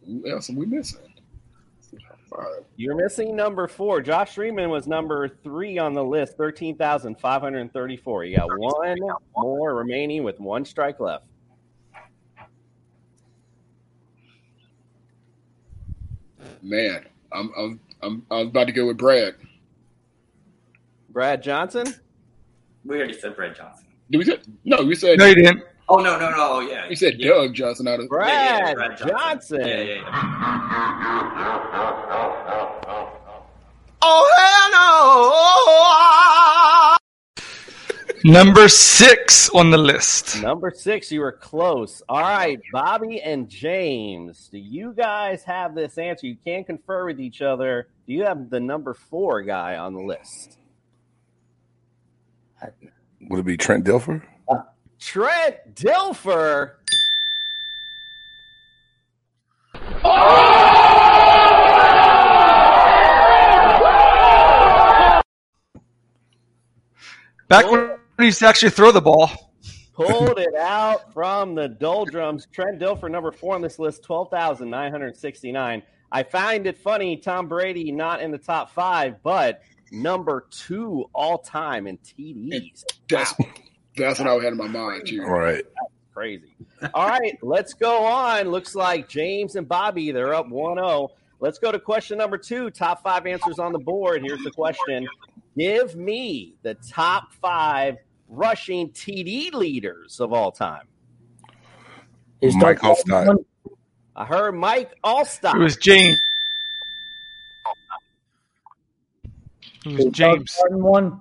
Who 0.07 0.29
else 0.31 0.51
are 0.51 0.55
we 0.55 0.67
missing? 0.67 1.10
Five. 2.35 2.65
You're 2.77 2.95
missing 2.95 3.35
number 3.35 3.67
four. 3.67 4.01
Josh 4.01 4.35
Freeman 4.35 4.71
was 4.71 4.87
number 4.87 5.29
three 5.29 5.79
on 5.79 5.95
the 5.95 6.05
list, 6.05 6.37
13,534. 6.37 8.25
You 8.25 8.37
got 8.37 8.49
one 8.57 8.99
more 9.37 9.75
remaining 9.75 10.23
with 10.23 10.39
one 10.39 10.65
strike 10.65 11.01
left. 11.01 11.25
Man, 16.63 17.07
I'm 17.33 17.51
I'm 17.57 17.81
I'm 18.03 18.27
I 18.31 18.39
was 18.41 18.49
about 18.49 18.67
to 18.67 18.73
go 18.73 18.87
with 18.87 18.99
Brad. 18.99 19.35
Brad 21.09 21.43
Johnson? 21.43 21.95
We 22.85 22.97
already 22.99 23.15
said 23.15 23.35
Brad 23.35 23.57
Johnson. 23.57 23.87
Did 24.11 24.19
we 24.19 24.25
say 24.25 24.39
no? 24.65 24.83
We 24.85 24.95
said 24.95 25.19
No, 25.19 25.27
you 25.27 25.35
didn't. 25.35 25.65
Oh 25.93 25.97
no, 25.97 26.17
no, 26.17 26.31
no. 26.31 26.37
Oh, 26.39 26.61
yeah, 26.61 26.89
we 26.89 26.95
said 26.95 27.19
yeah. 27.19 27.31
Doug 27.31 27.53
Johnson 27.53 27.89
out 27.89 27.99
of 27.99 28.07
Yeah, 28.13 28.29
yeah, 28.29 28.75
Brad, 28.75 28.97
Brad 28.97 29.11
Johnson. 29.11 29.61
Yeah, 29.61 29.81
yeah, 29.81 29.95
yeah. 29.95 30.11
Oh, 34.01 34.25
no. 38.25 38.33
Number 38.33 38.69
six 38.69 39.51
on 39.51 39.71
the 39.71 39.79
list. 39.79 40.41
Number 40.41 40.71
six, 40.71 41.11
you 41.11 41.21
were 41.21 41.33
close. 41.33 42.03
All 42.09 42.21
right, 42.21 42.61
Bobby 42.73 43.21
and 43.21 43.49
James, 43.49 44.49
do 44.53 44.59
you 44.59 44.93
guys 44.93 45.43
have 45.43 45.75
this 45.75 45.99
answer? 45.99 46.29
You 46.29 46.37
can 46.45 46.63
confer 46.63 47.07
with 47.07 47.19
each 47.19 47.43
other. 47.43 47.89
Do 48.07 48.13
you 48.13 48.23
have 48.25 48.49
the 48.49 48.61
number 48.61 48.95
four 48.95 49.43
guy 49.43 49.77
on 49.77 49.95
the 49.95 50.03
list? 50.03 50.59
Would 53.29 53.41
it 53.41 53.47
be 53.47 53.57
Trent 53.57 53.85
Dilfer? 53.85 54.23
Trent 55.01 55.75
Dilfer. 55.75 56.73
Back 67.49 67.69
when 67.69 67.97
he 68.19 68.27
used 68.27 68.39
to 68.39 68.47
actually 68.47 68.71
throw 68.71 68.93
the 68.93 69.01
ball. 69.01 69.29
Pulled 69.95 70.39
it 70.39 70.55
out 70.55 71.13
from 71.13 71.55
the 71.55 71.69
doldrums. 71.69 72.47
Trent 72.53 72.79
Dilfer, 72.79 73.11
number 73.11 73.33
four 73.33 73.55
on 73.55 73.63
this 73.63 73.79
list, 73.79 74.05
12,969. 74.05 75.83
I 76.13 76.23
find 76.23 76.67
it 76.67 76.79
funny, 76.79 77.17
Tom 77.17 77.49
Brady 77.49 77.91
not 77.91 78.21
in 78.21 78.31
the 78.31 78.39
top 78.39 78.71
five, 78.71 79.17
but 79.23 79.63
number 79.91 80.47
two 80.51 81.07
all 81.13 81.39
time 81.39 81.87
in 81.87 81.99
TDs. 81.99 82.85
That's 83.09 83.35
that's 83.97 84.19
what 84.19 84.29
I 84.29 84.35
had 84.35 84.53
in 84.53 84.57
my 84.57 84.69
mind 84.69 85.07
too. 85.07 85.23
All 85.23 85.31
right. 85.31 85.65
Crazy. 86.15 86.55
All 86.93 87.09
right, 87.09 87.39
let's 87.43 87.75
go 87.75 88.05
on. 88.05 88.51
Looks 88.51 88.75
like 88.75 89.09
James 89.09 89.57
and 89.57 89.69
Bobby, 89.69 90.11
they're 90.13 90.35
up 90.35 90.49
1 90.49 90.77
0. 90.77 91.11
Let's 91.41 91.59
go 91.59 91.73
to 91.73 91.79
question 91.79 92.19
number 92.19 92.37
two. 92.37 92.71
Top 92.71 93.03
five 93.03 93.27
answers 93.27 93.59
on 93.59 93.73
the 93.73 93.79
board. 93.79 94.23
Here's 94.23 94.43
the 94.43 94.51
question 94.51 95.09
Give 95.57 95.97
me 95.97 96.55
the 96.63 96.75
top 96.75 97.33
five 97.33 97.97
rushing 98.29 98.91
TD 98.91 99.53
leaders 99.53 100.21
of 100.21 100.33
all 100.33 100.53
time. 100.53 100.87
Is 102.41 102.55
Mike 102.57 102.81
Doug 102.81 102.97
Hofstad. 102.97 103.27
one? 103.27 103.39
I 104.15 104.25
heard 104.25 104.53
Mike 104.53 104.93
Alstott. 105.05 105.55
It 105.55 105.59
was 105.59 105.77
James. 105.77 106.19
It 109.87 109.97
was 109.97 110.07
James. 110.07 110.57
One? 110.69 111.21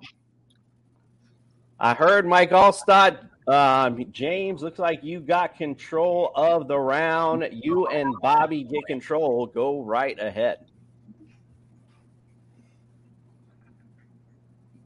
I 1.80 1.94
heard 1.94 2.28
Mike 2.28 2.52
Alstott. 2.52 3.30
Um, 3.48 4.06
James, 4.12 4.62
looks 4.62 4.80
like 4.80 5.04
you 5.04 5.20
got 5.20 5.56
control 5.56 6.32
of 6.36 6.68
the 6.68 6.78
round. 6.78 7.50
You 7.52 7.88
and 7.88 8.14
Bobby 8.22 8.64
get 8.64 8.86
control. 8.86 9.48
Go 9.48 9.82
right 9.82 10.20
ahead. 10.20 10.66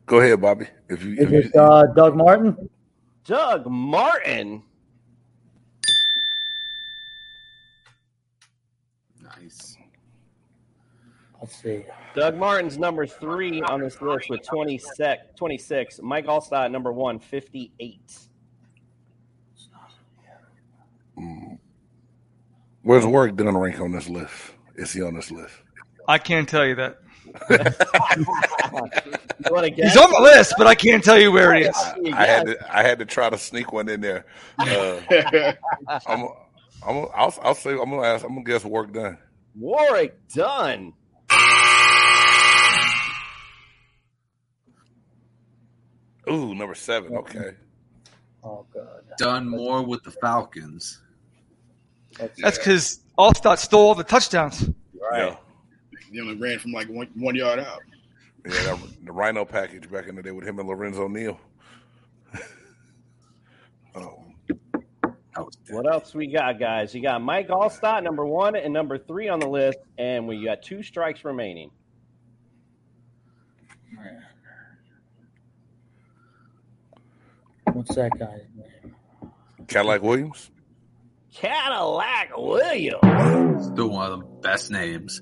Go 0.06 0.20
ahead, 0.20 0.40
Bobby. 0.40 0.68
If 0.90 1.04
you, 1.04 1.14
Is 1.14 1.20
if 1.20 1.32
you 1.32 1.40
it 1.40 1.56
uh, 1.56 1.88
Doug 1.96 2.16
Martin? 2.16 2.70
Doug 3.26 3.66
Martin. 3.66 4.62
Nice. 9.22 9.78
Let's 11.44 11.62
see. 11.62 11.84
Doug 12.16 12.38
Martin's 12.38 12.78
number 12.78 13.06
three 13.06 13.62
on 13.64 13.82
this 13.82 14.02
list 14.02 14.30
with 14.30 14.48
20 14.48 14.78
sec, 14.78 15.36
26. 15.36 16.00
Mike 16.02 16.26
Alstott, 16.26 16.72
number 16.72 16.94
one, 16.94 17.20
58. 17.20 18.00
Where's 22.84 23.06
Warrick 23.06 23.36
Dunn 23.36 23.58
rank 23.58 23.82
on 23.82 23.92
this 23.92 24.08
list? 24.08 24.34
Is 24.76 24.94
he 24.94 25.02
on 25.02 25.16
this 25.16 25.32
list? 25.32 25.54
I 26.08 26.18
can't 26.18 26.48
tell 26.48 26.66
you 26.66 26.76
that. 26.76 27.00
You 29.46 29.52
want 29.52 29.66
to 29.66 29.72
guess? 29.72 29.92
He's 29.94 30.02
on 30.02 30.10
the 30.10 30.22
list, 30.22 30.54
but 30.58 30.68
I 30.68 30.76
can't 30.76 31.04
tell 31.04 31.20
you 31.20 31.30
where 31.30 31.54
it 31.54 31.68
is. 31.68 31.76
I 32.14 32.26
had 32.26 32.46
to 32.46 32.74
I 32.74 32.82
had 32.82 33.00
to 33.00 33.06
try 33.06 33.30
to 33.30 33.38
sneak 33.38 33.74
one 33.74 33.90
in 33.90 34.00
there. 34.00 34.26
Uh, 34.60 35.54
I'm, 36.08 36.28
I'm, 36.88 37.08
I'll, 37.14 37.36
I'll 37.42 37.56
say 37.56 37.72
I'm 37.72 37.90
gonna 37.90 38.04
ask. 38.04 38.24
I'm 38.24 38.36
gonna 38.36 38.46
guess 38.46 38.64
Warrick 38.64 38.94
Dunn. 38.94 39.18
Warrick 39.56 40.16
Dunn. 40.30 40.94
Ooh, 46.30 46.56
number 46.56 46.76
seven. 46.76 47.12
Mm-hmm. 47.12 47.38
Okay. 47.38 47.56
Oh 48.44 48.66
god. 48.74 49.04
Done 49.18 49.48
more 49.48 49.82
with 49.84 50.04
the 50.04 50.12
Falcons. 50.12 51.02
That's 52.38 52.58
because 52.58 53.00
Alstott 53.18 53.58
stole 53.58 53.88
all 53.88 53.96
the 53.96 54.04
touchdowns. 54.04 54.70
Yeah. 55.14 55.36
He 56.12 56.22
only 56.22 56.36
ran 56.36 56.60
from 56.60 56.72
like 56.72 56.88
one, 56.88 57.10
one 57.16 57.36
yard 57.36 57.60
out. 57.60 57.80
Yeah, 58.46 58.76
that, 58.76 58.80
the 59.06 59.12
Rhino 59.12 59.46
package 59.46 59.90
back 59.90 60.08
in 60.08 60.16
the 60.16 60.22
day 60.22 60.32
with 60.32 60.46
him 60.46 60.60
and 60.60 60.68
Lorenzo 60.68 61.08
Neal. 61.08 61.40
oh, 63.96 64.26
What 65.70 65.92
else 65.92 66.14
we 66.14 66.28
got, 66.28 66.60
guys? 66.60 66.94
You 66.94 67.02
got 67.02 67.22
Mike 67.22 67.48
Alstott, 67.48 68.04
number 68.04 68.26
one, 68.26 68.56
and 68.56 68.74
number 68.74 68.98
three 68.98 69.30
on 69.30 69.40
the 69.40 69.48
list, 69.48 69.80
and 69.98 70.28
we 70.28 70.44
got 70.44 70.62
two 70.62 70.84
strikes 70.84 71.24
remaining. 71.24 71.72
What's 77.74 77.96
that 77.96 78.12
guy's 78.20 78.42
name? 78.56 78.96
Cadillac 79.68 80.02
Williams. 80.04 80.52
Cadillac 81.34 82.38
Williams. 82.38 83.66
Still 83.66 83.90
one 83.90 84.12
of 84.12 84.20
the 84.20 84.26
best 84.42 84.70
names. 84.70 85.22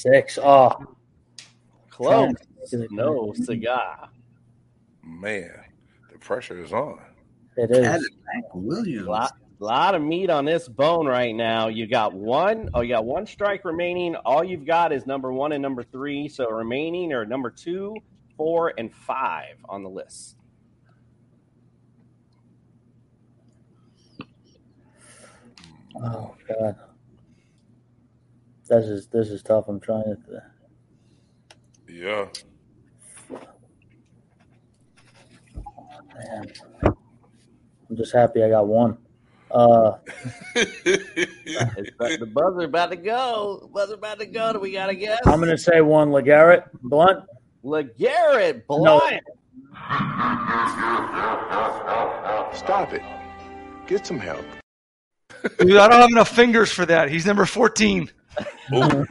Six. 0.00 0.38
Oh, 0.42 0.96
Close. 1.90 2.34
No 2.90 3.32
cigar. 3.34 4.08
Man, 5.04 5.50
the 6.10 6.18
pressure 6.18 6.62
is 6.62 6.72
on. 6.72 6.98
it 7.56 7.70
is. 7.70 7.78
Cadillac 7.78 8.54
Williams. 8.54 9.06
Lot, 9.06 9.32
lot 9.58 9.94
of 9.94 10.02
meat 10.02 10.30
on 10.30 10.44
this 10.44 10.68
bone 10.68 11.06
right 11.06 11.34
now. 11.34 11.68
You 11.68 11.86
got 11.86 12.14
one. 12.14 12.70
Oh, 12.72 12.80
you 12.80 12.88
got 12.88 13.04
one 13.04 13.26
strike 13.26 13.64
remaining. 13.64 14.14
All 14.16 14.42
you've 14.42 14.64
got 14.64 14.92
is 14.92 15.06
number 15.06 15.32
one 15.32 15.52
and 15.52 15.60
number 15.60 15.82
three. 15.82 16.28
So 16.28 16.48
remaining 16.50 17.12
are 17.12 17.26
number 17.26 17.50
two, 17.50 17.96
four, 18.36 18.72
and 18.78 18.94
five 18.94 19.56
on 19.68 19.82
the 19.82 19.90
list. 19.90 20.36
Oh 26.02 26.34
god. 26.48 26.76
This 28.70 28.86
is 28.86 29.08
this 29.08 29.28
is 29.30 29.42
tough. 29.42 29.64
I'm 29.68 29.80
trying 29.80 30.04
to. 30.04 30.42
Yeah. 31.88 32.26
Man. 36.14 36.46
I'm 36.84 37.96
just 37.96 38.12
happy 38.12 38.44
I 38.44 38.48
got 38.50 38.68
one. 38.68 38.96
Uh, 39.50 39.94
It's 40.54 41.90
about- 41.98 42.20
the 42.20 42.26
buzzer 42.32 42.60
about 42.66 42.90
to 42.90 42.96
go. 42.96 43.68
Buzzer 43.74 43.94
about 43.94 44.20
to 44.20 44.26
go. 44.26 44.52
Do 44.52 44.60
we 44.60 44.70
got 44.72 44.86
to 44.86 44.94
guess? 44.94 45.18
I'm 45.26 45.40
gonna 45.40 45.58
say 45.58 45.80
one. 45.80 46.10
LeGarrette 46.10 46.68
Blount. 46.82 47.24
LeGarrette 47.64 48.62
No. 48.70 49.00
Blount. 49.00 49.22
Stop 52.54 52.92
it. 52.92 53.02
Get 53.88 54.06
some 54.06 54.20
help. 54.20 54.44
Dude, 55.58 55.76
I 55.76 55.88
don't 55.88 56.00
have 56.00 56.10
enough 56.10 56.28
fingers 56.28 56.70
for 56.70 56.86
that. 56.86 57.08
He's 57.10 57.26
number 57.26 57.44
14. 57.46 58.08
All 58.72 59.06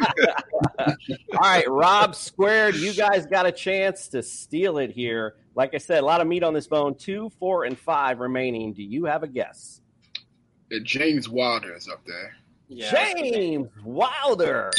right, 1.40 1.70
Rob 1.70 2.16
Squared, 2.16 2.76
you 2.76 2.94
guys 2.94 3.26
got 3.26 3.46
a 3.46 3.52
chance 3.52 4.08
to 4.10 4.24
steal 4.24 4.78
it 4.78 4.92
here. 4.92 5.36
Like 5.56 5.74
I 5.74 5.78
said, 5.78 6.04
a 6.04 6.06
lot 6.06 6.22
of 6.22 6.28
meat 6.28 6.44
on 6.44 6.54
this 6.54 6.68
bone. 6.68 6.96
Two, 6.96 7.30
four, 7.40 7.66
and 7.66 7.78
five 7.78 8.20
remaining. 8.20 8.74
Do 8.74 8.84
you 8.84 9.06
have 9.06 9.24
a 9.24 9.28
guess? 9.28 9.82
Uh, 10.74 10.78
James 10.84 11.28
Wilder 11.28 11.76
is 11.76 11.88
up 11.88 12.02
there. 12.06 12.36
James 12.70 13.70
Wilder. 13.84 14.72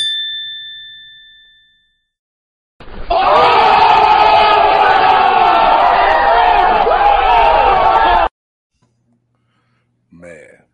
Man. 3.10 3.49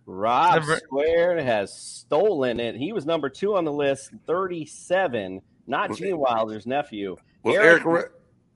Rob 0.06 0.60
Never- 0.60 0.76
Squared 0.76 1.40
has 1.40 1.74
stolen 1.76 2.60
it. 2.60 2.76
He 2.76 2.92
was 2.92 3.04
number 3.04 3.28
two 3.28 3.56
on 3.56 3.64
the 3.64 3.72
list, 3.72 4.10
37. 4.26 5.42
Not 5.66 5.90
Was- 5.90 5.98
Gene 5.98 6.18
Wilder's 6.18 6.66
nephew. 6.66 7.16
Was 7.42 7.56
Errict 7.56 7.84
Rhett? 7.84 8.10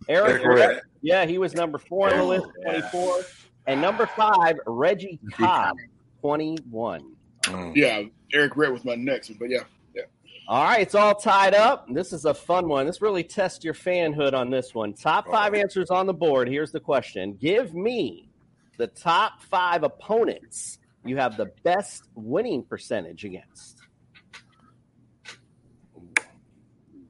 Eric, 0.09 0.43
Errict 0.43 0.45
Rhett. 0.47 0.69
Rhett. 0.69 0.83
Yeah, 1.03 1.27
he 1.27 1.39
was 1.39 1.55
number 1.55 1.79
four 1.79 2.11
on 2.11 2.19
the 2.19 2.25
list, 2.25 2.47
24. 2.65 3.21
And 3.67 3.81
number 3.81 4.07
five, 4.07 4.59
Reggie 4.67 5.19
Cobb, 5.33 5.77
21. 6.21 7.15
Mm. 7.43 7.77
Yeah, 7.77 8.03
Errict 8.33 8.57
Rhett 8.57 8.73
was 8.73 8.85
my 8.85 8.95
next 8.95 9.29
one, 9.31 9.39
but 9.39 9.51
yeah, 9.51 9.65
yeah. 9.95 10.03
All 10.49 10.65
right, 10.65 10.81
it's 10.81 10.95
all 10.95 11.15
tied 11.15 11.55
up. 11.55 11.87
This 11.89 12.13
is 12.13 12.25
a 12.25 12.35
fun 12.35 12.69
one. 12.69 12.87
This 12.87 13.03
really 13.03 13.23
tests 13.25 13.65
your 13.65 13.75
fanhood 13.75 14.33
on 14.35 14.51
this 14.51 14.75
one. 14.75 14.95
Top 14.95 15.29
five 15.29 15.55
answers 15.55 15.91
on 15.91 16.07
the 16.07 16.15
board. 16.15 16.49
Here's 16.49 16.73
the 16.73 16.81
question 16.81 17.35
Give 17.41 17.75
me 17.75 18.29
the 18.77 18.87
top 18.89 19.43
five 19.43 19.83
opponents 19.85 20.79
you 21.05 21.17
have 21.17 21.37
the 21.37 21.51
best 21.63 22.09
winning 22.15 22.63
percentage 22.63 23.25
against. 23.25 23.79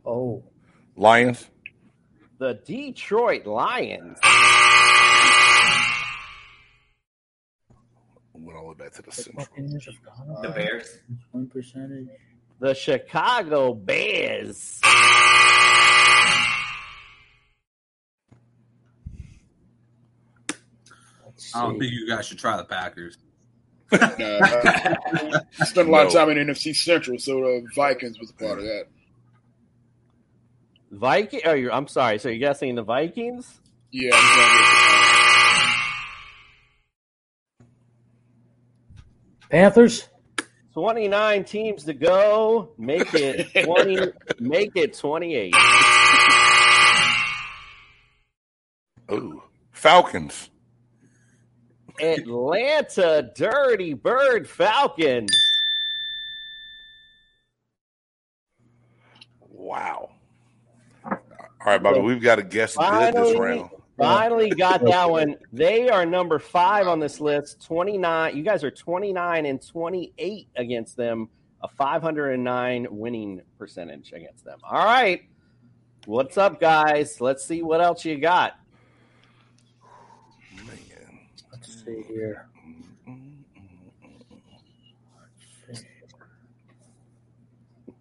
Oh, 0.05 0.43
Lions. 0.97 1.49
The 2.39 2.55
Detroit 2.65 3.47
Lions. 3.47 4.19
Went 8.35 8.59
all 8.59 8.63
the 8.63 8.69
way 8.69 8.75
back 8.79 8.93
to 8.95 9.03
the 9.03 9.13
Central. 9.13 9.45
Buccaneers 9.45 9.87
have 9.87 10.03
gone 10.03 10.37
up. 10.37 10.43
The 10.43 10.49
Bears. 10.49 11.01
One 11.33 11.47
percentage. 11.49 12.09
The 12.59 12.75
Chicago 12.75 13.75
Bears. 13.75 14.81
Let's 21.25 21.55
I 21.55 21.63
don't 21.63 21.79
think 21.79 21.93
you 21.93 22.09
guys 22.09 22.27
should 22.27 22.39
try 22.39 22.57
the 22.57 22.65
Packers. 22.65 23.19
Nah, 23.93 23.99
I 23.99 25.41
I 25.61 25.65
spent 25.65 25.89
a 25.89 25.91
lot 25.91 26.07
of 26.07 26.13
time 26.13 26.31
in 26.31 26.39
NFC 26.47 26.75
Central, 26.75 27.19
so 27.19 27.41
the 27.41 27.67
Vikings 27.75 28.19
was 28.19 28.31
a 28.31 28.35
part 28.35 28.59
of 28.59 28.65
that. 28.65 28.85
Viking. 30.91 31.41
Oh, 31.45 31.53
you're, 31.55 31.73
I'm 31.73 31.89
sorry. 31.89 32.19
So 32.19 32.29
you're 32.29 32.39
guessing 32.39 32.75
the 32.75 32.83
Vikings? 32.83 33.61
Yeah, 33.93 34.11
I'm 34.15 34.37
going 34.37 34.81
Panthers. 39.51 40.09
29 40.75 41.45
teams 41.45 41.85
to 41.85 41.93
go. 41.93 42.71
Make 42.79 43.13
it 43.15 43.49
20. 43.65 44.13
make 44.39 44.77
it 44.77 44.97
28. 44.97 45.55
Ooh, 49.13 49.43
Falcons. 49.73 50.51
Atlanta 52.01 53.31
Dirty 53.35 53.95
Bird 53.95 54.49
Falcons. 54.49 55.31
Wow. 59.49 60.11
All 61.05 61.19
right, 61.67 61.83
Bobby, 61.83 62.01
we've 62.01 62.23
got 62.23 62.37
to 62.37 62.43
guess 62.43 62.77
good 62.77 63.15
this 63.15 63.39
round. 63.39 63.71
finally 63.99 64.49
got 64.51 64.83
that 64.87 65.11
one. 65.11 65.37
They 65.53 65.91
are 65.91 66.07
number 66.07 66.39
five 66.39 66.89
on 66.89 66.99
this 66.99 67.21
list. 67.21 67.63
29. 67.67 68.35
You 68.35 68.43
guys 68.43 68.65
are 68.65 68.71
29 68.71 69.47
and 69.47 69.67
28 69.67 70.49
against 70.57 70.97
them. 70.97 71.29
A 71.63 71.69
509 71.69 72.87
winning 72.91 73.43
percentage 73.59 74.13
against 74.15 74.47
them. 74.47 74.59
All 74.65 74.85
right. 74.85 75.23
What's 76.07 76.39
up, 76.39 76.59
guys? 76.59 77.21
Let's 77.21 77.45
see 77.45 77.63
what 77.63 77.83
else 77.83 78.07
you 78.07 78.19
got. 78.19 78.60
Let's 81.87 82.07
see 82.09 82.13
here. 82.13 82.47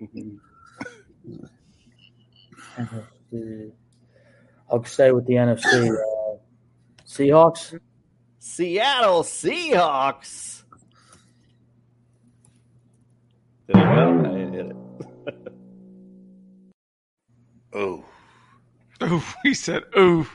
NFC. 0.02 0.40
I'll 4.72 4.84
stay 4.84 5.12
with 5.12 5.26
the 5.28 5.34
NFC. 5.34 5.90
Uh, 5.90 6.38
Seahawks. 7.06 7.80
Seattle 8.40 9.24
Seahawks. 9.24 10.64
Did 13.68 13.78
it 13.78 13.80
go? 13.80 14.20
I 14.20 14.24
didn't 14.24 14.54
hit 14.54 14.66
it. 14.66 14.76
Oh. 17.74 18.04
Oof. 19.04 19.36
He 19.44 19.54
said 19.54 19.84
oof. 19.98 20.30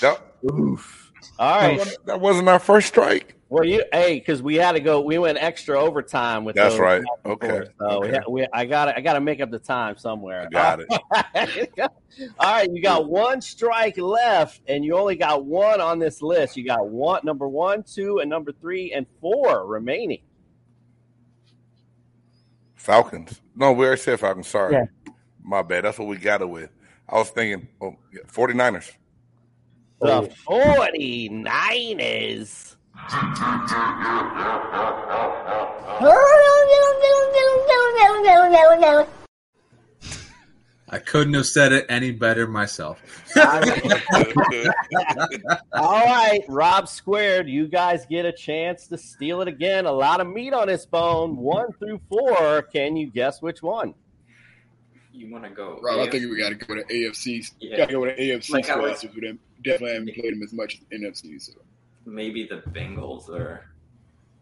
That, 0.00 0.20
Oof. 0.50 1.11
All 1.38 1.60
right. 1.60 1.96
that 2.06 2.20
wasn't 2.20 2.48
our 2.48 2.58
first 2.58 2.88
strike. 2.88 3.36
Well, 3.48 3.64
you 3.64 3.84
hey, 3.92 4.18
because 4.18 4.42
we 4.42 4.54
had 4.54 4.72
to 4.72 4.80
go. 4.80 5.02
We 5.02 5.18
went 5.18 5.36
extra 5.36 5.78
overtime 5.78 6.44
with. 6.46 6.56
That's 6.56 6.72
those 6.72 6.80
right. 6.80 7.02
Okay. 7.26 7.48
forth. 7.48 7.68
So 7.78 8.00
we, 8.00 8.06
Okay. 8.08 8.16
ha- 8.16 8.30
we, 8.30 8.46
I 8.50 8.64
got 8.64 8.86
to 8.86 8.96
I 8.96 9.02
got 9.02 9.12
to 9.12 9.20
make 9.20 9.42
up 9.42 9.50
the 9.50 9.58
time 9.58 9.98
somewhere. 9.98 10.42
I 10.42 10.46
got 10.46 10.80
it. 10.80 10.88
All 12.38 12.52
right, 12.54 12.68
you 12.72 12.80
got 12.82 13.10
one 13.10 13.42
strike 13.42 13.98
left, 13.98 14.62
and 14.68 14.82
you 14.84 14.96
only 14.96 15.16
got 15.16 15.44
one 15.44 15.82
on 15.82 15.98
this 15.98 16.22
list. 16.22 16.56
You 16.56 16.64
got 16.64 16.88
one, 16.88 17.20
number 17.24 17.46
one, 17.46 17.82
two, 17.82 18.20
and 18.20 18.30
number 18.30 18.52
three, 18.52 18.92
and 18.92 19.06
four 19.20 19.66
remaining. 19.66 20.22
Falcons. 22.74 23.40
No, 23.54 23.72
we 23.72 23.84
already 23.86 24.00
said 24.00 24.18
Falcons. 24.18 24.48
Sorry. 24.48 24.72
Yeah. 24.74 24.84
My 25.42 25.60
bad. 25.62 25.84
That's 25.84 25.98
what 25.98 26.08
we 26.08 26.16
got 26.16 26.40
it 26.40 26.48
with. 26.48 26.70
I 27.08 27.16
was 27.16 27.28
thinking 27.30 27.68
oh, 27.80 27.96
yeah, 28.12 28.22
49ers. 28.26 28.92
The 30.02 30.28
49ers. 30.48 32.74
I 40.88 40.98
couldn't 40.98 41.32
have 41.34 41.46
said 41.46 41.72
it 41.72 41.86
any 41.88 42.10
better 42.10 42.46
myself. 42.46 43.00
All 45.72 46.04
right, 46.04 46.40
Rob 46.48 46.86
Squared, 46.86 47.48
you 47.48 47.66
guys 47.66 48.04
get 48.04 48.26
a 48.26 48.32
chance 48.32 48.86
to 48.88 48.98
steal 48.98 49.40
it 49.40 49.48
again. 49.48 49.86
A 49.86 49.92
lot 49.92 50.20
of 50.20 50.26
meat 50.26 50.52
on 50.52 50.66
this 50.68 50.84
bone. 50.84 51.36
One 51.38 51.72
through 51.78 51.98
four. 52.10 52.62
Can 52.62 52.96
you 52.96 53.10
guess 53.10 53.40
which 53.40 53.62
one? 53.62 53.94
You 55.14 55.30
want 55.32 55.44
to 55.44 55.50
go? 55.50 55.78
Rob, 55.82 56.00
I 56.00 56.10
think 56.10 56.30
we 56.30 56.36
got 56.38 56.50
to 56.50 56.54
go 56.56 56.74
to 56.74 56.82
AFC. 56.84 57.50
Yeah. 57.60 57.76
Got 57.78 57.86
to 57.86 57.92
go 57.92 58.00
with 58.00 58.16
the 58.16 58.30
AFC 58.30 58.50
Like 58.50 58.68
I 58.68 58.76
was- 58.76 58.98
squad 58.98 58.98
since 58.98 59.14
we 59.14 59.20
didn't- 59.22 59.40
definitely 59.62 59.94
haven't 59.94 60.14
played 60.14 60.34
them 60.34 60.42
as 60.42 60.52
much 60.52 60.80
as 60.80 60.98
NFC. 60.98 61.40
So 61.40 61.52
Maybe 62.04 62.46
the 62.46 62.62
Bengals 62.70 63.28
or 63.28 63.66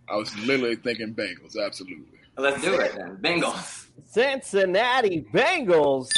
I 0.09 0.17
was 0.17 0.37
literally 0.39 0.77
thinking 0.77 1.15
Bengals. 1.15 1.57
Absolutely. 1.57 2.19
let's 2.37 2.61
do 2.63 2.75
it 2.75 2.95
then. 2.97 3.17
Bengals. 3.19 3.87
Cincinnati 4.07 5.27
Bengals. 5.33 6.09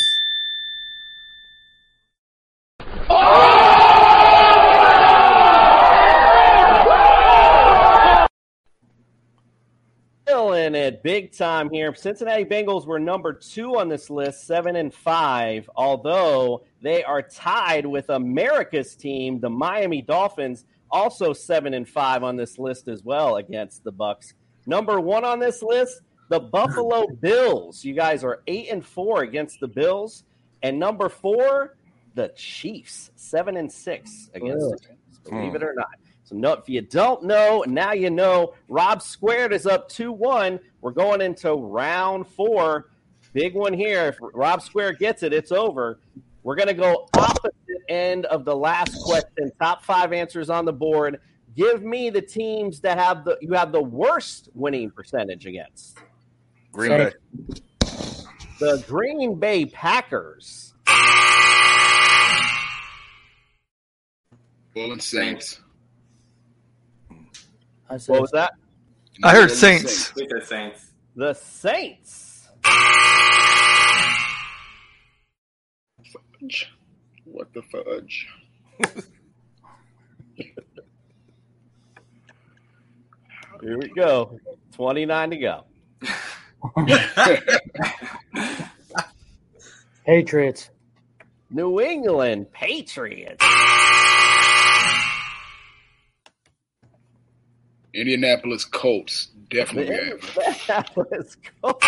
Big 10.72 11.32
time 11.32 11.70
here. 11.70 11.94
Cincinnati 11.94 12.44
Bengals 12.44 12.86
were 12.86 12.98
number 12.98 13.32
two 13.32 13.78
on 13.78 13.88
this 13.88 14.10
list, 14.10 14.46
seven 14.46 14.76
and 14.76 14.92
five, 14.92 15.68
although 15.76 16.64
they 16.80 17.04
are 17.04 17.22
tied 17.22 17.86
with 17.86 18.10
America's 18.10 18.94
team, 18.94 19.40
the 19.40 19.50
Miami 19.50 20.02
Dolphins, 20.02 20.64
also 20.90 21.32
seven 21.32 21.74
and 21.74 21.88
five 21.88 22.22
on 22.22 22.36
this 22.36 22.58
list 22.58 22.88
as 22.88 23.02
well 23.02 23.36
against 23.36 23.84
the 23.84 23.92
Bucs. 23.92 24.34
Number 24.66 25.00
one 25.00 25.24
on 25.24 25.38
this 25.38 25.62
list, 25.62 26.02
the 26.28 26.40
Buffalo 26.40 27.06
Bills. 27.20 27.84
You 27.84 27.94
guys 27.94 28.24
are 28.24 28.42
eight 28.46 28.68
and 28.70 28.84
four 28.84 29.22
against 29.22 29.60
the 29.60 29.68
Bills. 29.68 30.24
And 30.62 30.78
number 30.78 31.08
four, 31.08 31.76
the 32.14 32.28
Chiefs, 32.36 33.10
seven 33.16 33.56
and 33.56 33.70
six 33.70 34.30
against 34.34 34.70
the 34.70 34.78
Chiefs. 34.78 35.18
Believe 35.28 35.54
it 35.54 35.62
hmm. 35.62 35.68
or 35.68 35.74
not. 35.74 35.88
So 36.32 36.38
no, 36.38 36.52
if 36.54 36.68
you 36.68 36.80
don't 36.80 37.24
know, 37.24 37.64
now 37.66 37.92
you 37.92 38.10
know. 38.10 38.54
Rob 38.68 39.02
Squared 39.02 39.52
is 39.52 39.66
up 39.66 39.88
2 39.88 40.12
1. 40.12 40.58
We're 40.80 40.90
going 40.90 41.20
into 41.20 41.52
round 41.52 42.26
four. 42.26 42.88
Big 43.32 43.54
one 43.54 43.72
here. 43.72 44.08
If 44.08 44.18
Rob 44.20 44.62
Square 44.62 44.94
gets 44.94 45.22
it, 45.22 45.32
it's 45.32 45.52
over. 45.52 46.00
We're 46.42 46.56
going 46.56 46.68
to 46.68 46.74
go 46.74 47.08
opposite 47.16 47.54
end 47.88 48.26
of 48.26 48.44
the 48.44 48.54
last 48.54 49.00
question. 49.04 49.52
Top 49.60 49.84
five 49.84 50.12
answers 50.12 50.50
on 50.50 50.64
the 50.64 50.72
board. 50.72 51.20
Give 51.54 51.82
me 51.82 52.10
the 52.10 52.22
teams 52.22 52.80
that 52.80 52.98
have 52.98 53.24
the 53.24 53.38
you 53.40 53.52
have 53.52 53.70
the 53.72 53.82
worst 53.82 54.48
winning 54.54 54.90
percentage 54.90 55.46
against. 55.46 55.98
Green 56.72 56.90
Bay. 56.90 57.12
The 58.58 58.84
Green 58.86 59.38
Bay 59.38 59.66
Packers. 59.66 60.74
And 64.74 65.02
Saints. 65.02 65.60
I 67.92 67.98
said, 67.98 68.12
What 68.12 68.22
was 68.22 68.30
that? 68.30 68.54
I 69.22 69.32
heard 69.32 69.50
Saints. 69.50 70.14
We 70.14 70.26
said 70.26 70.48
Saints. 70.48 70.92
The 71.14 71.34
Saints. 71.34 72.48
Fudge. 76.40 76.72
What 77.26 77.52
the 77.52 77.60
fudge? 77.60 78.28
Here 83.60 83.78
we 83.78 83.88
go. 83.88 84.40
29 84.72 85.30
to 85.30 85.36
go. 85.36 85.64
Patriots. 90.06 90.70
New 91.50 91.78
England 91.82 92.50
Patriots. 92.52 93.44
Indianapolis 97.94 98.64
Colts. 98.64 99.28
Definitely. 99.50 99.94
have. 99.94 100.36
Indianapolis 100.36 101.36
Colts. 101.60 101.86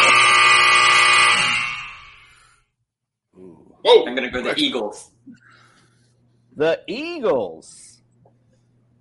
Whoa! 3.33 4.07
I'm 4.07 4.15
gonna 4.15 4.31
go 4.31 4.43
the 4.43 4.55
Eagles. 4.57 5.11
The 6.57 6.81
Eagles. 6.87 8.01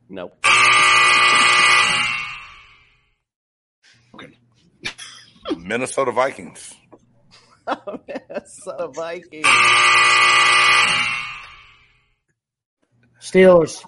Nope. 0.09 0.33
Okay. 4.15 4.37
Minnesota 5.57 6.11
Vikings. 6.11 6.73
Minnesota 8.07 8.87
Vikings. 8.93 9.47
Steelers. 13.21 13.85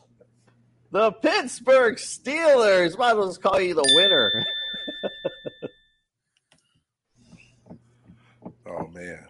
The 0.96 1.12
Pittsburgh 1.12 1.98
Steelers. 1.98 2.98
Might 2.98 3.12
as 3.12 3.18
well 3.18 3.28
just 3.28 3.42
call 3.42 3.60
you 3.60 3.74
the 3.74 3.92
winner. 3.96 4.46
Oh 8.68 8.88
man. 8.88 9.26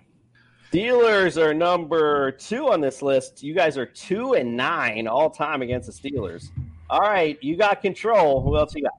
Steelers 0.72 1.38
are 1.38 1.54
number 1.54 2.32
two 2.32 2.72
on 2.72 2.82
this 2.82 3.02
list. 3.02 3.44
You 3.44 3.54
guys 3.54 3.78
are 3.78 3.86
two 3.86 4.34
and 4.34 4.56
nine 4.56 5.08
all 5.08 5.30
time 5.30 5.62
against 5.62 5.88
the 5.88 6.10
Steelers. 6.10 6.50
All 6.90 7.02
right, 7.02 7.38
you 7.44 7.56
got 7.58 7.82
control. 7.82 8.42
Who 8.42 8.58
else 8.58 8.74
you 8.74 8.84
got? 8.84 8.94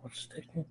What's 0.00 0.20
sticking? 0.20 0.64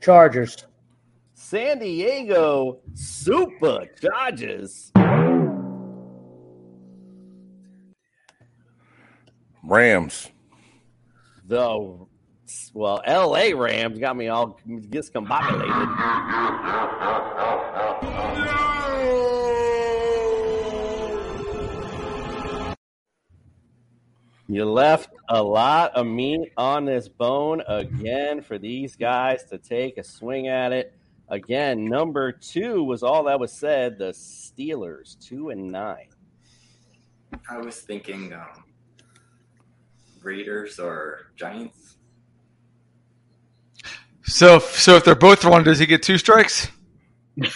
Chargers. 0.00 0.66
San 1.50 1.78
Diego 1.78 2.80
Super 2.92 3.86
Chargers. 3.98 4.92
Rams. 9.64 10.28
The 11.46 12.06
well, 12.74 13.00
L.A. 13.02 13.54
Rams 13.54 13.98
got 13.98 14.14
me 14.14 14.28
all 14.28 14.60
discombobulated. 14.68 15.88
You 24.48 24.66
left 24.66 25.08
a 25.30 25.42
lot 25.42 25.94
of 25.94 26.06
meat 26.06 26.52
on 26.58 26.84
this 26.84 27.08
bone 27.08 27.62
again 27.66 28.42
for 28.42 28.58
these 28.58 28.96
guys 28.96 29.44
to 29.44 29.56
take 29.56 29.96
a 29.96 30.04
swing 30.04 30.48
at 30.48 30.72
it. 30.72 30.97
Again, 31.30 31.84
number 31.84 32.32
two 32.32 32.82
was 32.84 33.02
all 33.02 33.24
that 33.24 33.38
was 33.38 33.52
said. 33.52 33.98
The 33.98 34.12
Steelers, 34.12 35.18
two 35.20 35.50
and 35.50 35.70
nine. 35.70 36.08
I 37.50 37.58
was 37.58 37.80
thinking 37.80 38.32
um, 38.32 38.64
Raiders 40.22 40.78
or 40.78 41.32
Giants. 41.36 41.96
So, 44.24 44.58
so 44.58 44.96
if 44.96 45.04
they're 45.04 45.14
both 45.14 45.44
wrong, 45.44 45.64
does 45.64 45.78
he 45.78 45.86
get 45.86 46.02
two 46.02 46.18
strikes? 46.18 46.68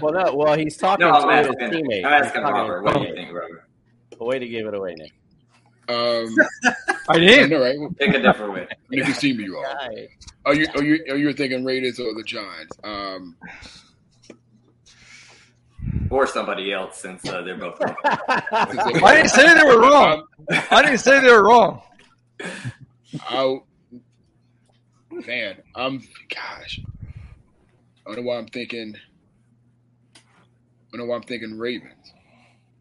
Well, 0.00 0.12
no, 0.12 0.34
well, 0.34 0.56
he's 0.58 0.76
talking 0.76 1.06
No, 1.06 1.12
to 1.20 1.36
his 1.36 1.46
teammate. 1.56 2.04
I'm 2.04 2.22
He's 2.22 2.26
asking 2.26 2.42
Robert. 2.42 2.82
What 2.82 2.94
do 2.94 3.00
you 3.02 3.14
think, 3.14 3.32
Robert? 3.32 3.64
Way 4.18 4.38
to 4.40 4.48
give 4.48 4.66
it 4.66 4.74
away, 4.74 4.94
Nick. 4.96 5.12
Um, 5.88 6.34
I 7.08 7.18
did. 7.18 7.50
know, 7.50 7.60
right? 7.60 7.98
Pick 7.98 8.14
a 8.14 8.20
different 8.20 8.52
way. 8.52 8.68
You 8.90 9.02
can 9.04 9.14
see 9.14 9.32
me, 9.32 9.44
you 9.44 9.56
are. 9.56 9.78
Are 10.44 10.54
you 10.54 10.66
are 10.76 10.82
you 10.82 11.04
are 11.10 11.16
you 11.16 11.32
thinking 11.32 11.64
Raiders 11.64 11.98
or 11.98 12.14
the 12.14 12.22
Giants? 12.22 12.76
Um, 12.84 13.36
Or 16.10 16.26
somebody 16.26 16.72
else, 16.72 16.98
since 16.98 17.26
uh, 17.28 17.42
they're 17.42 17.56
both 17.56 17.80
wrong. 17.80 17.96
I 18.04 19.14
didn't 19.16 19.30
say 19.30 19.54
they 19.54 19.64
were 19.64 19.80
wrong. 19.80 20.24
I 20.70 20.82
didn't 20.82 20.98
say 20.98 21.20
they 21.20 21.32
were 21.32 21.44
wrong. 21.48 21.82
I 23.28 23.58
man, 25.10 25.56
I'm 25.74 26.02
gosh. 26.28 26.80
I 28.06 28.14
don't 28.14 28.16
know 28.16 28.22
why 28.22 28.36
I'm 28.38 28.46
thinking. 28.46 28.94
I 30.16 30.20
don't 30.96 31.00
know 31.00 31.10
why 31.10 31.16
I'm 31.16 31.22
thinking 31.22 31.58
Ravens. 31.58 32.12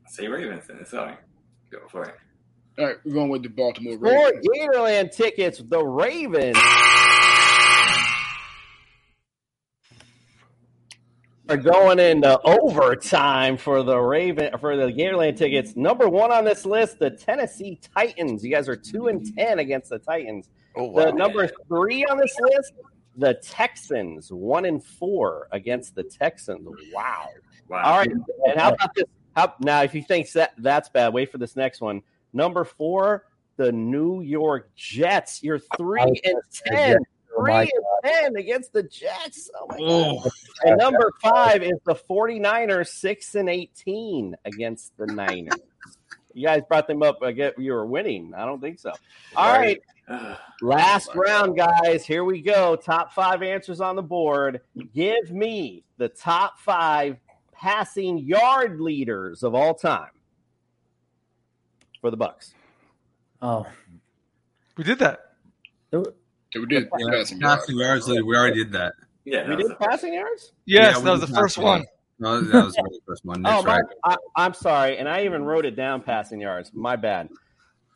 Say 0.08 0.28
Ravens, 0.28 0.68
then 0.68 0.78
it's 0.82 0.92
fine. 0.92 1.18
Go 1.72 1.80
for 1.90 2.04
it. 2.04 2.16
All 2.80 2.86
right, 2.86 2.96
we're 3.04 3.14
going 3.14 3.30
with 3.30 3.44
the 3.44 3.50
Baltimore 3.50 3.98
For 3.98 4.06
Ravens. 4.06 4.48
Gatorland 4.56 5.12
tickets, 5.16 5.62
the 5.68 5.84
Ravens 5.84 6.58
are 11.50 11.58
going 11.58 12.00
into 12.00 12.40
overtime 12.44 13.58
for 13.58 13.84
the 13.84 14.00
Raven 14.00 14.58
for 14.58 14.78
the 14.78 14.86
Gatorland 14.86 15.36
tickets. 15.36 15.76
Number 15.76 16.08
one 16.08 16.32
on 16.32 16.46
this 16.46 16.66
list, 16.66 16.98
the 16.98 17.10
Tennessee 17.12 17.78
Titans. 17.94 18.42
You 18.44 18.52
guys 18.52 18.70
are 18.70 18.78
two 18.78 19.08
and 19.08 19.36
ten 19.36 19.60
against 19.60 19.90
the 19.90 20.00
Titans. 20.00 20.50
Oh, 20.78 20.86
wow. 20.86 21.06
The 21.06 21.12
number 21.12 21.50
three 21.68 22.06
on 22.06 22.18
this 22.18 22.34
list, 22.40 22.72
the 23.18 23.34
Texans, 23.44 24.32
one 24.32 24.64
and 24.64 24.82
four 24.82 25.50
against 25.52 25.94
the 25.94 26.04
Texans. 26.04 26.66
Wow. 26.94 27.28
Wow. 27.68 27.84
All 27.84 27.98
right. 27.98 28.10
And 28.10 28.60
how 28.60 28.70
about 28.70 28.96
this? 28.96 29.06
How, 29.36 29.54
now, 29.60 29.84
if 29.84 29.94
you 29.94 30.04
think 30.04 30.32
that 30.32 30.54
that's 30.58 30.88
bad, 30.88 31.14
wait 31.14 31.32
for 31.32 31.38
this 31.38 31.58
next 31.58 31.82
one. 31.82 32.02
Number 32.34 32.64
four, 32.64 33.26
the 33.58 33.72
New 33.72 34.22
York 34.22 34.70
Jets. 34.76 35.44
You're 35.44 35.60
three 35.78 36.22
and 36.24 36.42
ten. 36.66 36.98
Oh 37.00 37.44
Three 37.44 37.54
my 37.54 37.62
and 37.62 37.86
ten 38.04 38.36
against 38.36 38.74
the 38.74 38.84
Jets. 38.84 39.50
Oh 39.56 39.68
my 39.70 39.78
God. 39.78 40.32
And 40.64 40.78
number 40.78 41.12
five 41.22 41.64
is 41.64 41.80
the 41.86 41.96
49ers, 41.96 42.88
six 42.88 43.36
and 43.36 43.50
eighteen 43.50 44.36
against 44.46 44.98
the 44.98 45.08
Niners. 45.08 45.60
You 46.34 46.48
guys 46.48 46.62
brought 46.68 46.88
them 46.88 47.04
up. 47.04 47.20
I 47.22 47.32
get 47.32 47.60
you 47.60 47.74
were 47.74 47.86
winning. 47.86 48.34
I 48.36 48.46
don't 48.46 48.62
think 48.62 48.80
so. 48.80 48.92
All 49.36 49.52
right. 49.52 49.82
Last 50.62 51.14
round, 51.16 51.58
guys. 51.58 52.06
Here 52.06 52.24
we 52.24 52.42
go. 52.42 52.76
Top 52.76 53.14
five 53.14 53.42
answers 53.44 53.82
on 53.82 53.96
the 53.96 54.02
board. 54.02 54.62
Give 54.94 55.32
me 55.32 55.84
the 55.98 56.10
top 56.10 56.60
five 56.60 57.18
passing 57.54 58.18
yard 58.18 58.80
leaders 58.80 59.44
of 59.44 59.56
all 59.56 59.74
time 59.74 60.10
for 62.02 62.12
the 62.12 62.18
Bucs. 62.18 62.54
Oh, 63.42 63.66
we 64.78 64.84
did 64.84 65.00
that. 65.00 65.20
we 65.92 66.04
did 66.68 66.90
Yeah, 66.98 67.10
passing 67.12 67.40
passing 67.40 67.78
yards. 67.78 68.08
lead, 68.08 68.24
We 68.24 68.36
already 68.36 68.64
did 68.64 68.72
that. 68.74 68.94
Yeah, 69.26 69.48
we 69.48 69.56
did 69.56 69.78
passing 69.80 70.14
yards. 70.16 70.52
Yes, 70.66 70.98
we 70.98 71.04
that 71.06 71.12
was 71.12 71.22
the 71.22 71.28
first 71.28 71.58
one. 71.58 71.86
No, 72.20 72.40
that 72.42 72.66
was 72.66 72.74
the 72.76 73.00
first 73.08 73.26
one. 73.26 73.42
Oh, 73.46 73.64
That's 73.64 73.66
my, 73.66 73.76
right. 73.78 73.86
I, 74.04 74.16
I'm 74.36 74.54
sorry, 74.54 74.98
and 74.98 75.08
I 75.10 75.26
even 75.26 75.44
wrote 75.44 75.66
it 75.66 75.76
down. 75.76 76.02
Passing 76.02 76.42
yards. 76.42 76.72
My 76.74 76.96
bad. 76.96 77.30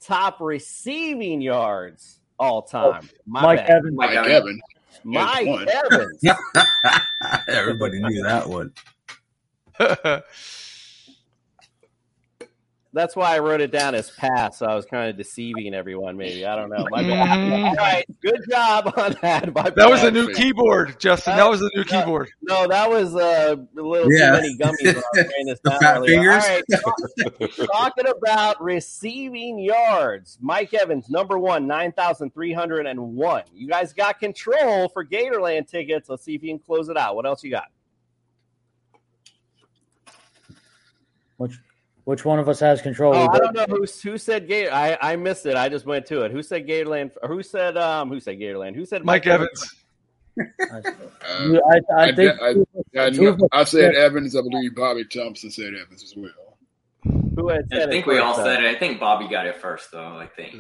Top 0.01 0.39
receiving 0.39 1.41
yards 1.41 2.19
all 2.39 2.61
time. 2.61 3.09
My 3.25 3.41
Mike 3.41 3.59
bad. 3.67 3.69
Evans. 3.77 3.95
Mike 3.95 4.15
Evans. 4.15 4.61
Mike. 5.03 5.47
Evans. 5.47 6.23
Everybody 7.47 7.99
knew 8.01 8.23
that 8.23 8.47
one. 8.49 8.73
That's 12.95 13.13
why 13.13 13.35
I 13.35 13.39
wrote 13.39 13.59
it 13.59 13.71
down 13.71 13.93
as 13.93 14.09
pass. 14.09 14.57
So 14.59 14.65
I 14.65 14.73
was 14.73 14.85
kind 14.85 15.09
of 15.09 15.17
deceiving 15.17 15.73
everyone. 15.73 16.15
Maybe 16.15 16.45
I 16.45 16.55
don't 16.55 16.69
know. 16.69 16.87
My 16.89 17.03
bad. 17.03 17.27
Mhm. 17.37 17.67
All 17.67 17.75
right, 17.75 18.05
good 18.21 18.39
job 18.49 18.93
on 18.97 19.17
that. 19.21 19.53
My 19.53 19.69
That 19.69 19.89
was 19.89 20.01
a 20.03 20.11
new 20.11 20.33
keyboard, 20.33 20.97
Justin. 20.97 21.35
That 21.35 21.49
was 21.49 21.61
a 21.61 21.69
new 21.75 21.83
keyboard. 21.83 22.29
No, 22.41 22.65
that 22.69 22.89
was 22.89 23.13
uh, 23.13 23.57
a 23.57 23.81
little 23.81 24.11
Yeah. 24.13 24.27
too 24.27 24.41
many 24.41 24.57
gummies. 24.57 24.85
when 24.85 24.95
I 24.95 24.99
was 24.99 25.15
writing 25.17 25.45
this 25.47 25.59
The 25.61 25.71
fat 25.71 25.97
earlier. 25.97 26.13
fingers? 26.21 26.43
All 26.43 26.49
right, 26.49 26.63
talk- 27.59 27.67
talking 27.73 28.07
about 28.07 28.63
receiving 28.63 29.59
yards. 29.59 30.37
Mike 30.41 30.73
Evans, 30.73 31.09
number 31.09 31.37
one, 31.37 31.67
nine 31.67 31.91
thousand 31.91 32.33
three 32.33 32.53
hundred 32.53 32.87
and 32.87 32.99
one. 33.15 33.43
You 33.53 33.67
guys 33.67 33.91
got 33.91 34.21
control 34.21 34.87
for 34.87 35.05
Gatorland 35.05 35.67
tickets. 35.67 36.07
Let's 36.07 36.23
see 36.23 36.35
if 36.35 36.43
you 36.43 36.49
can 36.49 36.59
close 36.59 36.87
it 36.87 36.95
out. 36.95 37.17
What 37.17 37.25
else 37.25 37.43
you 37.43 37.51
got? 37.51 37.65
Which 41.37 41.59
which 42.05 42.23
one 42.25 42.39
of 42.39 42.47
us 42.49 42.59
has 42.61 42.81
control? 42.81 43.13
Oh, 43.15 43.27
I 43.27 43.37
don't 43.37 43.53
know 43.55 43.65
who 43.67 43.85
who 44.03 44.17
said 44.17 44.47
Gator. 44.47 44.71
I, 44.71 44.97
I 45.01 45.15
missed 45.15 45.45
it. 45.45 45.55
I 45.55 45.69
just 45.69 45.85
went 45.85 46.05
to 46.07 46.21
it. 46.21 46.31
Who 46.31 46.41
said 46.41 46.65
Gatorland? 46.67 47.11
Or 47.21 47.27
who 47.29 47.43
said 47.43 47.77
um? 47.77 48.09
Who 48.09 48.19
said 48.19 48.39
Gatorland? 48.39 48.75
Who 48.75 48.85
said 48.85 49.03
Mike 49.03 49.27
Evans. 49.27 49.75
Uh, 50.37 50.81
You- 51.43 51.61
I, 51.69 51.79
I 51.97 52.03
I, 52.09 52.15
think 52.15 52.41
I, 52.41 52.55
I, 53.05 53.09
two 53.09 53.27
of 53.27 53.41
us- 53.41 53.49
I 53.51 53.63
said 53.63 53.95
Evans. 53.95 54.35
I 54.35 54.41
believe 54.41 54.75
Bobby 54.75 55.05
Thompson 55.05 55.49
said 55.51 55.73
Evans 55.73 56.03
as 56.03 56.13
well. 56.15 56.57
Who 57.35 57.49
had 57.49 57.67
said 57.69 57.89
I 57.89 57.91
think 57.91 58.07
it 58.07 58.09
we 58.09 58.17
all 58.19 58.35
said 58.35 58.63
it. 58.63 58.75
I 58.75 58.77
think 58.79 58.99
Bobby 58.99 59.27
got 59.27 59.45
it 59.47 59.55
first, 59.57 59.91
though. 59.91 60.17
I 60.17 60.27
think. 60.27 60.55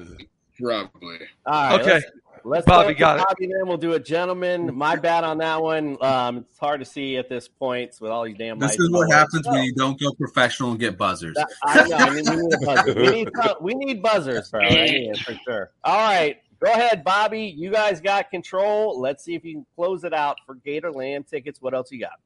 Probably. 0.61 1.17
All 1.45 1.77
right, 1.77 1.81
Okay. 1.81 2.01
Let's, 2.45 2.67
let's 2.67 2.77
Bobby 2.77 2.87
go 2.89 2.93
to 2.93 2.99
got 2.99 3.19
it. 3.19 3.25
Bobby, 3.27 3.47
then 3.47 3.67
we'll 3.67 3.77
do 3.77 3.93
it, 3.93 4.05
gentlemen. 4.05 4.75
My 4.75 4.95
bad 4.97 5.23
on 5.23 5.39
that 5.39 5.63
one. 5.63 5.97
Um, 5.99 6.45
it's 6.49 6.59
hard 6.59 6.79
to 6.79 6.85
see 6.85 7.17
at 7.17 7.27
this 7.27 7.47
point 7.47 7.95
with 7.99 8.11
all 8.11 8.23
these 8.23 8.37
damn. 8.37 8.59
This 8.59 8.71
lights 8.71 8.81
is 8.81 8.91
what 8.91 9.11
happens 9.11 9.41
stuff. 9.41 9.53
when 9.55 9.63
you 9.63 9.73
don't 9.73 9.99
go 9.99 10.11
professional 10.13 10.69
and 10.69 10.79
get 10.79 10.95
buzzers. 10.95 11.33
That- 11.35 11.49
I 11.63 11.87
know. 11.87 11.95
I 11.97 12.09
mean, 12.11 12.23
we 12.29 12.35
need 12.35 12.53
a 12.53 12.65
buzzer. 12.65 12.93
We 12.93 13.09
need, 13.09 13.29
we 13.61 13.73
need 13.73 14.03
buzzers, 14.03 14.51
bro. 14.51 14.61
I 14.61 14.69
need 14.85 15.17
for 15.17 15.33
sure. 15.43 15.71
All 15.83 15.97
right. 15.97 16.37
Go 16.63 16.71
ahead, 16.71 17.03
Bobby. 17.03 17.53
You 17.57 17.71
guys 17.71 17.99
got 17.99 18.29
control. 18.29 19.01
Let's 19.01 19.23
see 19.23 19.33
if 19.33 19.43
you 19.43 19.53
can 19.53 19.65
close 19.75 20.03
it 20.03 20.13
out 20.13 20.37
for 20.45 20.55
Gatorland 20.55 21.27
tickets. 21.27 21.59
What 21.61 21.73
else 21.73 21.91
you 21.91 21.99
got? 21.99 22.19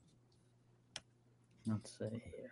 Let's 1.65 1.97
see 1.97 2.05
here. 2.09 2.51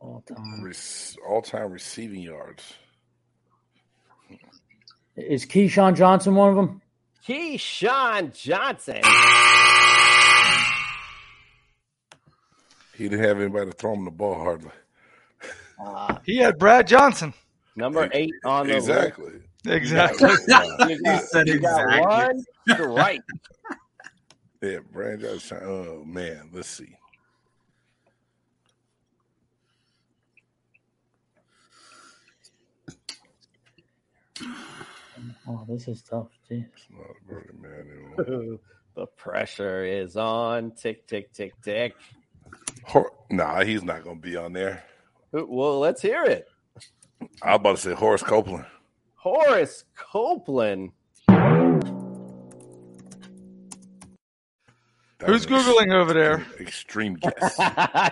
All 0.00 0.24
time. 0.26 0.72
All 1.28 1.40
time 1.42 1.70
receiving 1.70 2.20
yards. 2.20 2.74
Is 5.16 5.44
Keyshawn 5.44 5.94
Johnson 5.96 6.34
one 6.34 6.50
of 6.50 6.56
them? 6.56 6.80
Keyshawn 7.26 8.34
Johnson. 8.34 9.00
He 12.94 13.08
didn't 13.08 13.24
have 13.24 13.40
anybody 13.40 13.70
to 13.70 13.76
throw 13.76 13.94
him 13.94 14.04
the 14.04 14.10
ball 14.10 14.34
hardly. 14.34 14.70
Uh, 15.84 16.18
he 16.24 16.36
had 16.38 16.58
Brad 16.58 16.86
Johnson. 16.86 17.34
Number 17.76 18.08
eight 18.12 18.34
on 18.44 18.66
the 18.66 18.76
Exactly. 18.76 19.32
list. 19.32 19.46
Exactly. 19.66 20.30
You 20.30 20.38
got, 20.48 20.90
you 20.90 21.04
got, 21.04 21.22
said 21.24 21.48
you 21.48 21.60
got 21.60 21.84
exactly. 21.86 22.00
one 22.00 22.44
strike. 22.70 23.22
Yeah, 24.60 24.78
Brand 24.92 25.20
Johnson. 25.20 25.58
Oh 25.62 26.04
man, 26.04 26.50
let's 26.52 26.68
see. 26.68 26.96
Oh, 35.54 35.64
this 35.68 35.86
is 35.86 36.00
tough. 36.02 36.28
Jeez. 36.50 36.64
the 38.16 39.06
pressure 39.16 39.84
is 39.84 40.16
on. 40.16 40.70
Tick, 40.72 41.06
tick, 41.06 41.30
tick, 41.34 41.52
tick. 41.62 41.94
Hor- 42.84 43.12
nah, 43.30 43.62
he's 43.62 43.82
not 43.84 44.02
going 44.02 44.16
to 44.16 44.22
be 44.22 44.34
on 44.36 44.52
there. 44.54 44.82
Well, 45.32 45.78
let's 45.78 46.00
hear 46.00 46.24
it. 46.24 46.48
I 47.42 47.50
was 47.52 47.56
about 47.56 47.76
to 47.76 47.82
say 47.82 47.92
Horace 47.92 48.22
Copeland. 48.22 48.64
Horace 49.16 49.84
Copeland. 49.94 50.92
That 55.18 55.28
Who's 55.28 55.46
googling 55.46 55.92
over 55.94 56.12
there? 56.12 56.44
Extreme 56.58 57.14
guess. 57.14 57.56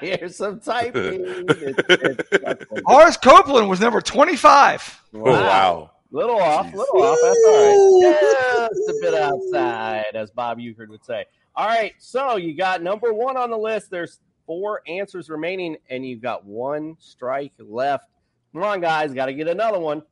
Here's 0.01 0.37
some 0.37 0.61
typing. 0.61 1.25
It's- 1.49 1.85
it's- 1.91 2.83
Horace 2.87 3.17
Copeland 3.17 3.69
was 3.69 3.81
number 3.81 4.01
25. 4.01 5.03
Oh 5.15 5.19
wow. 5.23 5.91
Little 6.13 6.41
off, 6.41 6.73
little 6.75 7.03
off. 7.03 7.19
That's 7.23 7.45
all 7.47 7.55
right. 7.55 8.69
Just 8.75 8.91
a 8.91 8.99
bit 9.01 9.15
outside, 9.15 10.15
as 10.15 10.31
Bob 10.31 10.59
Uecker 10.59 10.89
would 10.89 11.05
say. 11.05 11.25
All 11.55 11.67
right, 11.67 11.93
so 11.99 12.37
you 12.37 12.57
got 12.57 12.83
number 12.83 13.13
one 13.13 13.37
on 13.37 13.51
the 13.51 13.59
list. 13.59 13.91
There's 13.91 14.21
four 14.47 14.83
answers 14.89 15.31
remaining, 15.31 15.77
and 15.89 16.05
you've 16.05 16.23
got 16.23 16.45
one 16.45 16.97
strike 16.99 17.53
left. 17.59 18.07
Come 18.53 18.65
on, 18.65 18.81
guys, 18.81 19.13
got 19.13 19.27
to 19.27 19.35
get 19.35 19.47
another 19.47 19.79
one. 19.79 20.03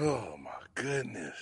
Oh 0.00 0.36
my 0.42 0.50
goodness. 0.74 1.36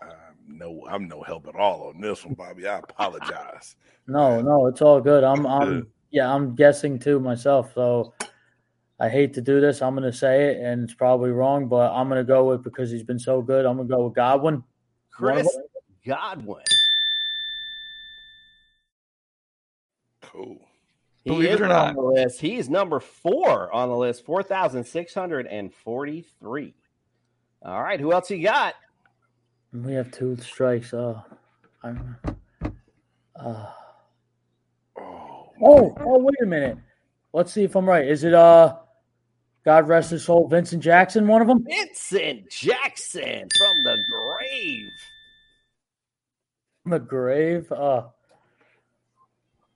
I'm 0.00 0.58
no, 0.58 0.86
I'm 0.88 1.08
no 1.08 1.22
help 1.22 1.46
at 1.48 1.56
all 1.56 1.88
on 1.88 2.00
this 2.00 2.24
one, 2.24 2.34
Bobby. 2.34 2.66
I 2.66 2.78
apologize. 2.78 3.76
No, 4.08 4.40
no, 4.40 4.68
it's 4.68 4.82
all 4.82 5.00
good. 5.00 5.24
I'm, 5.24 5.44
I'm, 5.48 5.88
yeah, 6.12 6.32
I'm 6.32 6.54
guessing 6.54 6.96
too 6.96 7.18
myself. 7.18 7.74
So 7.74 8.14
I 8.98 9.10
hate 9.10 9.34
to 9.34 9.42
do 9.42 9.60
this. 9.60 9.82
I'm 9.82 9.94
going 9.94 10.10
to 10.10 10.16
say 10.16 10.50
it, 10.50 10.56
and 10.58 10.82
it's 10.82 10.94
probably 10.94 11.30
wrong, 11.30 11.68
but 11.68 11.92
I'm 11.92 12.08
going 12.08 12.20
to 12.20 12.24
go 12.24 12.48
with 12.48 12.64
because 12.64 12.90
he's 12.90 13.02
been 13.02 13.18
so 13.18 13.42
good. 13.42 13.66
I'm 13.66 13.76
going 13.76 13.88
to 13.88 13.94
go 13.94 14.04
with 14.04 14.14
Godwin. 14.14 14.64
Chris. 15.10 15.46
Godwin. 16.06 16.64
Cool. 20.22 20.56
He 21.24 21.30
Believe 21.30 21.52
it 21.52 21.60
or 21.60 21.68
not, 21.68 21.88
on 21.88 21.96
the 21.96 22.02
list. 22.02 22.40
He's 22.40 22.70
number 22.70 23.00
four 23.00 23.70
on 23.72 23.88
the 23.88 23.96
list, 23.96 24.24
4,643. 24.24 26.74
All 27.62 27.82
right, 27.82 27.98
who 27.98 28.12
else 28.12 28.30
you 28.30 28.40
got? 28.42 28.74
We 29.72 29.94
have 29.94 30.12
two 30.12 30.36
strikes. 30.36 30.94
Oh, 30.94 31.20
I'm. 31.82 32.16
Uh, 33.34 33.66
oh, 34.96 35.50
oh, 35.60 36.18
wait 36.18 36.36
a 36.42 36.46
minute. 36.46 36.78
Let's 37.32 37.52
see 37.52 37.64
if 37.64 37.74
I'm 37.74 37.88
right. 37.88 38.06
Is 38.06 38.22
it 38.22 38.32
uh, 38.32 38.76
God 39.66 39.88
rest 39.88 40.12
his 40.12 40.24
soul, 40.24 40.46
Vincent 40.46 40.80
Jackson, 40.80 41.26
one 41.26 41.42
of 41.42 41.48
them? 41.48 41.64
Vincent 41.64 42.48
Jackson 42.48 43.48
from 43.58 43.82
the 43.82 43.98
grave. 44.08 44.92
The 46.84 46.98
grave. 47.00 47.72
Uh, 47.72 48.02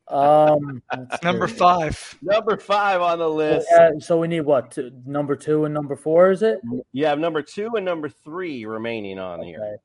um, 0.07 0.80
Number 1.24 1.49
see. 1.49 1.55
five. 1.57 2.18
Number 2.22 2.57
five 2.57 3.01
on 3.01 3.18
the 3.18 3.28
list. 3.28 3.66
Uh, 3.72 3.99
so 3.99 4.16
we 4.16 4.28
need 4.28 4.43
what? 4.43 4.70
Two, 4.70 4.93
number 5.05 5.34
two 5.34 5.64
and 5.64 5.74
number 5.74 5.97
four, 5.97 6.30
is 6.30 6.43
it? 6.43 6.61
You 6.93 7.07
have 7.07 7.18
number 7.18 7.43
two 7.43 7.72
and 7.74 7.84
number 7.84 8.09
three 8.09 8.64
remaining 8.64 9.18
on 9.18 9.43
here. 9.43 9.78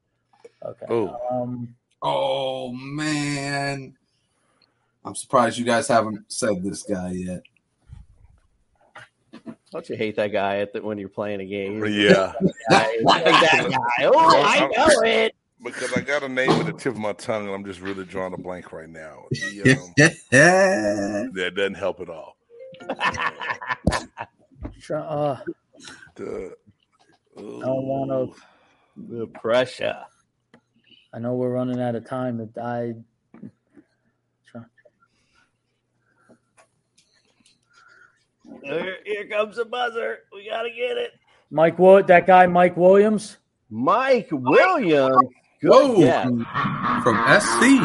Okay. 0.64 0.86
Um, 1.32 1.76
Oh 2.04 2.72
man. 2.72 3.96
I'm 5.04 5.16
surprised 5.16 5.58
you 5.58 5.66
guys 5.66 5.88
haven't 5.88 6.32
said 6.32 6.64
this 6.64 6.84
guy 6.84 7.12
yet. 7.12 7.42
Don't 9.76 9.90
you 9.90 9.98
hate 9.98 10.16
that 10.16 10.32
guy 10.32 10.60
at 10.60 10.72
the, 10.72 10.82
when 10.82 10.98
you're 10.98 11.10
playing 11.10 11.42
a 11.42 11.46
game? 11.46 11.84
Yeah. 11.86 12.32
I 12.72 12.98
like 13.04 13.26
that 13.26 13.68
guy. 13.70 14.06
Oh, 14.06 14.42
I 14.46 14.60
know 14.68 15.02
it. 15.04 15.36
Because 15.62 15.92
I 15.92 16.00
got 16.00 16.24
a 16.24 16.30
name 16.30 16.50
at 16.50 16.66
the 16.66 16.72
tip 16.72 16.94
of 16.94 16.98
my 16.98 17.12
tongue, 17.12 17.48
and 17.48 17.54
I'm 17.54 17.66
just 17.66 17.82
really 17.82 18.06
drawing 18.06 18.34
a 18.34 18.38
blank 18.38 18.72
right 18.72 18.88
now. 18.88 19.26
The, 19.32 19.74
um, 19.74 19.94
that 21.34 21.56
doesn't 21.58 21.74
help 21.74 22.00
at 22.00 22.10
all. 22.10 22.38
uh, 24.90 25.38
The, 26.16 26.56
I 27.38 27.42
don't 27.42 27.86
want 27.86 28.34
to. 28.34 28.42
The 29.18 29.28
pressure. 29.28 29.98
I 31.14 31.20
know 31.20 31.34
we're 31.34 31.50
running 31.50 31.82
out 31.82 31.96
of 31.96 32.08
time. 32.08 32.38
but 32.54 32.62
I. 32.64 32.94
Here, 38.66 38.98
here 39.06 39.28
comes 39.28 39.58
the 39.58 39.66
buzzer. 39.66 40.20
We 40.34 40.50
got 40.50 40.64
to 40.64 40.70
get 40.70 40.98
it. 40.98 41.12
Mike 41.52 41.78
Wood, 41.78 42.08
that 42.08 42.26
guy, 42.26 42.48
Mike 42.48 42.76
Williams. 42.76 43.38
Mike 43.70 44.30
Williams. 44.32 45.16
Good 45.62 45.70
Whoa. 45.70 45.98
guess. 45.98 46.26
From 47.04 47.16
SC. 47.40 47.80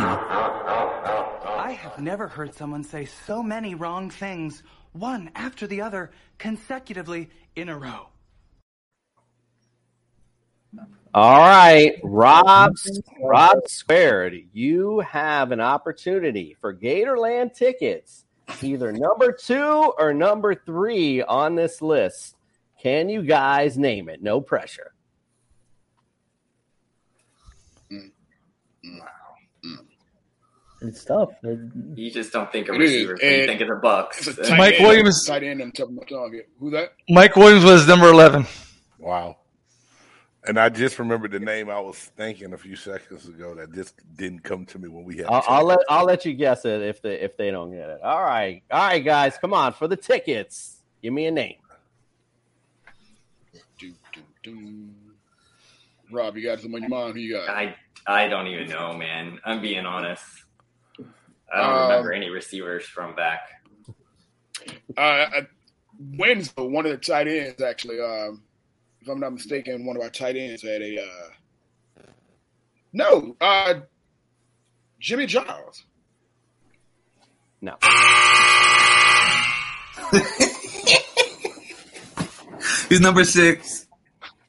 I 1.46 1.78
have 1.78 2.00
never 2.00 2.28
heard 2.28 2.54
someone 2.54 2.82
say 2.82 3.04
so 3.04 3.42
many 3.42 3.74
wrong 3.74 4.08
things, 4.08 4.62
one 4.92 5.30
after 5.34 5.66
the 5.66 5.82
other, 5.82 6.10
consecutively 6.38 7.28
in 7.56 7.68
a 7.68 7.78
row. 7.78 8.08
All 11.12 11.38
right, 11.40 11.98
Rob, 12.04 12.76
Rob 13.20 13.66
Squared, 13.66 14.36
you 14.52 15.00
have 15.00 15.50
an 15.50 15.60
opportunity 15.60 16.56
for 16.60 16.72
Gatorland 16.72 17.52
tickets, 17.52 18.24
either 18.62 18.92
number 18.92 19.32
two 19.32 19.92
or 19.98 20.12
number 20.14 20.54
three 20.54 21.22
on 21.22 21.54
this 21.54 21.80
list. 21.82 22.36
Can 22.82 23.08
you 23.08 23.22
guys 23.22 23.76
name 23.76 24.08
it? 24.08 24.22
No 24.22 24.40
pressure. 24.40 24.92
Mm. 27.92 28.10
Wow. 28.84 29.76
It's 30.82 31.04
tough. 31.04 31.28
You 31.94 32.10
just 32.10 32.32
don't 32.32 32.50
think 32.50 32.68
of 32.70 32.76
It 32.76 32.80
is, 32.82 32.90
receivers 32.90 33.20
when 33.22 33.32
you 33.40 33.46
think 33.46 33.60
of 33.60 33.68
the 33.68 33.74
Bucs. 33.82 34.26
A 34.38 34.42
tight 34.42 34.56
Mike 34.58 34.74
end, 34.76 34.86
Williams- 34.86 35.26
Tight 35.26 35.42
end 35.42 35.60
on 35.60 35.72
top 35.72 35.88
of 35.88 35.94
my 35.94 36.02
tongue. 36.04 36.40
Who 36.58 36.70
that? 36.70 36.92
Mike 37.08 37.36
Williams 37.36 37.64
was 37.64 37.86
number 37.86 38.06
11. 38.08 38.46
Wow. 38.98 39.36
And 40.46 40.58
I 40.58 40.70
just 40.70 40.98
remembered 40.98 41.32
the 41.32 41.38
name 41.40 41.68
I 41.68 41.78
was 41.78 41.96
thinking 41.98 42.54
a 42.54 42.58
few 42.58 42.74
seconds 42.74 43.28
ago 43.28 43.54
that 43.56 43.74
just 43.74 43.94
didn't 44.16 44.40
come 44.42 44.64
to 44.66 44.78
me 44.78 44.88
when 44.88 45.04
we 45.04 45.18
had. 45.18 45.26
I'll, 45.26 45.44
I'll 45.46 45.64
let. 45.66 45.78
I'll 45.88 46.04
let 46.06 46.24
you 46.24 46.32
guess 46.32 46.64
it 46.64 46.80
if 46.80 47.02
they 47.02 47.16
if 47.20 47.36
they 47.36 47.50
don't 47.50 47.70
get 47.70 47.90
it. 47.90 48.00
All 48.02 48.22
right, 48.22 48.62
all 48.70 48.86
right, 48.88 49.04
guys, 49.04 49.36
come 49.38 49.52
on 49.52 49.74
for 49.74 49.86
the 49.86 49.96
tickets. 49.96 50.78
Give 51.02 51.12
me 51.12 51.26
a 51.26 51.30
name. 51.30 51.56
Do, 53.78 53.92
do, 54.12 54.22
do. 54.42 54.88
Rob, 56.10 56.36
you 56.36 56.42
got 56.42 56.60
something 56.60 56.82
on 56.84 56.90
your 56.90 56.90
mind? 56.90 57.14
Who 57.14 57.20
you 57.20 57.34
got? 57.34 57.50
I 57.50 57.74
I 58.06 58.26
don't 58.28 58.46
even 58.46 58.68
know, 58.68 58.94
man. 58.96 59.38
I'm 59.44 59.60
being 59.60 59.84
honest. 59.84 60.24
I 61.52 61.58
don't 61.60 61.74
Um, 61.74 61.82
remember 61.82 62.12
any 62.12 62.30
receivers 62.30 62.84
from 62.86 63.14
back. 63.14 63.40
Uh, 64.96 65.00
I, 65.00 65.46
Winslow, 65.98 66.64
one 66.66 66.86
of 66.86 66.92
the 66.92 66.98
tight 66.98 67.28
ends, 67.28 67.60
actually. 67.60 68.00
Um, 68.00 68.42
if 69.00 69.08
I'm 69.08 69.20
not 69.20 69.32
mistaken, 69.32 69.86
one 69.86 69.96
of 69.96 70.02
our 70.02 70.10
tight 70.10 70.36
ends 70.36 70.62
had 70.62 70.82
a. 70.82 71.02
Uh, 71.02 72.02
no, 72.92 73.36
uh, 73.40 73.74
Jimmy 74.98 75.26
Giles. 75.26 75.84
No. 77.60 77.76
He's 82.88 83.00
number 83.00 83.24
six. 83.24 83.86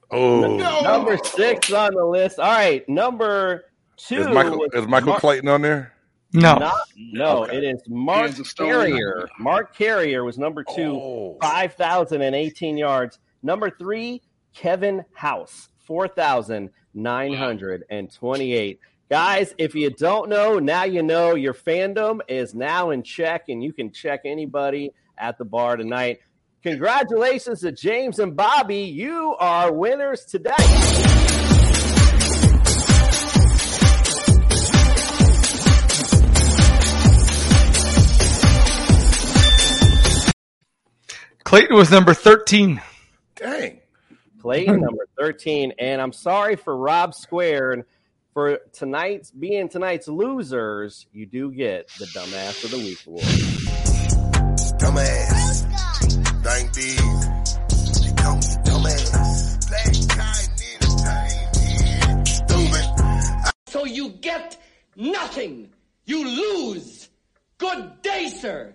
Oh, 0.09 0.57
no. 0.57 0.81
Number 0.81 1.17
six 1.23 1.71
on 1.71 1.93
the 1.93 2.05
list. 2.05 2.39
All 2.39 2.51
right, 2.51 2.87
number 2.89 3.65
two. 3.97 4.21
is 4.21 4.27
Michael 4.27 4.65
is 4.73 4.87
Michael 4.87 5.09
Mark- 5.09 5.21
Clayton 5.21 5.47
on 5.47 5.61
there? 5.61 5.93
No. 6.33 6.55
Not- 6.57 6.81
no, 6.97 7.43
Okay. 7.43 7.57
it 7.57 7.63
is 7.63 7.81
Mark 7.87 8.31
Hands. 8.31 8.53
Carrier. 8.53 9.27
Mark 9.39 9.75
Carrier 9.75 10.23
was 10.23 10.37
number 10.37 10.63
two, 10.63 10.95
Oh. 10.95 11.37
5,018 11.41 12.77
yards. 12.77 13.19
Number 13.43 13.69
three, 13.69 14.21
Kevin 14.53 15.05
House, 15.13 15.69
4,928. 15.85 18.79
Guys, 19.09 19.53
if 19.57 19.75
you 19.75 19.89
don't 19.89 20.29
know, 20.29 20.59
now 20.59 20.85
you 20.85 21.03
know 21.03 21.35
your 21.35 21.53
fandom 21.53 22.21
is 22.29 22.55
now 22.55 22.91
in 22.91 23.03
check, 23.03 23.49
and 23.49 23.61
you 23.61 23.73
can 23.73 23.91
check 23.91 24.21
anybody 24.23 24.93
at 25.17 25.37
the 25.37 25.43
bar 25.43 25.75
tonight. 25.75 26.19
Congratulations 26.63 27.59
to 27.61 27.73
James 27.73 28.19
and 28.19 28.35
Bobby. 28.35 28.83
You 28.83 29.35
are 29.37 29.73
winners 29.73 30.25
today. 30.25 30.53
Clayton 41.43 41.75
was 41.75 41.91
number 41.91 42.13
13. 42.13 42.79
Dang. 43.35 43.80
Clayton 44.41 44.81
number 44.81 45.07
13. 45.19 45.73
And 45.79 46.01
I'm 46.01 46.13
sorry 46.13 46.55
for 46.55 46.75
Rob 46.75 47.13
Squared 47.13 47.85
for 48.33 48.59
tonight's 48.73 49.31
being 49.31 49.69
tonight's 49.69 50.07
losers. 50.07 51.05
You 51.11 51.25
do 51.25 51.51
get 51.51 51.87
the 51.99 52.05
dumbass 52.05 52.63
of 52.63 52.71
the 52.71 52.77
week 52.77 53.05
award. 53.05 53.23
Dumbass. 54.79 55.67
Thank 56.43 56.73
these. 56.73 56.97
They 58.01 58.13
call 58.21 58.35
me 58.35 58.41
dumbass. 58.65 59.51
Stupid. 62.27 63.53
So 63.67 63.85
you 63.85 64.09
get 64.09 64.57
nothing. 64.95 65.69
You 66.05 66.27
lose. 66.27 67.09
Good 67.57 68.01
day, 68.01 68.29
sir. 68.29 68.73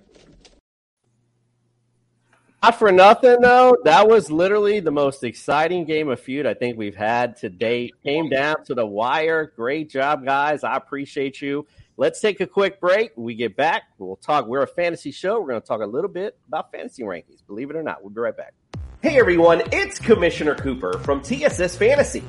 Not 2.66 2.80
for 2.80 2.90
nothing 2.90 3.42
though. 3.42 3.76
That 3.84 4.08
was 4.08 4.28
literally 4.28 4.80
the 4.80 4.90
most 4.90 5.22
exciting 5.22 5.84
game 5.84 6.08
of 6.08 6.18
feud 6.18 6.46
I 6.46 6.54
think 6.54 6.76
we've 6.76 6.96
had 6.96 7.36
to 7.36 7.48
date. 7.48 7.94
Came 8.02 8.28
down 8.28 8.64
to 8.64 8.74
the 8.74 8.84
wire. 8.84 9.52
Great 9.54 9.88
job, 9.88 10.24
guys. 10.24 10.64
I 10.64 10.74
appreciate 10.74 11.40
you. 11.40 11.68
Let's 11.96 12.20
take 12.20 12.40
a 12.40 12.46
quick 12.46 12.80
break. 12.80 13.12
When 13.14 13.24
we 13.24 13.36
get 13.36 13.56
back, 13.56 13.84
we'll 13.98 14.16
talk. 14.16 14.48
We're 14.48 14.64
a 14.64 14.66
fantasy 14.66 15.12
show. 15.12 15.38
We're 15.38 15.46
going 15.46 15.60
to 15.60 15.66
talk 15.66 15.80
a 15.80 15.86
little 15.86 16.10
bit 16.10 16.36
about 16.48 16.72
fantasy 16.72 17.04
rankings. 17.04 17.46
Believe 17.46 17.70
it 17.70 17.76
or 17.76 17.84
not, 17.84 18.02
we'll 18.02 18.10
be 18.10 18.20
right 18.20 18.36
back. 18.36 18.52
Hey 19.00 19.20
everyone, 19.20 19.62
it's 19.70 20.00
Commissioner 20.00 20.56
Cooper 20.56 20.98
from 21.04 21.22
TSS 21.22 21.76
Fantasy. 21.76 22.24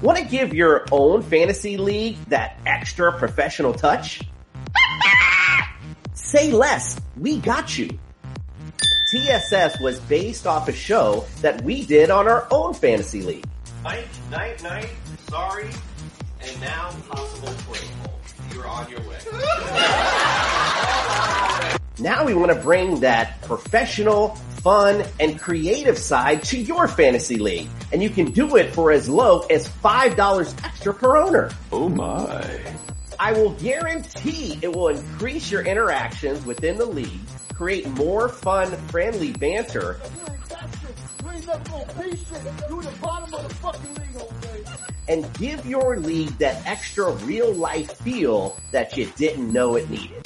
Want 0.00 0.16
to 0.16 0.24
give 0.24 0.54
your 0.54 0.86
own 0.92 1.22
fantasy 1.22 1.76
league 1.76 2.18
that 2.28 2.56
extra 2.66 3.18
professional 3.18 3.74
touch? 3.74 4.20
Say 6.14 6.52
less. 6.52 7.00
We 7.16 7.38
got 7.38 7.76
you. 7.76 7.98
TSS 9.12 9.78
was 9.78 10.00
based 10.00 10.46
off 10.46 10.68
a 10.68 10.72
show 10.72 11.26
that 11.42 11.62
we 11.62 11.84
did 11.84 12.10
on 12.10 12.26
our 12.26 12.46
own 12.50 12.72
fantasy 12.72 13.20
league. 13.20 13.44
Night, 13.84 14.06
night, 14.30 14.62
night. 14.62 14.88
Sorry, 15.28 15.68
and 16.40 16.60
now 16.62 16.90
possible 17.10 17.52
play 17.66 17.86
hole. 18.00 18.18
You're 18.54 18.66
on 18.66 18.90
your 18.90 19.00
way. 19.00 19.18
Now 21.98 22.24
we 22.24 22.32
want 22.34 22.50
to 22.50 22.58
bring 22.58 23.00
that 23.00 23.42
professional, 23.42 24.30
fun, 24.62 25.04
and 25.20 25.38
creative 25.38 25.98
side 25.98 26.42
to 26.44 26.58
your 26.58 26.88
fantasy 26.88 27.36
league. 27.36 27.68
And 27.92 28.02
you 28.02 28.08
can 28.10 28.32
do 28.32 28.56
it 28.56 28.74
for 28.74 28.90
as 28.90 29.08
low 29.08 29.40
as 29.50 29.68
$5 29.68 30.64
extra 30.64 30.94
per 30.94 31.16
owner. 31.18 31.50
Oh 31.70 31.88
my. 31.90 32.58
I 33.22 33.30
will 33.34 33.50
guarantee 33.50 34.58
it 34.62 34.74
will 34.74 34.88
increase 34.88 35.48
your 35.48 35.62
interactions 35.62 36.44
within 36.44 36.76
the 36.76 36.84
league, 36.84 37.20
create 37.54 37.86
more 37.90 38.28
fun, 38.28 38.72
friendly 38.88 39.30
banter, 39.30 40.00
and 45.08 45.32
give 45.34 45.64
your 45.64 45.98
league 45.98 46.36
that 46.38 46.66
extra 46.66 47.12
real 47.12 47.54
life 47.54 47.96
feel 47.98 48.58
that 48.72 48.96
you 48.96 49.06
didn't 49.14 49.52
know 49.52 49.76
it 49.76 49.88
needed. 49.88 50.21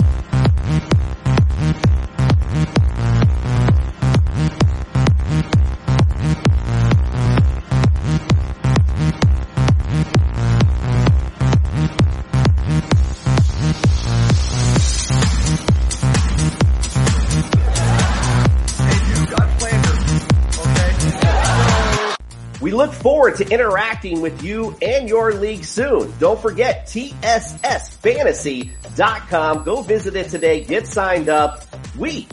Forward 23.06 23.36
to 23.36 23.48
interacting 23.50 24.20
with 24.20 24.42
you 24.42 24.76
and 24.82 25.08
your 25.08 25.32
league 25.32 25.62
soon. 25.62 26.12
Don't 26.18 26.42
forget 26.42 26.88
TSSFantasy.com. 26.88 29.62
Go 29.62 29.82
visit 29.82 30.16
it 30.16 30.28
today. 30.28 30.64
Get 30.64 30.88
signed 30.88 31.28
up. 31.28 31.62
We 31.96 32.26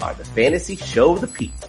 are 0.00 0.14
the 0.14 0.24
fantasy 0.24 0.76
show 0.76 1.14
of 1.14 1.20
the 1.20 1.26
people. 1.26 1.68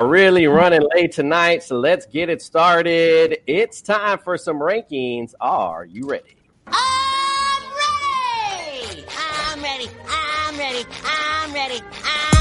Really 0.00 0.46
running 0.46 0.82
late 0.94 1.12
tonight, 1.12 1.62
so 1.62 1.78
let's 1.78 2.06
get 2.06 2.28
it 2.28 2.40
started. 2.40 3.38
It's 3.46 3.82
time 3.82 4.18
for 4.18 4.38
some 4.38 4.58
rankings. 4.58 5.34
Are 5.40 5.84
you 5.84 6.08
ready? 6.08 6.36
I'm 6.66 7.62
ready. 8.56 9.04
I'm 9.18 9.62
ready. 9.62 9.90
I'm 10.08 10.58
ready. 10.58 10.86
I'm 11.04 11.52
ready. 11.52 11.80
I'm. 12.04 12.39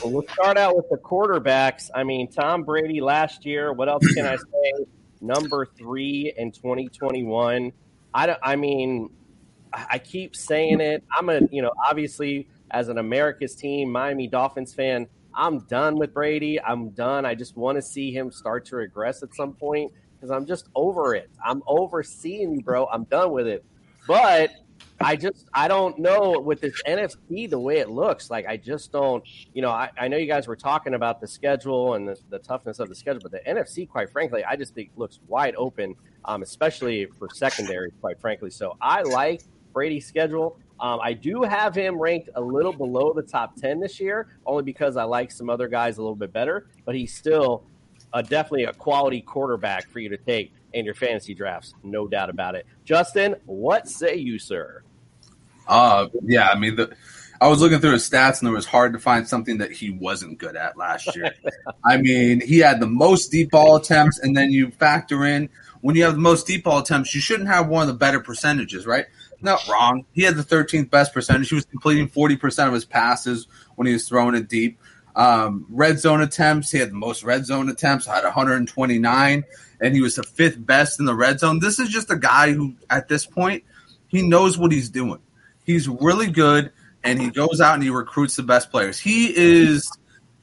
Well, 0.00 0.12
we'll 0.12 0.28
start 0.32 0.58
out 0.58 0.76
with 0.76 0.86
the 0.90 0.98
quarterbacks. 0.98 1.90
I 1.94 2.04
mean, 2.04 2.30
Tom 2.30 2.64
Brady 2.64 3.00
last 3.00 3.44
year. 3.46 3.72
What 3.72 3.88
else 3.88 4.08
can 4.14 4.26
I 4.26 4.36
say? 4.36 4.86
Number 5.20 5.66
three 5.78 6.32
in 6.36 6.52
2021. 6.52 7.72
I, 8.14 8.26
don't- 8.26 8.38
I 8.42 8.56
mean, 8.56 9.10
I 9.72 9.98
keep 9.98 10.36
saying 10.36 10.80
it. 10.80 11.04
I'm 11.16 11.28
a, 11.30 11.40
you 11.50 11.62
know, 11.62 11.72
obviously 11.88 12.48
as 12.70 12.88
an 12.88 12.98
America's 12.98 13.54
team, 13.56 13.90
Miami 13.90 14.28
Dolphins 14.28 14.74
fan, 14.74 15.08
I'm 15.34 15.60
done 15.66 15.98
with 15.98 16.14
Brady. 16.14 16.60
I'm 16.60 16.90
done. 16.90 17.26
I 17.26 17.34
just 17.34 17.56
want 17.56 17.76
to 17.76 17.82
see 17.82 18.12
him 18.12 18.30
start 18.32 18.66
to 18.66 18.76
regress 18.76 19.22
at 19.22 19.34
some 19.34 19.54
point 19.54 19.92
because 20.16 20.30
I'm 20.30 20.46
just 20.46 20.68
over 20.74 21.14
it. 21.14 21.30
I'm 21.44 21.62
over 21.66 22.02
seeing 22.02 22.52
you, 22.52 22.62
bro. 22.62 22.86
I'm 22.86 23.04
done 23.04 23.32
with 23.32 23.46
it. 23.46 23.64
But 24.06 24.50
I 25.00 25.16
just 25.16 25.48
I 25.54 25.68
don't 25.68 25.98
know 25.98 26.40
with 26.40 26.60
this 26.60 26.80
NFC 26.86 27.48
the 27.48 27.58
way 27.58 27.78
it 27.78 27.88
looks. 27.88 28.30
Like 28.30 28.46
I 28.46 28.56
just 28.56 28.90
don't. 28.90 29.22
You 29.52 29.62
know, 29.62 29.70
I, 29.70 29.90
I 29.98 30.08
know 30.08 30.16
you 30.16 30.26
guys 30.26 30.48
were 30.48 30.56
talking 30.56 30.94
about 30.94 31.20
the 31.20 31.28
schedule 31.28 31.94
and 31.94 32.08
the, 32.08 32.18
the 32.30 32.38
toughness 32.38 32.78
of 32.80 32.88
the 32.88 32.94
schedule, 32.94 33.20
but 33.22 33.30
the 33.30 33.40
NFC, 33.48 33.88
quite 33.88 34.10
frankly, 34.10 34.44
I 34.44 34.56
just 34.56 34.74
think 34.74 34.90
looks 34.96 35.20
wide 35.28 35.54
open, 35.56 35.94
um, 36.24 36.42
especially 36.42 37.06
for 37.18 37.28
secondary, 37.32 37.92
quite 38.00 38.20
frankly. 38.20 38.50
So 38.50 38.76
I 38.80 39.02
like 39.02 39.42
Brady's 39.72 40.06
schedule. 40.06 40.58
Um, 40.80 41.00
I 41.02 41.12
do 41.12 41.42
have 41.42 41.74
him 41.74 42.00
ranked 42.00 42.30
a 42.34 42.40
little 42.40 42.72
below 42.72 43.12
the 43.12 43.22
top 43.22 43.56
ten 43.56 43.80
this 43.80 44.00
year, 44.00 44.38
only 44.46 44.64
because 44.64 44.96
I 44.96 45.04
like 45.04 45.30
some 45.30 45.48
other 45.48 45.68
guys 45.68 45.98
a 45.98 46.02
little 46.02 46.16
bit 46.16 46.32
better. 46.32 46.66
But 46.84 46.96
he's 46.96 47.14
still 47.14 47.64
uh, 48.12 48.22
definitely 48.22 48.64
a 48.64 48.72
quality 48.72 49.20
quarterback 49.20 49.88
for 49.90 50.00
you 50.00 50.08
to 50.08 50.16
take 50.16 50.52
in 50.72 50.84
your 50.84 50.94
fantasy 50.94 51.34
drafts, 51.34 51.74
no 51.82 52.06
doubt 52.06 52.30
about 52.30 52.54
it. 52.54 52.66
Justin, 52.84 53.36
what 53.46 53.88
say 53.88 54.16
you, 54.16 54.38
sir? 54.38 54.82
Uh, 55.68 56.08
yeah, 56.24 56.48
I 56.48 56.58
mean, 56.58 56.76
the, 56.76 56.96
I 57.40 57.48
was 57.48 57.60
looking 57.60 57.78
through 57.78 57.92
his 57.92 58.08
stats, 58.08 58.40
and 58.40 58.48
it 58.48 58.52
was 58.52 58.66
hard 58.66 58.94
to 58.94 58.98
find 58.98 59.28
something 59.28 59.58
that 59.58 59.70
he 59.70 59.90
wasn't 59.90 60.38
good 60.38 60.56
at 60.56 60.76
last 60.76 61.14
year. 61.14 61.32
I 61.84 61.98
mean, 61.98 62.40
he 62.40 62.58
had 62.58 62.80
the 62.80 62.86
most 62.86 63.30
deep 63.30 63.50
ball 63.50 63.76
attempts, 63.76 64.18
and 64.18 64.36
then 64.36 64.50
you 64.50 64.70
factor 64.72 65.24
in 65.24 65.48
when 65.80 65.96
you 65.96 66.04
have 66.04 66.14
the 66.14 66.20
most 66.20 66.46
deep 66.46 66.64
ball 66.64 66.78
attempts, 66.78 67.14
you 67.14 67.20
shouldn't 67.20 67.48
have 67.48 67.68
one 67.68 67.82
of 67.82 67.88
the 67.88 67.94
better 67.94 68.20
percentages, 68.20 68.86
right? 68.86 69.06
Not 69.40 69.66
wrong. 69.68 70.04
He 70.12 70.22
had 70.22 70.36
the 70.36 70.42
13th 70.42 70.90
best 70.90 71.14
percentage. 71.14 71.48
He 71.48 71.54
was 71.54 71.64
completing 71.64 72.08
40% 72.08 72.66
of 72.66 72.74
his 72.74 72.84
passes 72.84 73.46
when 73.76 73.86
he 73.86 73.92
was 73.92 74.08
throwing 74.08 74.34
it 74.34 74.48
deep. 74.48 74.78
Um, 75.14 75.66
red 75.68 75.98
zone 75.98 76.20
attempts, 76.20 76.70
he 76.70 76.78
had 76.78 76.90
the 76.90 76.94
most 76.94 77.24
red 77.24 77.44
zone 77.44 77.68
attempts, 77.68 78.06
had 78.06 78.24
129, 78.24 79.44
and 79.80 79.94
he 79.94 80.00
was 80.00 80.16
the 80.16 80.22
fifth 80.22 80.64
best 80.64 81.00
in 81.00 81.06
the 81.06 81.14
red 81.14 81.40
zone. 81.40 81.58
This 81.58 81.78
is 81.78 81.88
just 81.88 82.10
a 82.10 82.16
guy 82.16 82.52
who, 82.52 82.74
at 82.90 83.08
this 83.08 83.26
point, 83.26 83.64
he 84.08 84.22
knows 84.22 84.58
what 84.58 84.72
he's 84.72 84.90
doing. 84.90 85.18
He's 85.68 85.86
really 85.86 86.30
good, 86.30 86.72
and 87.04 87.20
he 87.20 87.28
goes 87.28 87.60
out 87.60 87.74
and 87.74 87.82
he 87.82 87.90
recruits 87.90 88.36
the 88.36 88.42
best 88.42 88.70
players. 88.70 88.98
He 88.98 89.36
is 89.36 89.92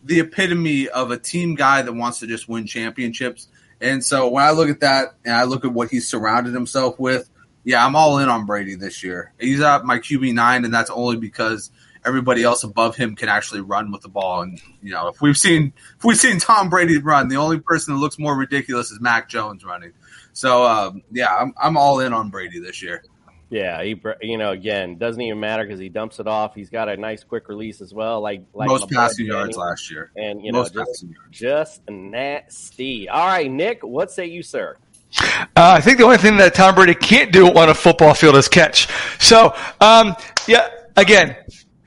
the 0.04 0.20
epitome 0.20 0.88
of 0.88 1.10
a 1.10 1.18
team 1.18 1.56
guy 1.56 1.82
that 1.82 1.92
wants 1.92 2.20
to 2.20 2.28
just 2.28 2.48
win 2.48 2.68
championships. 2.68 3.48
And 3.82 4.06
so 4.06 4.30
when 4.30 4.44
I 4.44 4.52
look 4.52 4.70
at 4.70 4.82
that 4.82 5.16
and 5.26 5.34
I 5.34 5.46
look 5.46 5.66
at 5.66 5.74
what 5.74 5.90
he's 5.90 6.08
surrounded 6.08 6.54
himself 6.54 7.00
with, 7.00 7.28
yeah, 7.64 7.84
I'm 7.84 7.96
all 7.96 8.20
in 8.20 8.30
on 8.30 8.46
Brady 8.46 8.76
this 8.76 9.04
year. 9.04 9.34
He's 9.40 9.62
at 9.62 9.84
my 9.84 9.98
QB 9.98 10.36
nine, 10.36 10.64
and 10.64 10.72
that's 10.72 10.92
only 10.92 11.18
because 11.18 11.72
everybody 12.06 12.44
else 12.44 12.64
above 12.64 12.96
him 12.96 13.16
can 13.16 13.28
actually 13.28 13.62
run 13.62 13.92
with 13.92 14.04
the 14.04 14.10
ball. 14.10 14.44
And 14.44 14.62
you 14.84 14.92
know, 14.92 15.08
if 15.08 15.22
we've 15.22 15.36
seen 15.36 15.74
if 15.98 16.04
we've 16.04 16.20
seen 16.20 16.38
Tom 16.38 16.70
Brady 16.70 17.00
run, 17.00 17.30
the 17.30 17.38
only 17.38 17.60
person 17.60 17.96
that 17.96 18.00
looks 18.00 18.20
more 18.20 18.38
ridiculous 18.38 18.92
is 18.92 19.02
Mac 19.02 19.28
Jones 19.28 19.66
running. 19.66 19.92
So 20.34 20.68
um, 20.68 21.02
yeah, 21.12 21.36
I'm 21.36 21.56
I'm 21.60 21.78
all 21.78 22.00
in 22.00 22.14
on 22.14 22.30
Brady 22.30 22.60
this 22.60 22.84
year. 22.84 23.04
Yeah, 23.50 23.84
he 23.84 23.96
you 24.22 24.38
know 24.38 24.52
again 24.52 24.98
doesn't 24.98 25.22
even 25.22 25.39
matter 25.39 25.64
because 25.64 25.80
he 25.80 25.88
dumps 25.89 26.20
it 26.20 26.28
off. 26.28 26.56
He's 26.56 26.70
got 26.70 26.89
a 26.89 26.98
nice 26.98 27.24
quick 27.24 27.48
release 27.48 27.80
as 27.80 27.93
well, 27.93 28.20
like 28.22 28.43
like 28.54 28.68
Most 28.68 28.89
my 28.91 29.04
passing 29.04 29.28
Danny. 29.28 29.38
yards 29.38 29.58
last 29.58 29.91
year. 29.91 30.12
and 30.16 30.43
you 30.43 30.52
know 30.52 30.60
Most 30.60 30.74
just, 30.74 30.88
passing 30.88 31.16
just 31.30 31.82
nasty. 31.89 33.08
All 33.08 33.28
right, 33.28 33.50
Nick, 33.50 33.84
what 33.84 34.12
say 34.12 34.26
you, 34.26 34.41
sir? 34.41 34.78
Uh, 35.22 35.46
I 35.56 35.80
think 35.82 35.98
the 36.00 36.04
only 36.04 36.18
thing 36.18 36.38
that 36.38 36.56
Tom 36.56 36.76
Brady 36.76 36.96
can't 36.96 37.32
do 37.32 37.48
on 37.48 37.70
a 37.70 37.74
football 37.74 38.14
field 38.14 38.36
is 38.36 38.48
catch. 38.50 38.88
So, 39.20 39.56
um, 39.80 40.16
yeah, 40.48 40.68
again, 40.98 41.38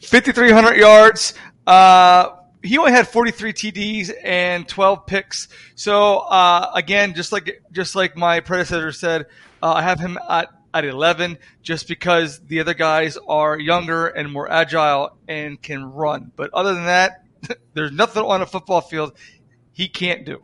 5,300 0.02 0.76
yards. 0.76 1.34
Uh, 1.66 2.30
he 2.62 2.78
only 2.78 2.92
had 2.92 3.06
43 3.06 3.52
TDs 3.52 4.11
and 4.24 4.66
12 4.66 5.06
picks. 5.06 5.48
So, 5.74 6.18
uh, 6.20 6.70
again, 6.74 7.12
just 7.14 7.30
like, 7.32 7.62
just 7.70 7.94
like 7.94 8.16
my 8.16 8.40
predecessor 8.40 8.92
said, 8.92 9.26
uh, 9.62 9.72
I 9.74 9.82
have 9.82 10.00
him 10.00 10.18
at, 10.30 10.48
at 10.84 10.90
11 10.90 11.38
just 11.62 11.88
because 11.88 12.40
the 12.40 12.60
other 12.60 12.74
guys 12.74 13.18
are 13.28 13.58
younger 13.58 14.06
and 14.06 14.30
more 14.30 14.50
agile 14.50 15.16
and 15.26 15.60
can 15.60 15.84
run. 15.84 16.32
But 16.36 16.52
other 16.54 16.74
than 16.74 16.86
that, 16.86 17.24
there's 17.74 17.92
nothing 17.92 18.22
on 18.22 18.42
a 18.42 18.46
football 18.46 18.80
field 18.80 19.12
he 19.72 19.88
can't 19.88 20.24
do. 20.24 20.42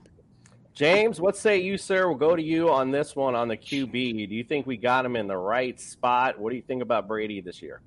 James, 0.74 1.20
what 1.20 1.36
say 1.36 1.60
you, 1.60 1.78
sir? 1.78 2.08
We'll 2.08 2.18
go 2.18 2.34
to 2.34 2.42
you 2.42 2.70
on 2.70 2.90
this 2.90 3.14
one 3.14 3.36
on 3.36 3.46
the 3.46 3.56
QB. 3.56 4.28
Do 4.28 4.34
you 4.34 4.42
think 4.42 4.66
we 4.66 4.76
got 4.76 5.06
him 5.06 5.14
in 5.14 5.28
the 5.28 5.36
right 5.36 5.78
spot? 5.80 6.38
What 6.38 6.50
do 6.50 6.56
you 6.56 6.62
think 6.62 6.82
about 6.82 7.06
Brady 7.06 7.40
this 7.40 7.62
year? 7.62 7.80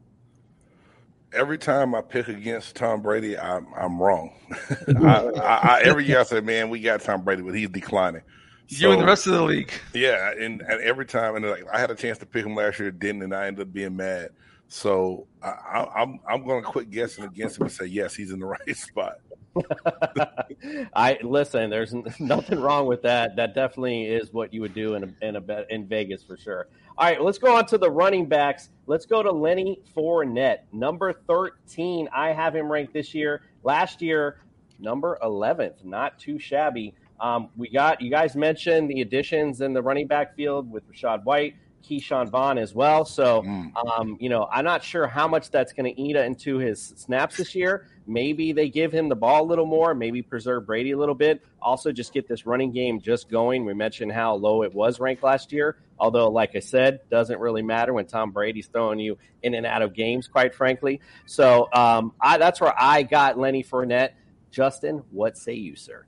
Every 1.33 1.57
time 1.57 1.93
I 1.93 2.01
pick 2.01 2.29
against 2.29 2.77
Tom 2.77 3.01
Brady, 3.01 3.37
I'm 3.37 3.67
I'm 3.77 4.01
wrong. 4.01 4.33
I, 4.87 5.03
I, 5.03 5.39
I, 5.41 5.81
every 5.83 6.05
year 6.05 6.21
I 6.21 6.23
say, 6.23 6.39
"Man, 6.39 6.69
we 6.69 6.79
got 6.79 7.01
Tom 7.01 7.23
Brady," 7.23 7.41
but 7.41 7.53
he's 7.53 7.67
declining. 7.67 8.21
You 8.69 8.91
and 8.91 9.01
the 9.01 9.05
rest 9.05 9.27
of 9.27 9.33
the 9.33 9.43
league. 9.43 9.71
Yeah, 9.93 10.31
and, 10.31 10.61
and 10.61 10.81
every 10.81 11.05
time, 11.05 11.35
and 11.35 11.45
like 11.45 11.65
I 11.71 11.79
had 11.79 11.89
a 11.89 11.95
chance 11.95 12.17
to 12.19 12.25
pick 12.25 12.45
him 12.45 12.55
last 12.55 12.79
year, 12.79 12.91
didn't, 12.91 13.21
and 13.21 13.33
I 13.33 13.47
ended 13.47 13.67
up 13.67 13.73
being 13.73 13.95
mad. 13.95 14.31
So 14.67 15.27
I, 15.41 15.49
I, 15.49 16.01
I'm 16.01 16.19
I'm 16.27 16.45
going 16.45 16.61
to 16.61 16.67
quit 16.67 16.89
guessing 16.89 17.23
against 17.23 17.57
him 17.57 17.63
and 17.63 17.71
say 17.71 17.85
yes, 17.85 18.13
he's 18.15 18.31
in 18.31 18.39
the 18.39 18.45
right 18.67 18.75
spot. 18.75 19.19
I 20.93 21.17
listen. 21.23 21.69
There's 21.69 21.93
nothing 22.19 22.59
wrong 22.59 22.85
with 22.85 23.01
that. 23.03 23.35
That 23.35 23.55
definitely 23.55 24.05
is 24.05 24.33
what 24.33 24.53
you 24.53 24.61
would 24.61 24.73
do 24.73 24.95
in 24.95 25.03
a, 25.03 25.25
in 25.25 25.35
a 25.37 25.65
in 25.69 25.87
Vegas 25.87 26.23
for 26.23 26.37
sure. 26.37 26.67
All 26.97 27.05
right, 27.05 27.21
let's 27.21 27.37
go 27.37 27.55
on 27.55 27.65
to 27.67 27.77
the 27.77 27.89
running 27.89 28.25
backs. 28.25 28.69
Let's 28.87 29.05
go 29.05 29.23
to 29.23 29.31
Lenny 29.31 29.79
Fournette, 29.95 30.59
number 30.71 31.13
thirteen. 31.13 32.09
I 32.13 32.33
have 32.33 32.55
him 32.55 32.71
ranked 32.71 32.93
this 32.93 33.13
year. 33.13 33.43
Last 33.63 34.01
year, 34.01 34.41
number 34.79 35.17
eleventh. 35.21 35.83
Not 35.83 36.19
too 36.19 36.39
shabby. 36.39 36.93
Um, 37.19 37.49
we 37.55 37.69
got 37.69 38.01
you 38.01 38.11
guys 38.11 38.35
mentioned 38.35 38.89
the 38.89 39.01
additions 39.01 39.61
in 39.61 39.73
the 39.73 39.81
running 39.81 40.07
back 40.07 40.35
field 40.35 40.71
with 40.71 40.89
Rachaad 40.91 41.23
White, 41.23 41.55
Ke'Shawn 41.83 42.29
Vaughn 42.29 42.57
as 42.57 42.73
well. 42.75 43.05
So, 43.05 43.43
um, 43.75 44.17
you 44.19 44.29
know, 44.29 44.47
I'm 44.51 44.65
not 44.65 44.83
sure 44.83 45.07
how 45.07 45.27
much 45.27 45.49
that's 45.49 45.73
going 45.73 45.93
to 45.93 46.01
eat 46.01 46.15
into 46.15 46.57
his 46.57 46.93
snaps 46.97 47.37
this 47.37 47.55
year. 47.55 47.87
Maybe 48.05 48.51
they 48.51 48.69
give 48.69 48.91
him 48.91 49.09
the 49.09 49.15
ball 49.15 49.43
a 49.43 49.47
little 49.47 49.65
more, 49.65 49.93
maybe 49.93 50.21
preserve 50.21 50.65
Brady 50.65 50.91
a 50.91 50.97
little 50.97 51.15
bit. 51.15 51.43
Also, 51.61 51.91
just 51.91 52.13
get 52.13 52.27
this 52.27 52.45
running 52.45 52.71
game 52.71 53.01
just 53.01 53.29
going. 53.29 53.65
We 53.65 53.73
mentioned 53.73 54.11
how 54.11 54.35
low 54.35 54.63
it 54.63 54.73
was 54.73 54.99
ranked 54.99 55.23
last 55.23 55.51
year. 55.51 55.77
Although, 55.99 56.29
like 56.29 56.55
I 56.55 56.59
said, 56.59 57.01
doesn't 57.09 57.39
really 57.39 57.63
matter 57.63 57.91
when 57.91 58.05
Tom 58.05 58.31
Brady's 58.31 58.67
throwing 58.67 58.99
you 58.99 59.17
in 59.41 59.55
and 59.55 59.65
out 59.65 59.81
of 59.81 59.93
games, 59.93 60.27
quite 60.27 60.53
frankly. 60.53 61.01
So 61.25 61.67
um, 61.73 62.13
I, 62.21 62.37
that's 62.37 62.61
where 62.61 62.73
I 62.77 63.03
got 63.03 63.37
Lenny 63.37 63.63
Fournette. 63.63 64.11
Justin, 64.51 65.03
what 65.11 65.37
say 65.37 65.53
you, 65.53 65.75
sir? 65.75 66.05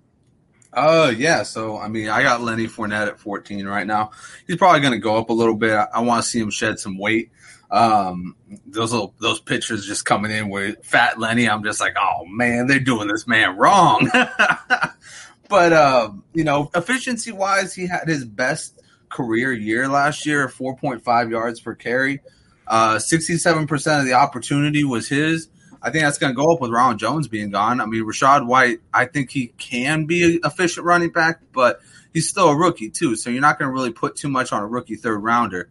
Uh, 0.73 1.13
yeah. 1.15 1.43
So, 1.43 1.77
I 1.77 1.87
mean, 1.87 2.09
I 2.09 2.21
got 2.21 2.41
Lenny 2.41 2.67
Fournette 2.67 3.07
at 3.07 3.19
14 3.19 3.65
right 3.65 3.87
now. 3.87 4.11
He's 4.47 4.57
probably 4.57 4.81
going 4.81 4.93
to 4.93 4.99
go 4.99 5.17
up 5.17 5.29
a 5.29 5.33
little 5.33 5.55
bit. 5.55 5.73
I, 5.73 5.87
I 5.95 5.99
want 6.01 6.23
to 6.23 6.29
see 6.29 6.39
him 6.39 6.51
shed 6.51 6.79
some 6.79 6.97
weight. 6.97 7.31
Um, 7.71 8.35
those 8.65 8.91
little, 8.91 9.13
those 9.19 9.39
pictures 9.39 9.85
just 9.85 10.05
coming 10.05 10.31
in 10.31 10.49
with 10.49 10.83
fat 10.83 11.19
Lenny. 11.19 11.47
I'm 11.49 11.63
just 11.63 11.79
like, 11.79 11.95
oh 11.99 12.25
man, 12.25 12.67
they're 12.67 12.79
doing 12.79 13.07
this 13.07 13.27
man 13.27 13.57
wrong. 13.57 14.09
but, 15.49 15.73
uh, 15.73 16.11
you 16.33 16.43
know, 16.43 16.69
efficiency 16.75 17.31
wise, 17.31 17.73
he 17.73 17.87
had 17.87 18.07
his 18.07 18.25
best 18.25 18.79
career 19.09 19.51
year 19.51 19.87
last 19.87 20.25
year, 20.25 20.47
4.5 20.47 21.31
yards 21.31 21.59
per 21.59 21.75
carry. 21.75 22.21
Uh, 22.67 22.95
67% 22.95 23.99
of 23.99 24.05
the 24.05 24.13
opportunity 24.13 24.83
was 24.83 25.07
his. 25.07 25.49
I 25.81 25.91
think 25.91 26.03
that's 26.03 26.17
going 26.17 26.33
to 26.33 26.35
go 26.35 26.53
up 26.53 26.61
with 26.61 26.71
Ronald 26.71 26.99
Jones 26.99 27.27
being 27.27 27.51
gone. 27.51 27.79
I 27.79 27.85
mean, 27.85 28.03
Rachaad 28.03 28.45
White, 28.45 28.79
I 28.93 29.05
think 29.05 29.29
he 29.29 29.47
can 29.57 30.05
be 30.05 30.23
an 30.23 30.39
efficient 30.43 30.85
running 30.85 31.09
back, 31.09 31.39
but 31.53 31.79
he's 32.13 32.27
still 32.27 32.49
a 32.49 32.57
rookie 32.57 32.89
too. 32.89 33.15
So 33.15 33.29
you're 33.29 33.41
not 33.41 33.59
going 33.59 33.69
to 33.69 33.73
really 33.73 33.91
put 33.93 34.15
too 34.15 34.29
much 34.29 34.51
on 34.51 34.61
a 34.61 34.67
rookie 34.67 34.95
third 34.95 35.19
rounder. 35.19 35.69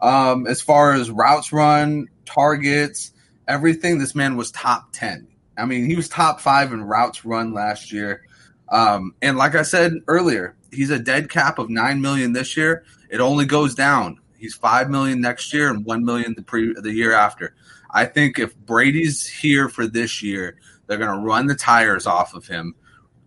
Um, 0.00 0.46
as 0.46 0.62
far 0.62 0.94
as 0.94 1.10
routes 1.10 1.52
run, 1.52 2.08
targets, 2.24 3.12
everything, 3.46 3.98
this 3.98 4.14
man 4.14 4.36
was 4.36 4.50
top 4.50 4.92
10. 4.92 5.28
I 5.58 5.66
mean, 5.66 5.84
he 5.84 5.96
was 5.96 6.08
top 6.08 6.40
five 6.40 6.72
in 6.72 6.82
routes 6.82 7.24
run 7.24 7.52
last 7.52 7.92
year. 7.92 8.22
Um, 8.70 9.14
and 9.20 9.36
like 9.36 9.54
I 9.54 9.62
said 9.62 9.92
earlier, 10.06 10.54
he's 10.72 10.90
a 10.90 10.98
dead 10.98 11.28
cap 11.28 11.58
of 11.58 11.68
9 11.68 12.00
million 12.00 12.32
this 12.32 12.56
year. 12.56 12.84
It 13.10 13.20
only 13.20 13.44
goes 13.44 13.74
down. 13.74 14.18
He's 14.38 14.54
5 14.54 14.88
million 14.88 15.20
next 15.20 15.52
year 15.52 15.68
and 15.68 15.84
1 15.84 16.04
million 16.04 16.34
the 16.34 16.42
pre 16.42 16.72
the 16.72 16.92
year 16.92 17.12
after. 17.12 17.54
I 17.92 18.06
think 18.06 18.38
if 18.38 18.56
Brady's 18.56 19.26
here 19.26 19.68
for 19.68 19.86
this 19.86 20.22
year, 20.22 20.56
they're 20.86 20.98
going 20.98 21.16
to 21.16 21.24
run 21.24 21.46
the 21.46 21.54
tires 21.54 22.06
off 22.06 22.34
of 22.34 22.46
him. 22.46 22.74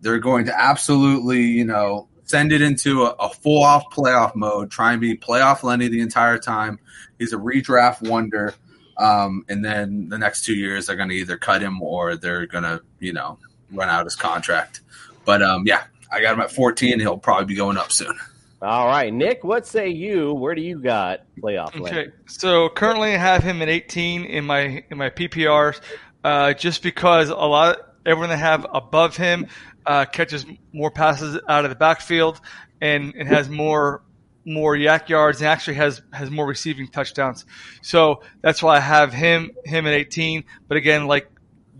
They're 0.00 0.18
going 0.18 0.46
to 0.46 0.60
absolutely, 0.60 1.42
you 1.42 1.64
know, 1.64 2.08
send 2.24 2.52
it 2.52 2.62
into 2.62 3.04
a, 3.04 3.10
a 3.18 3.28
full 3.28 3.62
off 3.62 3.84
playoff 3.90 4.34
mode, 4.34 4.70
try 4.70 4.92
and 4.92 5.00
be 5.00 5.16
playoff 5.16 5.62
Lenny 5.62 5.88
the 5.88 6.00
entire 6.00 6.38
time. 6.38 6.78
He's 7.18 7.32
a 7.32 7.36
redraft 7.36 8.08
wonder. 8.08 8.54
Um, 8.96 9.44
and 9.48 9.64
then 9.64 10.08
the 10.08 10.18
next 10.18 10.44
two 10.44 10.54
years, 10.54 10.86
they're 10.86 10.96
going 10.96 11.08
to 11.08 11.14
either 11.14 11.36
cut 11.36 11.62
him 11.62 11.82
or 11.82 12.16
they're 12.16 12.46
going 12.46 12.64
to, 12.64 12.82
you 13.00 13.12
know, 13.12 13.38
run 13.72 13.88
out 13.88 14.04
his 14.04 14.16
contract. 14.16 14.80
But 15.24 15.42
um, 15.42 15.64
yeah, 15.66 15.84
I 16.12 16.20
got 16.20 16.34
him 16.34 16.40
at 16.40 16.52
14. 16.52 17.00
He'll 17.00 17.18
probably 17.18 17.46
be 17.46 17.54
going 17.54 17.76
up 17.76 17.90
soon. 17.90 18.16
All 18.62 18.86
right, 18.86 19.12
Nick, 19.12 19.44
what 19.44 19.66
say 19.66 19.88
you? 19.88 20.32
Where 20.32 20.54
do 20.54 20.62
you 20.62 20.80
got 20.80 21.20
playoff 21.38 21.78
Lenny? 21.78 21.98
Okay, 21.98 22.10
so 22.26 22.68
currently 22.68 23.14
I 23.14 23.18
have 23.18 23.42
him 23.42 23.60
at 23.60 23.68
18 23.68 24.24
in 24.24 24.44
my 24.44 24.84
in 24.90 24.96
my 24.96 25.10
PPRs, 25.10 25.80
uh, 26.22 26.54
just 26.54 26.82
because 26.82 27.28
a 27.28 27.34
lot 27.34 27.78
everyone 28.06 28.30
that 28.30 28.38
have 28.38 28.66
above 28.72 29.16
him 29.16 29.46
uh, 29.86 30.04
catches 30.06 30.46
more 30.72 30.90
passes 30.90 31.38
out 31.48 31.64
of 31.64 31.70
the 31.70 31.76
backfield 31.76 32.40
and, 32.80 33.14
and 33.14 33.28
has 33.28 33.48
more 33.48 34.02
more 34.46 34.76
YAC 34.76 35.08
yards 35.08 35.40
and 35.40 35.48
actually 35.48 35.74
has 35.74 36.02
has 36.12 36.30
more 36.30 36.46
receiving 36.46 36.88
touchdowns. 36.88 37.46
So 37.82 38.22
that's 38.42 38.62
why 38.62 38.76
I 38.76 38.80
have 38.80 39.12
him 39.12 39.52
him 39.64 39.86
at 39.86 39.94
18. 39.94 40.44
But 40.68 40.76
again, 40.76 41.06
like 41.06 41.30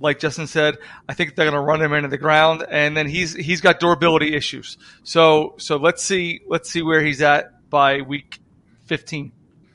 like 0.00 0.18
Justin 0.18 0.46
said, 0.46 0.78
I 1.08 1.14
think 1.14 1.34
they're 1.34 1.50
going 1.50 1.60
to 1.60 1.64
run 1.64 1.80
him 1.80 1.92
into 1.92 2.08
the 2.08 2.18
ground, 2.18 2.64
and 2.68 2.96
then 2.96 3.08
he's 3.08 3.34
he's 3.34 3.60
got 3.60 3.80
durability 3.80 4.34
issues. 4.34 4.76
So 5.02 5.54
so 5.58 5.76
let's 5.76 6.02
see 6.02 6.40
let's 6.46 6.70
see 6.70 6.82
where 6.82 7.02
he's 7.02 7.22
at 7.22 7.68
by 7.70 8.00
week 8.00 8.38
15. 8.86 9.32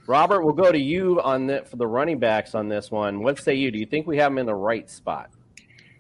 Robert, 0.08 0.44
we'll 0.44 0.56
go 0.56 0.72
to 0.72 0.80
you 0.80 1.22
on 1.22 1.48
the, 1.48 1.64
for 1.66 1.76
the 1.76 1.86
running 1.86 2.18
backs 2.18 2.56
on 2.56 2.68
this 2.68 2.90
one. 2.90 3.22
What 3.22 3.38
say 3.40 3.54
you? 3.54 3.70
Do 3.70 3.78
you 3.78 3.86
think 3.86 4.08
we 4.08 4.18
have 4.18 4.32
him 4.32 4.40
in 4.40 4.48
the 4.48 4.56
right 4.56 4.90
spot? 4.90 5.30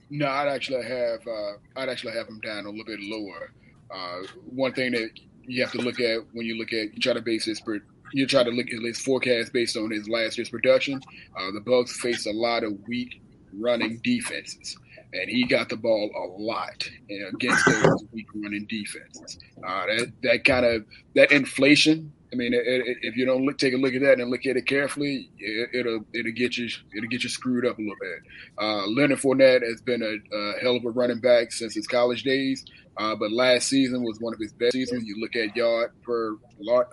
No, 0.09 0.27
I'd 0.27 0.47
actually 0.47 0.83
have 0.83 1.27
uh, 1.27 1.53
I'd 1.75 1.89
actually 1.89 2.13
have 2.13 2.27
him 2.27 2.39
down 2.39 2.65
a 2.65 2.69
little 2.69 2.85
bit 2.85 2.99
lower. 3.01 3.51
Uh, 3.93 4.27
one 4.45 4.73
thing 4.73 4.91
that 4.93 5.11
you 5.43 5.61
have 5.61 5.71
to 5.73 5.79
look 5.79 5.99
at 5.99 6.21
when 6.33 6.45
you 6.45 6.57
look 6.57 6.73
at 6.73 6.93
you 6.93 6.99
try 6.99 7.13
to 7.13 7.21
base 7.21 7.45
his 7.45 7.61
per, 7.61 7.79
you 8.13 8.25
try 8.25 8.43
to 8.43 8.49
look 8.49 8.67
at 8.71 8.81
his 8.81 8.99
forecast 8.99 9.53
based 9.53 9.77
on 9.77 9.91
his 9.91 10.09
last 10.09 10.37
year's 10.37 10.49
production. 10.49 11.01
Uh, 11.37 11.51
the 11.51 11.59
Bucs 11.59 11.89
faced 11.89 12.25
a 12.25 12.31
lot 12.31 12.63
of 12.63 12.73
weak 12.87 13.21
running 13.57 13.99
defenses, 14.03 14.77
and 15.13 15.29
he 15.29 15.45
got 15.45 15.69
the 15.69 15.75
ball 15.75 16.09
a 16.15 16.41
lot 16.41 16.89
you 17.07 17.19
know, 17.19 17.27
against 17.29 17.65
those 17.65 18.03
weak 18.13 18.27
running 18.35 18.65
defenses. 18.65 19.39
Uh, 19.65 19.85
that 19.85 20.11
that 20.23 20.45
kind 20.45 20.65
of 20.65 20.85
that 21.15 21.31
inflation. 21.31 22.11
I 22.31 22.35
mean, 22.35 22.53
it, 22.53 22.61
it, 22.63 22.97
if 23.01 23.17
you 23.17 23.25
don't 23.25 23.43
look, 23.43 23.57
take 23.57 23.73
a 23.73 23.77
look 23.77 23.95
at 23.95 24.01
that 24.01 24.19
and 24.19 24.29
look 24.29 24.45
at 24.45 24.55
it 24.55 24.67
carefully, 24.67 25.31
it, 25.39 25.83
will 25.83 26.05
it'll 26.13 26.31
get 26.31 26.57
you 26.57 26.69
it'll 26.95 27.09
get 27.09 27.23
you 27.23 27.29
screwed 27.29 27.65
up 27.65 27.79
a 27.79 27.81
little 27.81 27.95
bit. 27.99 28.19
Uh, 28.61 28.85
Leonard 28.85 29.17
Fournette 29.17 29.63
has 29.63 29.81
been 29.81 30.03
a, 30.03 30.35
a, 30.35 30.59
hell 30.61 30.75
of 30.75 30.85
a 30.85 30.91
running 30.91 31.19
back 31.19 31.51
since 31.51 31.73
his 31.73 31.87
college 31.87 32.21
days, 32.21 32.65
uh, 32.97 33.15
but 33.15 33.31
last 33.31 33.67
season 33.69 34.03
was 34.03 34.19
one 34.19 34.33
of 34.33 34.39
his 34.39 34.51
best 34.53 34.73
seasons. 34.73 35.05
You 35.05 35.15
look 35.19 35.35
at 35.35 35.55
yard 35.55 35.91
per 36.03 36.35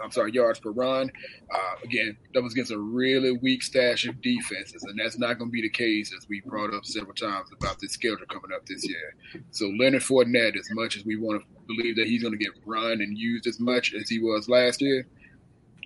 I'm 0.03 0.13
sorry, 0.13 0.33
yards 0.33 0.61
per 0.61 0.71
run. 0.71 1.11
Uh, 1.53 1.75
again, 1.83 2.17
that 2.33 2.43
was 2.43 2.53
against 2.53 2.71
a 2.71 2.79
really 2.79 3.33
weak 3.43 3.63
stash 3.63 4.07
of 4.07 4.21
defenses, 4.23 4.83
and 4.85 4.99
that's 4.99 5.19
not 5.19 5.39
going 5.39 5.51
to 5.51 5.53
be 5.53 5.63
the 5.63 5.71
case 5.71 6.13
as 6.17 6.29
we 6.29 6.41
brought 6.43 6.73
up 6.73 6.85
several 6.85 7.15
times 7.15 7.49
about 7.61 7.81
this 7.81 7.93
schedule 7.93 8.19
coming 8.29 8.53
up 8.55 8.65
this 8.67 8.89
year. 8.89 9.17
So 9.51 9.67
Leonard 9.79 10.03
Fournette, 10.03 10.57
as 10.57 10.69
much 10.73 10.97
as 10.97 11.05
we 11.05 11.17
want 11.17 11.43
to 11.43 11.75
believe 11.75 11.97
that 11.97 12.07
he's 12.07 12.23
going 12.23 12.37
to 12.37 12.43
get 12.43 12.53
run 12.65 13.01
and 13.01 13.19
used 13.19 13.47
as 13.47 13.59
much 13.59 13.93
as 13.95 14.09
he 14.09 14.21
was 14.21 14.49
last 14.49 14.81
year, 14.81 15.07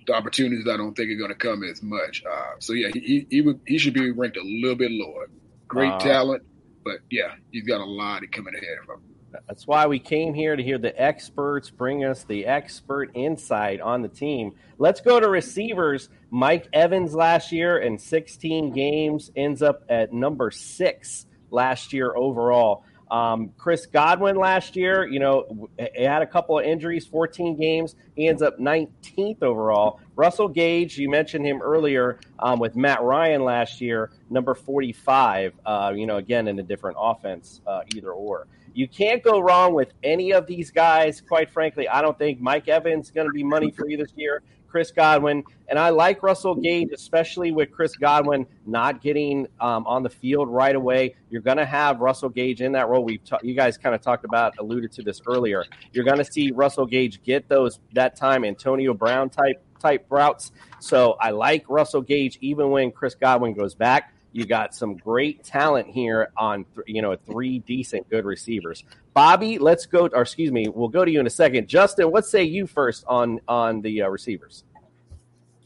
the 0.07 0.13
opportunities 0.13 0.67
I 0.67 0.77
don't 0.77 0.95
think 0.95 1.09
are 1.11 1.17
going 1.17 1.29
to 1.31 1.35
come 1.35 1.63
as 1.63 1.81
much. 1.81 2.23
Uh, 2.29 2.51
so 2.59 2.73
yeah, 2.73 2.89
he 2.93 3.25
he 3.29 3.41
would, 3.41 3.59
he 3.65 3.77
should 3.77 3.93
be 3.93 4.11
ranked 4.11 4.37
a 4.37 4.43
little 4.43 4.75
bit 4.75 4.91
lower. 4.91 5.29
Great 5.67 5.91
Uh, 5.93 5.99
talent, 5.99 6.43
but 6.83 6.99
yeah, 7.09 7.33
he's 7.51 7.63
got 7.63 7.81
a 7.81 7.85
lot 7.85 8.21
coming 8.31 8.53
ahead 8.55 8.77
of 8.83 8.89
him. 8.95 9.03
That's 9.47 9.67
why 9.67 9.87
we 9.87 9.99
came 9.99 10.33
here 10.33 10.55
to 10.55 10.63
hear 10.63 10.77
the 10.77 10.99
experts 11.01 11.69
bring 11.69 12.03
us 12.03 12.23
the 12.23 12.45
expert 12.45 13.11
insight 13.13 13.81
on 13.81 14.01
the 14.01 14.07
team. 14.07 14.53
Let's 14.77 15.01
go 15.01 15.19
to 15.19 15.29
receivers. 15.29 16.09
Mike 16.29 16.67
Evans 16.73 17.13
last 17.13 17.51
year 17.51 17.77
in 17.77 17.97
16 17.97 18.71
games 18.71 19.31
ends 19.35 19.61
up 19.61 19.83
at 19.89 20.13
number 20.13 20.51
six 20.51 21.25
last 21.49 21.93
year 21.93 22.15
overall. 22.15 22.83
Um, 23.11 23.51
Chris 23.57 23.87
Godwin 23.87 24.37
last 24.37 24.77
year, 24.77 25.05
you 25.05 25.19
know, 25.19 25.69
he 25.77 26.03
had 26.03 26.21
a 26.21 26.25
couple 26.25 26.57
of 26.57 26.65
injuries, 26.65 27.05
14 27.05 27.57
games. 27.57 27.93
He 28.15 28.29
ends 28.29 28.41
up 28.41 28.57
19th 28.57 29.43
overall. 29.43 29.99
Russell 30.15 30.47
Gage, 30.47 30.97
you 30.97 31.09
mentioned 31.09 31.45
him 31.45 31.61
earlier 31.61 32.19
um, 32.39 32.57
with 32.59 32.77
Matt 32.77 33.01
Ryan 33.01 33.43
last 33.43 33.81
year, 33.81 34.11
number 34.29 34.55
45. 34.55 35.53
Uh, 35.65 35.91
you 35.93 36.05
know, 36.05 36.17
again 36.17 36.47
in 36.47 36.57
a 36.59 36.63
different 36.63 36.95
offense, 36.99 37.59
uh, 37.67 37.81
either 37.93 38.11
or. 38.11 38.47
You 38.73 38.87
can't 38.87 39.23
go 39.23 39.39
wrong 39.39 39.73
with 39.73 39.93
any 40.03 40.31
of 40.31 40.47
these 40.47 40.71
guys. 40.71 41.21
Quite 41.21 41.51
frankly, 41.51 41.87
I 41.87 42.01
don't 42.01 42.17
think 42.17 42.39
Mike 42.39 42.67
Evans 42.67 43.07
is 43.07 43.11
going 43.11 43.27
to 43.27 43.33
be 43.33 43.43
money 43.43 43.71
for 43.71 43.87
you 43.87 43.97
this 43.97 44.13
year. 44.15 44.41
Chris 44.71 44.89
Godwin, 44.89 45.43
and 45.67 45.77
I 45.77 45.89
like 45.89 46.23
Russell 46.23 46.55
Gage, 46.55 46.91
especially 46.93 47.51
with 47.51 47.71
Chris 47.71 47.93
Godwin 47.97 48.45
not 48.65 49.01
getting 49.01 49.47
um, 49.59 49.85
on 49.85 50.01
the 50.01 50.09
field 50.09 50.47
right 50.47 50.73
away. 50.75 51.15
You're 51.29 51.41
going 51.41 51.57
to 51.57 51.65
have 51.65 51.99
Russell 51.99 52.29
Gage 52.29 52.61
in 52.61 52.71
that 52.71 52.87
role. 52.87 53.03
We 53.03 53.17
ta- 53.17 53.39
you 53.43 53.53
guys 53.53 53.77
kind 53.77 53.93
of 53.93 54.01
talked 54.01 54.23
about, 54.23 54.53
alluded 54.59 54.93
to 54.93 55.01
this 55.03 55.21
earlier. 55.27 55.65
You're 55.91 56.05
going 56.05 56.19
to 56.19 56.25
see 56.25 56.51
Russell 56.51 56.85
Gage 56.85 57.21
get 57.21 57.49
those 57.49 57.79
that 57.93 58.15
time 58.15 58.45
Antonio 58.45 58.93
Brown 58.93 59.29
type 59.29 59.61
type 59.77 60.05
routes. 60.09 60.53
So 60.79 61.17
I 61.19 61.31
like 61.31 61.65
Russell 61.67 62.01
Gage 62.01 62.37
even 62.39 62.69
when 62.69 62.91
Chris 62.91 63.15
Godwin 63.15 63.53
goes 63.53 63.75
back. 63.75 64.13
You 64.33 64.45
got 64.45 64.73
some 64.73 64.95
great 64.95 65.43
talent 65.43 65.87
here 65.87 66.31
on 66.37 66.65
th- 66.75 66.87
you 66.87 67.01
know 67.01 67.15
three 67.15 67.59
decent 67.59 68.09
good 68.09 68.25
receivers. 68.25 68.83
Bobby, 69.13 69.57
let's 69.59 69.85
go. 69.85 70.07
Or 70.07 70.21
excuse 70.21 70.51
me, 70.51 70.67
we'll 70.69 70.87
go 70.89 71.03
to 71.03 71.11
you 71.11 71.19
in 71.19 71.27
a 71.27 71.31
second. 71.31 71.67
Justin, 71.67 72.11
what 72.11 72.25
say 72.25 72.43
you 72.43 72.67
first 72.67 73.03
on 73.07 73.41
on 73.47 73.81
the 73.81 74.03
uh, 74.03 74.07
receivers? 74.07 74.63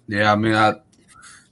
Yeah, 0.08 0.32
I 0.32 0.36
mean, 0.36 0.54
I, 0.54 0.76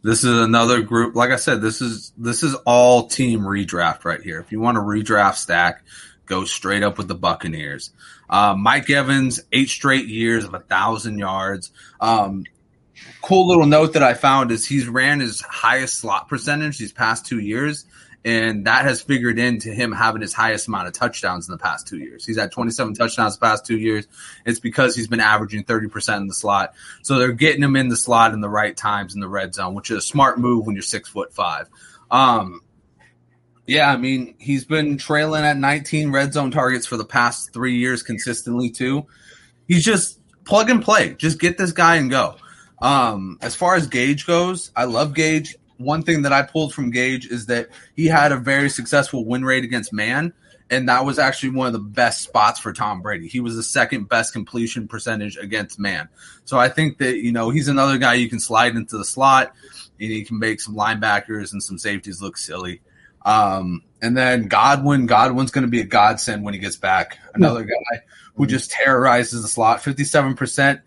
this 0.04 0.24
is 0.24 0.40
another 0.40 0.82
group. 0.82 1.16
Like 1.16 1.32
I 1.32 1.38
said, 1.38 1.62
this 1.62 1.82
is 1.82 2.12
this 2.18 2.44
is 2.44 2.56
all 2.66 3.08
team 3.08 3.42
redraft 3.42 4.06
right 4.06 4.22
here. 4.22 4.40
If 4.40 4.52
you 4.52 4.60
want 4.60 4.76
to 4.76 4.82
redraft 4.82 5.36
stack, 5.36 5.84
go 6.26 6.46
straight 6.46 6.84
up 6.84 6.98
with 6.98 7.08
the 7.08 7.16
Buccaneers. 7.16 7.92
Uh, 8.30 8.56
Mike 8.58 8.90
Evans, 8.90 9.42
eight 9.52 9.70
straight 9.70 10.08
years 10.08 10.44
of 10.44 10.54
a 10.54 10.60
thousand 10.60 11.20
yards. 11.20 11.72
Um, 12.02 12.46
cool 13.22 13.48
little 13.48 13.66
note 13.66 13.94
that 13.94 14.04
I 14.04 14.14
found 14.14 14.52
is 14.52 14.66
he's 14.66 14.88
ran 14.88 15.20
his 15.20 15.42
highest 15.42 16.00
slot 16.00 16.28
percentage 16.28 16.78
these 16.78 16.92
past 16.92 17.26
two 17.26 17.40
years, 17.40 17.86
and 18.26 18.66
that 18.68 18.86
has 18.86 19.02
figured 19.02 19.38
into 19.40 19.70
him 19.74 19.92
having 19.92 20.22
his 20.22 20.34
highest 20.34 20.68
amount 20.68 20.88
of 20.88 20.94
touchdowns 20.94 21.48
in 21.48 21.52
the 21.52 21.58
past 21.58 21.88
two 21.88 21.98
years. 21.98 22.26
He's 22.26 22.38
had 22.38 22.52
27 22.52 22.94
touchdowns 22.94 23.38
the 23.38 23.46
past 23.46 23.66
two 23.66 23.78
years. 23.78 24.08
It's 24.46 24.60
because 24.60 24.96
he's 24.96 25.08
been 25.08 25.20
averaging 25.20 25.64
30% 25.64 26.18
in 26.18 26.28
the 26.28 26.34
slot. 26.34 26.74
So 27.02 27.18
they're 27.18 27.34
getting 27.34 27.64
him 27.64 27.76
in 27.76 27.90
the 27.90 27.98
slot 27.98 28.34
in 28.34 28.42
the 28.42 28.50
right 28.50 28.76
times 28.76 29.14
in 29.16 29.22
the 29.22 29.28
red 29.28 29.54
zone, 29.54 29.74
which 29.74 29.92
is 29.92 29.98
a 29.98 30.02
smart 30.02 30.40
move 30.40 30.66
when 30.66 30.76
you're 30.76 30.84
six 30.84 31.10
foot 31.10 31.34
five. 31.34 31.70
Um, 32.10 32.62
yeah, 33.66 33.90
I 33.90 33.98
mean, 33.98 34.36
he's 34.40 34.66
been 34.66 34.98
trailing 34.98 35.44
at 35.44 35.58
19 35.58 36.12
red 36.12 36.34
zone 36.34 36.52
targets 36.52 36.86
for 36.86 36.98
the 36.98 37.06
past 37.06 37.54
three 37.54 37.78
years 37.78 38.04
consistently, 38.04 38.70
too. 38.70 39.06
He's 39.68 39.86
just 39.86 40.20
plug 40.44 40.70
and 40.70 40.84
play. 40.84 41.14
Just 41.14 41.40
get 41.40 41.58
this 41.58 41.72
guy 41.72 41.96
and 41.96 42.10
go. 42.10 42.36
Um, 42.84 43.38
as 43.42 43.56
far 43.56 43.76
as 43.76 43.88
Gage 43.88 44.28
goes, 44.28 44.72
I 44.76 44.84
love 44.84 45.14
Gage. 45.14 45.56
One 45.78 46.04
thing 46.04 46.24
that 46.24 46.34
I 46.34 46.44
pulled 46.44 46.74
from 46.74 46.92
Gage 46.92 47.26
is 47.26 47.46
that 47.46 47.70
he 47.96 48.06
had 48.08 48.34
a 48.34 48.38
very 48.38 48.70
successful 48.70 49.26
win 49.26 49.46
rate 49.46 49.64
against 49.64 49.94
man, 49.94 50.34
and 50.70 50.90
that 50.90 51.06
was 51.06 51.18
actually 51.18 51.52
one 51.52 51.68
of 51.68 51.74
the 51.74 51.80
best 51.80 52.22
spots 52.22 52.60
for 52.60 52.74
Tom 52.74 53.02
Brady. 53.02 53.30
He 53.30 53.40
was 53.40 53.56
the 53.56 53.64
second 53.64 54.10
best 54.10 54.34
completion 54.34 54.90
percentage 54.90 55.38
against 55.38 55.80
man. 55.80 56.10
So 56.44 56.60
I 56.60 56.68
think 56.68 56.98
that, 56.98 57.18
you 57.18 57.32
know, 57.32 57.52
he's 57.52 57.70
another 57.70 57.98
guy 57.98 58.16
you 58.16 58.30
can 58.30 58.42
slide 58.42 58.76
into 58.76 58.98
the 58.98 59.06
slot 59.06 59.54
and 60.00 60.12
he 60.12 60.26
can 60.26 60.38
make 60.38 60.60
some 60.60 60.76
linebackers 60.76 61.54
and 61.54 61.64
some 61.64 61.78
safeties 61.78 62.22
look 62.22 62.38
silly. 62.38 62.82
Um, 63.26 63.84
and 64.02 64.18
then 64.18 64.50
Godwin, 64.50 65.06
Godwin's 65.06 65.52
going 65.52 65.66
to 65.66 65.72
be 65.72 65.80
a 65.80 65.86
godsend 65.86 66.44
when 66.44 66.54
he 66.54 66.60
gets 66.60 66.76
back. 66.76 67.18
Another 67.34 67.64
guy 67.64 68.02
who 68.36 68.46
just 68.46 68.72
terrorizes 68.72 69.42
the 69.42 69.48
slot. 69.48 69.82
57% 69.82 70.82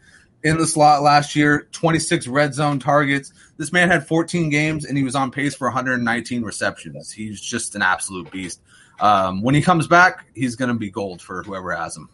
in 0.47 0.59
the 0.59 0.67
slot 0.67 1.03
last 1.03 1.35
year, 1.35 1.67
26 1.73 2.29
red 2.29 2.55
zone 2.55 2.79
targets. 2.79 3.33
This 3.57 3.73
man 3.73 3.89
had 3.89 4.07
14 4.07 4.49
games 4.49 4.85
and 4.85 4.97
he 4.97 5.03
was 5.03 5.17
on 5.17 5.33
pace 5.33 5.57
for 5.57 5.67
119 5.67 6.43
receptions. 6.43 7.11
He's 7.11 7.41
just 7.41 7.75
an 7.75 7.83
absolute 7.83 8.31
beast. 8.31 8.61
Um, 9.01 9.43
when 9.43 9.57
he 9.57 9.61
comes 9.61 9.89
back, 9.89 10.27
he's 10.35 10.55
going 10.55 10.69
to 10.69 10.75
be 10.75 10.89
gold 10.89 11.21
for 11.21 11.43
whoever 11.43 11.75
has 11.75 11.97
him. 11.97 12.09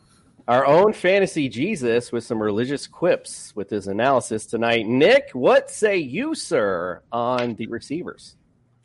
Our 0.49 0.67
own 0.67 0.95
fantasy 0.95 1.51
Jesus 1.51 2.11
with 2.11 2.25
some 2.25 2.43
religious 2.43 2.87
quips 2.87 3.55
with 3.55 3.69
his 3.69 3.87
analysis 3.87 4.47
tonight. 4.47 4.87
Nick, 4.87 5.31
what 5.35 5.71
say 5.71 5.99
you, 5.99 6.35
sir, 6.35 7.03
on 7.13 7.55
the 7.55 7.67
receivers? 7.67 8.35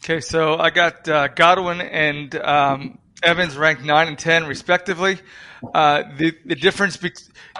Okay, 0.04 0.20
so 0.20 0.58
I 0.58 0.70
got 0.72 1.08
uh, 1.08 1.30
Godwin 1.30 1.82
and 1.82 2.36
um, 2.36 3.00
Evans 3.24 3.58
ranked 3.58 3.84
nine 3.84 4.08
and 4.08 4.18
ten 4.18 4.46
respectively. 4.46 5.20
Uh, 5.74 6.04
the 6.18 6.34
the 6.46 6.56
difference, 6.56 6.98
be- 6.98 7.12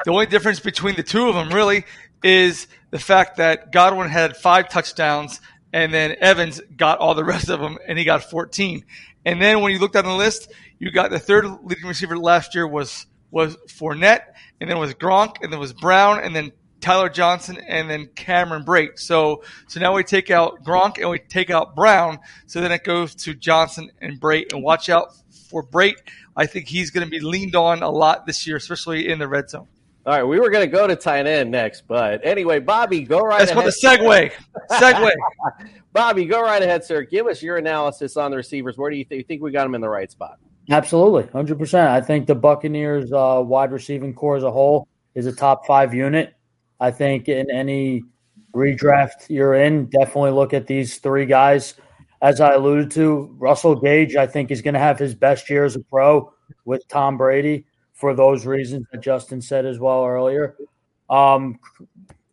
the 0.06 0.12
only 0.12 0.26
difference 0.26 0.60
between 0.60 0.96
the 0.96 1.04
two 1.04 1.28
of 1.28 1.36
them 1.36 1.50
really 1.50 1.86
is 2.24 2.68
the 2.92 3.00
fact 3.00 3.38
that 3.38 3.72
Godwin 3.72 4.10
had 4.10 4.38
five 4.38 4.70
touchdowns, 4.70 5.42
and 5.74 5.94
then 5.94 6.16
Evans 6.20 6.62
got 6.76 7.00
all 7.00 7.16
the 7.16 7.24
rest 7.24 7.50
of 7.50 7.60
them, 7.60 7.78
and 7.88 7.98
he 7.98 8.06
got 8.06 8.24
fourteen. 8.24 8.86
And 9.26 9.42
then 9.42 9.62
when 9.62 9.74
you 9.74 9.80
looked 9.80 9.96
on 9.96 10.06
the 10.06 10.14
list, 10.14 10.52
you 10.80 10.92
got 10.92 11.10
the 11.10 11.20
third 11.20 11.46
leading 11.64 11.86
receiver 11.86 12.18
last 12.18 12.56
year 12.56 12.68
was 12.68 13.08
was 13.32 13.58
Fournette, 13.68 14.22
and 14.62 14.70
then 14.70 14.78
was 14.80 14.94
Gronk, 14.94 15.38
and 15.42 15.52
then 15.52 15.60
was 15.60 15.74
Brown, 15.74 16.20
and 16.20 16.36
then 16.36 16.52
Tyler 16.80 17.10
Johnson, 17.10 17.58
and 17.68 17.90
then 17.90 18.08
Cameron 18.16 18.64
Brate. 18.64 19.00
So 19.00 19.44
so 19.68 19.80
now 19.80 19.94
we 19.96 20.04
take 20.04 20.30
out 20.30 20.64
Gronk 20.64 21.00
and 21.00 21.10
we 21.10 21.20
take 21.20 21.50
out 21.50 21.76
Brown. 21.76 22.20
So 22.46 22.62
then 22.62 22.72
it 22.72 22.84
goes 22.84 23.16
to 23.16 23.34
Johnson 23.34 23.92
and 24.00 24.22
Brate. 24.22 24.54
And 24.54 24.64
watch 24.64 24.88
out 24.90 25.14
for 25.48 25.64
Brate. 25.64 25.98
I 26.36 26.46
think 26.46 26.68
he's 26.68 26.92
going 26.92 27.06
to 27.06 27.10
be 27.10 27.20
leaned 27.20 27.56
on 27.56 27.84
a 27.84 27.90
lot 27.90 28.26
this 28.26 28.46
year, 28.46 28.58
especially 28.58 29.10
in 29.10 29.20
the 29.20 29.28
red 29.28 29.50
zone. 29.50 29.68
All 30.06 30.14
right, 30.14 30.24
we 30.24 30.40
were 30.40 30.50
going 30.50 30.70
to 30.70 30.74
go 30.74 30.88
to 30.88 30.96
tight 30.96 31.28
end 31.28 31.52
next, 31.52 31.84
but 31.86 32.26
anyway, 32.26 32.60
Bobby, 32.60 33.02
go 33.02 33.20
right 33.20 33.40
That's 33.40 33.52
ahead. 33.52 33.64
called 33.64 33.74
the 33.74 34.06
segue. 34.06 34.32
Segue. 34.72 35.12
Bobby, 35.94 36.24
go 36.24 36.42
right 36.42 36.62
ahead, 36.62 36.86
sir. 36.86 37.02
Give 37.02 37.28
us 37.28 37.42
your 37.42 37.58
analysis 37.58 38.16
on 38.16 38.32
the 38.32 38.38
receivers. 38.38 38.78
Where 38.78 38.90
do 38.90 38.96
you, 38.96 39.04
th- 39.04 39.20
you 39.20 39.24
think 39.26 39.42
we 39.42 39.52
got 39.52 39.64
them 39.64 39.76
in 39.76 39.82
the 39.82 39.90
right 39.90 40.10
spot? 40.10 40.40
Absolutely, 40.70 41.28
hundred 41.32 41.58
percent. 41.60 41.90
I 41.90 42.00
think 42.00 42.28
the 42.28 42.36
Buccaneers' 42.36 43.12
uh, 43.12 43.42
wide 43.46 43.72
receiving 43.72 44.14
corps 44.14 44.38
as 44.38 44.44
a 44.44 44.52
whole 44.52 44.88
is 45.16 45.26
a 45.26 45.34
top 45.34 45.66
five 45.66 45.94
unit. 45.94 46.36
I 46.80 46.92
think 46.92 47.28
in 47.28 47.52
any 47.52 48.04
redraft 48.54 49.30
you're 49.30 49.56
in, 49.56 49.88
definitely 49.88 50.32
look 50.32 50.54
at 50.54 50.68
these 50.68 51.00
three 51.00 51.26
guys. 51.26 51.76
As 52.22 52.42
I 52.42 52.54
alluded 52.54 52.92
to, 52.92 53.36
Russell 53.38 53.76
Gage, 53.76 54.16
I 54.16 54.26
think, 54.26 54.50
is 54.52 54.62
going 54.62 54.74
to 54.74 54.80
have 54.80 54.98
his 54.98 55.14
best 55.14 55.50
year 55.50 55.66
as 55.66 55.76
a 55.76 55.80
pro 55.80 56.34
with 56.66 56.88
Tom 56.88 57.18
Brady 57.18 57.66
for 57.94 58.14
those 58.14 58.46
reasons 58.46 58.86
that 58.92 59.02
Justin 59.02 59.42
said 59.42 59.66
as 59.66 59.80
well 59.80 60.06
earlier. 60.06 60.56
Um, 61.10 61.60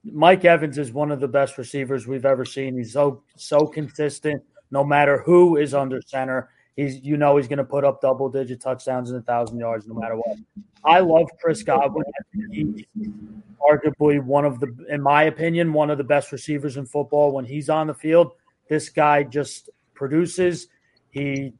Mike 0.04 0.44
Evans 0.44 0.78
is 0.78 0.92
one 0.92 1.10
of 1.10 1.20
the 1.20 1.28
best 1.28 1.56
receivers 1.58 2.06
we've 2.06 2.26
ever 2.26 2.44
seen. 2.44 2.76
He's 2.76 2.92
so 2.92 3.22
so 3.36 3.66
consistent, 3.66 4.42
no 4.70 4.84
matter 4.84 5.22
who 5.22 5.56
is 5.56 5.74
under 5.74 6.00
center. 6.02 6.50
He's 6.76 7.00
you 7.02 7.16
know 7.16 7.36
he's 7.36 7.48
going 7.48 7.58
to 7.58 7.64
put 7.64 7.84
up 7.84 8.00
double 8.00 8.28
digit 8.28 8.60
touchdowns 8.60 9.10
and 9.10 9.20
a 9.20 9.22
thousand 9.22 9.58
yards 9.58 9.86
no 9.86 9.94
matter 9.94 10.16
what. 10.16 10.36
I 10.84 11.00
love 11.00 11.28
Chris 11.40 11.62
Godwin. 11.62 12.04
He's 12.50 12.84
arguably 13.60 14.22
one 14.22 14.44
of 14.44 14.60
the, 14.60 14.74
in 14.90 15.00
my 15.00 15.24
opinion, 15.24 15.72
one 15.72 15.88
of 15.88 15.96
the 15.96 16.04
best 16.04 16.32
receivers 16.32 16.76
in 16.76 16.84
football. 16.84 17.32
When 17.32 17.46
he's 17.46 17.70
on 17.70 17.86
the 17.86 17.94
field, 17.94 18.32
this 18.68 18.88
guy 18.88 19.22
just 19.22 19.70
produces. 19.94 20.68
He, 21.10 21.52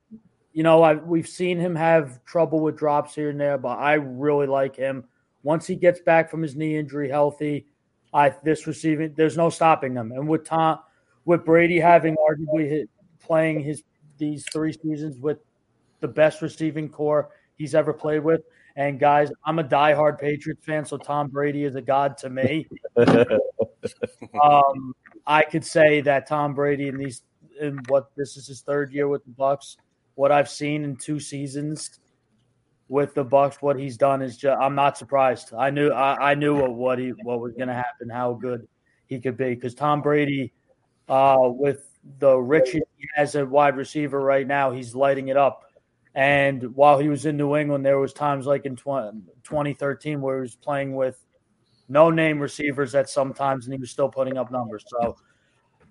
you 0.53 0.63
know, 0.63 0.83
I, 0.83 0.95
we've 0.95 1.29
seen 1.29 1.59
him 1.59 1.75
have 1.77 2.25
trouble 2.25 2.61
with 2.61 2.77
drops 2.77 3.15
here 3.15 3.31
and 3.31 3.41
there, 3.41 3.59
but 3.59 3.79
I 3.79 3.95
really 3.95 4.47
like 4.47 4.77
him. 4.77 5.05
Once 5.43 5.67
he 5.67 5.77
gets 5.77 6.01
back 6.01 6.31
from 6.31 6.43
his 6.43 6.57
knee 6.57 6.77
injury 6.77 7.09
healthy, 7.09 7.67
I 8.13 8.35
this 8.45 8.67
receiving 8.67 9.13
there's 9.17 9.37
no 9.37 9.51
stopping 9.51 9.95
him. 9.95 10.13
And 10.13 10.29
with 10.29 10.45
Tom, 10.45 10.79
with 11.25 11.45
Brady 11.45 11.81
having 11.81 12.17
arguably 12.17 12.69
hit, 12.69 12.89
playing 13.21 13.61
his 13.61 13.83
these 14.17 14.47
three 14.53 14.73
seasons 14.73 15.19
with 15.19 15.39
the 16.01 16.09
best 16.09 16.41
receiving 16.41 16.89
corps 16.89 17.31
he's 17.57 17.75
ever 17.75 17.93
played 17.93 18.23
with. 18.23 18.43
And 18.77 18.99
guys, 18.99 19.31
I'm 19.45 19.59
a 19.59 19.65
diehard 19.65 20.19
Patriots 20.19 20.65
fan, 20.65 20.85
so 20.85 20.97
Tom 20.97 21.29
Brady 21.29 21.65
is 21.65 21.77
a 21.77 21.83
god 21.83 22.17
to 22.19 22.31
me. 22.31 22.67
um, 22.97 24.95
I 25.27 25.43
could 25.43 25.65
say 25.65 26.01
that 26.03 26.27
Tom 26.27 26.55
Brady 26.55 26.89
in 26.89 26.99
these 26.99 27.23
in 27.61 27.79
what 27.89 28.11
this 28.17 28.37
is 28.37 28.47
his 28.47 28.63
third 28.63 28.93
year 28.93 29.09
with 29.09 29.25
the 29.25 29.31
Bucs. 29.31 29.77
What 30.17 30.33
I've 30.33 30.49
seen 30.49 30.85
in 30.85 30.97
two 30.97 31.19
seasons 31.19 31.99
with 32.89 33.15
the 33.15 33.25
Bucs, 33.25 33.57
what 33.57 33.79
he's 33.79 33.97
done 33.97 34.23
is 34.23 34.37
just 34.37 34.59
I'm 34.61 34.75
not 34.75 34.99
surprised. 34.99 35.53
I 35.55 35.71
knew 35.71 35.91
I, 35.91 36.33
I 36.33 36.35
knew 36.35 36.57
what, 36.57 36.75
what 36.75 36.99
he 36.99 37.11
what 37.23 37.41
was 37.41 37.53
going 37.55 37.69
to 37.69 37.75
happen, 37.75 38.11
how 38.11 38.35
good 38.35 38.67
he 39.07 39.21
could 39.21 39.37
be 39.37 39.55
because 39.55 39.75
Tom 39.75 40.03
Brady, 40.03 40.53
uh, 41.09 41.37
with 41.41 41.89
the 42.19 42.37
riches 42.37 42.83
he 42.97 43.09
has 43.15 43.35
wide 43.37 43.77
receiver 43.77 44.21
right 44.21 44.47
now, 44.47 44.73
he's 44.73 44.95
lighting 44.95 45.29
it 45.29 45.37
up. 45.37 45.63
And 46.15 46.77
while 46.77 46.99
he 46.99 47.09
was 47.09 47.27
in 47.27 47.37
New 47.37 47.57
England, 47.57 47.85
there 47.85 47.99
was 47.99 48.13
times 48.13 48.47
like 48.47 48.67
in 48.67 48.77
20, 48.77 49.21
2013 49.43 50.21
where 50.21 50.37
he 50.37 50.41
was 50.43 50.55
playing 50.55 50.95
with 50.95 51.25
no 51.89 52.11
name 52.11 52.39
receivers 52.39 52.95
at 52.95 53.09
sometimes, 53.09 53.67
and 53.67 53.75
he 53.75 53.81
was 53.81 53.91
still 53.91 54.09
putting 54.09 54.37
up 54.37 54.51
numbers. 54.51 54.85
So 54.89 55.17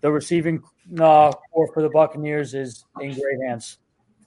the 0.01 0.11
receiving 0.11 0.61
uh, 0.99 1.31
corps 1.31 1.71
for 1.73 1.81
the 1.81 1.89
Buccaneers 1.89 2.53
is 2.53 2.85
in 2.99 3.13
great 3.13 3.47
hands. 3.47 3.77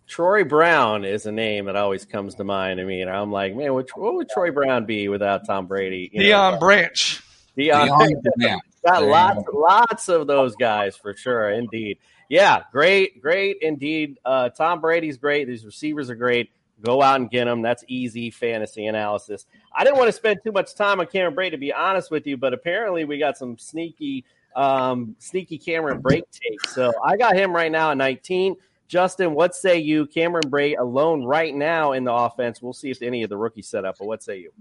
Troy 0.07 0.45
Brown 0.45 1.05
is 1.05 1.27
a 1.27 1.33
name 1.33 1.67
that 1.67 1.77
always 1.77 2.05
comes 2.05 2.37
to 2.37 2.45
mind. 2.45 2.81
I 2.81 2.85
mean, 2.85 3.09
I'm 3.09 3.33
like, 3.33 3.57
man, 3.57 3.75
what, 3.75 3.89
what 3.97 4.15
would 4.15 4.29
Troy 4.29 4.53
Brown 4.53 4.87
be 4.87 5.09
without 5.09 5.47
Tom 5.47 5.67
Brady? 5.67 6.11
You 6.13 6.29
know, 6.29 6.59
Branch. 6.59 7.23
Dion, 7.57 7.89
Deion 7.89 8.23
Branch. 8.39 8.63
got 8.85 9.01
There 9.01 9.11
lots, 9.11 9.43
lots 9.53 10.09
of 10.09 10.27
those 10.27 10.55
guys 10.57 10.97
for 10.97 11.15
sure. 11.15 11.51
Indeed, 11.51 11.99
yeah, 12.29 12.63
great, 12.71 13.21
great 13.21 13.59
indeed. 13.63 14.19
Uh, 14.25 14.51
Tom 14.51 14.81
Brady's 14.81 15.17
great. 15.17 15.47
These 15.47 15.65
receivers 15.65 16.11
are 16.11 16.15
great. 16.15 16.51
Go 16.83 17.01
out 17.01 17.21
and 17.21 17.31
get 17.31 17.47
them. 17.47 17.63
That's 17.63 17.85
easy 17.89 18.31
fantasy 18.31 18.87
analysis. 18.87 19.47
I 19.75 19.83
didn't 19.83 19.97
want 19.97 20.09
to 20.09 20.13
spend 20.13 20.41
too 20.45 20.53
much 20.53 20.75
time 20.75 21.01
on 21.01 21.07
Cameron 21.07 21.35
Brate, 21.35 21.53
to 21.53 21.57
be 21.57 21.73
honest 21.73 22.11
with 22.11 22.27
you, 22.27 22.37
but 22.37 22.53
apparently 22.53 23.05
we 23.05 23.19
got 23.19 23.39
some 23.39 23.57
sneaky, 23.57 24.25
um, 24.55 25.17
sneaky 25.19 25.59
Cameron 25.59 26.03
Brate 26.03 26.31
takes. 26.31 26.75
So 26.75 26.93
I 27.03 27.17
got 27.17 27.35
him 27.35 27.55
right 27.55 27.73
now 27.73 27.91
at 27.91 27.97
19. 27.97 28.57
Justin, 28.89 29.35
what 29.35 29.55
say 29.55 29.79
you? 29.79 30.07
Cameron 30.07 30.51
Brate 30.51 30.79
alone 30.79 31.25
right 31.25 31.55
now 31.55 31.93
in 31.93 32.05
the 32.05 32.13
offense. 32.13 32.63
We'll 32.63 32.73
see 32.73 32.91
if 32.91 33.03
any 33.03 33.23
of 33.23 33.31
the 33.31 33.37
rookies 33.37 33.69
set 33.69 33.85
up, 33.85 33.97
but 33.99 34.07
what 34.07 34.23
say 34.23 34.39
you? 34.39 34.53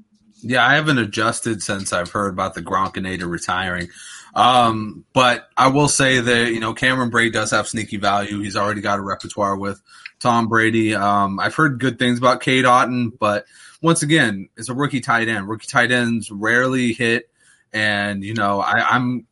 Yeah, 0.42 0.66
I 0.66 0.76
haven't 0.76 0.98
adjusted 0.98 1.64
since 1.64 1.94
I've 1.94 2.12
heard 2.12 2.34
about 2.34 2.54
the 2.54 2.62
Gronkinator 2.62 3.30
retiring. 3.30 3.88
Um, 4.36 5.06
but 5.14 5.48
I 5.56 5.68
will 5.68 5.88
say 5.88 6.20
that, 6.20 6.52
you 6.52 6.60
know, 6.60 6.74
Cameron 6.74 7.10
Brate 7.10 7.32
does 7.32 7.52
have 7.52 7.68
sneaky 7.68 7.98
value. 7.98 8.42
He's 8.42 8.58
already 8.58 8.82
got 8.82 9.00
a 9.00 9.02
repertoire 9.02 9.56
with 9.56 9.82
Tom 10.20 10.48
Brady. 10.48 10.94
Um, 10.94 11.40
I've 11.40 11.56
heard 11.56 11.80
good 11.80 11.98
things 11.98 12.18
about 12.18 12.42
Cade 12.42 12.66
Otton, 12.66 13.12
but 13.18 13.46
once 13.82 14.04
again, 14.04 14.50
it's 14.58 14.70
a 14.70 14.74
rookie 14.74 15.00
tight 15.00 15.30
end. 15.30 15.48
Rookie 15.48 15.68
tight 15.68 15.92
ends 15.92 16.30
rarely 16.30 16.92
hit. 16.94 17.30
And, 17.72 18.24
you 18.24 18.34
know, 18.34 18.60
I, 18.60 18.96
I'm 18.96 19.28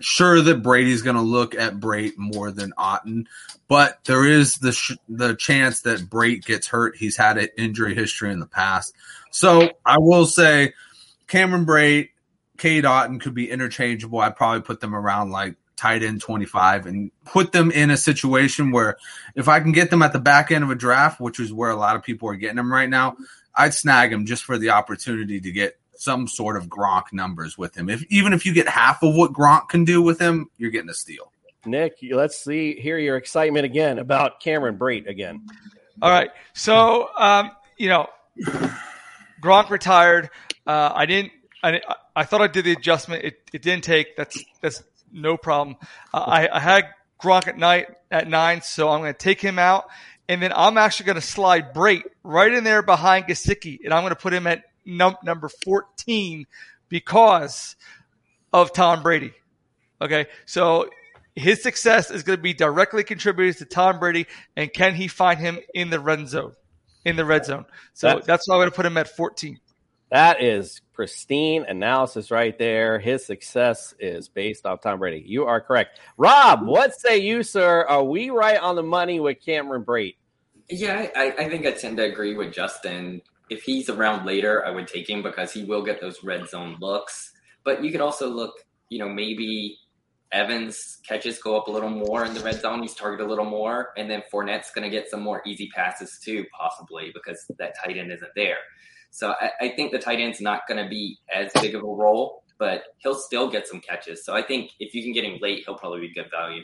sure 0.00 0.40
that 0.40 0.62
Brady's 0.62 1.02
going 1.02 1.16
to 1.16 1.22
look 1.22 1.54
at 1.54 1.74
Brate 1.74 2.16
more 2.16 2.50
than 2.50 2.72
Otton, 2.78 3.26
but 3.68 3.98
there 4.04 4.26
is 4.26 4.56
the 4.56 4.72
sh- 4.72 4.96
the 5.08 5.34
chance 5.34 5.82
that 5.82 6.00
Brate 6.00 6.44
gets 6.44 6.66
hurt. 6.66 6.96
He's 6.96 7.16
had 7.16 7.38
an 7.38 7.48
injury 7.56 7.94
history 7.94 8.30
in 8.30 8.40
the 8.40 8.46
past, 8.46 8.94
so 9.30 9.70
I 9.84 9.98
will 9.98 10.26
say 10.26 10.74
Cameron 11.28 11.64
Brate, 11.66 12.10
Cade 12.62 12.84
Otton 12.84 13.20
could 13.20 13.34
be 13.34 13.50
interchangeable. 13.50 14.20
I'd 14.20 14.36
probably 14.36 14.60
put 14.60 14.78
them 14.78 14.94
around 14.94 15.32
like 15.32 15.56
tight 15.74 16.04
end 16.04 16.20
25 16.20 16.86
and 16.86 17.10
put 17.24 17.50
them 17.50 17.72
in 17.72 17.90
a 17.90 17.96
situation 17.96 18.70
where 18.70 18.98
if 19.34 19.48
I 19.48 19.58
can 19.58 19.72
get 19.72 19.90
them 19.90 20.00
at 20.00 20.12
the 20.12 20.20
back 20.20 20.52
end 20.52 20.62
of 20.62 20.70
a 20.70 20.76
draft, 20.76 21.20
which 21.20 21.40
is 21.40 21.52
where 21.52 21.70
a 21.70 21.74
lot 21.74 21.96
of 21.96 22.04
people 22.04 22.28
are 22.28 22.36
getting 22.36 22.58
them 22.58 22.72
right 22.72 22.88
now, 22.88 23.16
I'd 23.52 23.74
snag 23.74 24.12
them 24.12 24.26
just 24.26 24.44
for 24.44 24.58
the 24.58 24.70
opportunity 24.70 25.40
to 25.40 25.50
get 25.50 25.76
some 25.96 26.28
sort 26.28 26.56
of 26.56 26.68
Gronk 26.68 27.12
numbers 27.12 27.58
with 27.58 27.76
him. 27.76 27.90
If 27.90 28.04
even 28.10 28.32
if 28.32 28.46
you 28.46 28.54
get 28.54 28.68
half 28.68 29.02
of 29.02 29.16
what 29.16 29.32
Gronk 29.32 29.68
can 29.68 29.84
do 29.84 30.00
with 30.00 30.20
him, 30.20 30.48
you're 30.56 30.70
getting 30.70 30.88
a 30.88 30.94
steal. 30.94 31.32
Nick, 31.66 31.94
let's 32.12 32.38
see, 32.38 32.76
hear 32.76 32.96
your 32.96 33.16
excitement 33.16 33.64
again 33.64 33.98
about 33.98 34.38
Cameron 34.38 34.78
Brate 34.78 35.08
again. 35.08 35.48
All 36.00 36.10
right. 36.10 36.30
So, 36.52 37.08
um, 37.18 37.50
you 37.76 37.88
know, 37.88 38.06
Gronk 39.42 39.68
retired. 39.68 40.30
Uh, 40.64 40.92
I 40.94 41.06
didn't. 41.06 41.32
I, 41.62 41.80
I 42.16 42.24
thought 42.24 42.40
I 42.42 42.46
did 42.48 42.64
the 42.64 42.72
adjustment. 42.72 43.24
It, 43.24 43.34
it 43.52 43.62
didn't 43.62 43.84
take. 43.84 44.16
That's 44.16 44.42
that's 44.60 44.82
no 45.12 45.36
problem. 45.36 45.76
I, 46.12 46.48
I 46.52 46.58
had 46.60 46.86
Gronk 47.22 47.46
at 47.46 47.56
night 47.56 47.86
at 48.10 48.28
nine, 48.28 48.62
so 48.62 48.88
I'm 48.88 49.00
going 49.00 49.12
to 49.12 49.18
take 49.18 49.40
him 49.40 49.58
out, 49.58 49.84
and 50.28 50.42
then 50.42 50.52
I'm 50.54 50.76
actually 50.78 51.06
going 51.06 51.16
to 51.16 51.20
slide 51.22 51.72
Brate 51.74 52.02
right 52.24 52.52
in 52.52 52.64
there 52.64 52.82
behind 52.82 53.26
Gesicki, 53.26 53.78
and 53.84 53.92
I'm 53.94 54.02
going 54.02 54.10
to 54.10 54.16
put 54.20 54.32
him 54.32 54.46
at 54.46 54.64
num- 54.84 55.16
number 55.22 55.48
14 55.48 56.46
because 56.88 57.76
of 58.52 58.72
Tom 58.72 59.02
Brady. 59.02 59.32
Okay, 60.00 60.26
so 60.46 60.90
his 61.36 61.62
success 61.62 62.10
is 62.10 62.24
going 62.24 62.36
to 62.36 62.42
be 62.42 62.52
directly 62.54 63.04
contributed 63.04 63.58
to 63.58 63.64
Tom 63.64 64.00
Brady, 64.00 64.26
and 64.56 64.72
can 64.72 64.94
he 64.94 65.06
find 65.08 65.38
him 65.38 65.58
in 65.74 65.90
the 65.90 66.00
red 66.00 66.28
zone? 66.28 66.52
In 67.04 67.16
the 67.16 67.24
red 67.24 67.44
zone. 67.44 67.64
So 67.94 68.08
That's- 68.08 68.26
that's 68.26 68.48
why 68.48 68.56
I'm 68.56 68.60
going 68.60 68.70
to 68.70 68.76
put 68.76 68.86
him 68.86 68.96
at 68.96 69.08
14. 69.08 69.58
That 70.12 70.42
is 70.42 70.82
pristine 70.92 71.64
analysis 71.66 72.30
right 72.30 72.58
there. 72.58 72.98
His 72.98 73.24
success 73.24 73.94
is 73.98 74.28
based 74.28 74.66
off 74.66 74.82
Tom 74.82 74.98
Brady. 74.98 75.24
You 75.26 75.46
are 75.46 75.58
correct. 75.58 76.00
Rob, 76.18 76.58
mm-hmm. 76.58 76.68
what 76.68 76.92
say 76.94 77.16
you, 77.16 77.42
sir? 77.42 77.86
Are 77.88 78.04
we 78.04 78.28
right 78.28 78.58
on 78.58 78.76
the 78.76 78.82
money 78.82 79.20
with 79.20 79.38
Cameron 79.42 79.84
Brate? 79.84 80.16
Yeah, 80.68 81.08
I, 81.16 81.32
I 81.38 81.48
think 81.48 81.64
I 81.64 81.70
tend 81.70 81.96
to 81.96 82.02
agree 82.02 82.36
with 82.36 82.52
Justin. 82.52 83.22
If 83.48 83.62
he's 83.62 83.88
around 83.88 84.26
later, 84.26 84.62
I 84.66 84.70
would 84.70 84.86
take 84.86 85.08
him 85.08 85.22
because 85.22 85.50
he 85.50 85.64
will 85.64 85.82
get 85.82 85.98
those 85.98 86.22
red 86.22 86.46
zone 86.46 86.76
looks. 86.78 87.32
But 87.64 87.82
you 87.82 87.90
could 87.90 88.02
also 88.02 88.28
look, 88.28 88.52
you 88.90 88.98
know, 88.98 89.08
maybe 89.08 89.78
Evans 90.30 90.98
catches 91.08 91.38
go 91.38 91.56
up 91.56 91.68
a 91.68 91.70
little 91.70 91.88
more 91.88 92.26
in 92.26 92.34
the 92.34 92.40
red 92.40 92.60
zone. 92.60 92.82
He's 92.82 92.94
targeted 92.94 93.24
a 93.24 93.28
little 93.30 93.46
more. 93.46 93.94
And 93.96 94.10
then 94.10 94.22
Fournette's 94.30 94.72
going 94.72 94.84
to 94.84 94.90
get 94.90 95.08
some 95.08 95.22
more 95.22 95.40
easy 95.46 95.70
passes 95.74 96.20
too, 96.22 96.44
possibly, 96.52 97.12
because 97.14 97.42
that 97.58 97.76
tight 97.82 97.96
end 97.96 98.12
isn't 98.12 98.32
there. 98.36 98.58
So 99.12 99.34
I, 99.40 99.50
I 99.60 99.68
think 99.68 99.92
the 99.92 99.98
tight 99.98 100.18
end's 100.18 100.40
not 100.40 100.62
going 100.66 100.82
to 100.82 100.88
be 100.88 101.18
as 101.32 101.52
big 101.60 101.74
of 101.74 101.82
a 101.82 101.86
role, 101.86 102.42
but 102.58 102.84
he'll 102.98 103.14
still 103.14 103.48
get 103.50 103.68
some 103.68 103.80
catches. 103.80 104.24
So 104.24 104.34
I 104.34 104.42
think 104.42 104.72
if 104.80 104.94
you 104.94 105.02
can 105.02 105.12
get 105.12 105.24
him 105.24 105.38
late, 105.40 105.62
he'll 105.64 105.76
probably 105.76 106.00
be 106.00 106.14
good 106.14 106.30
value. 106.30 106.62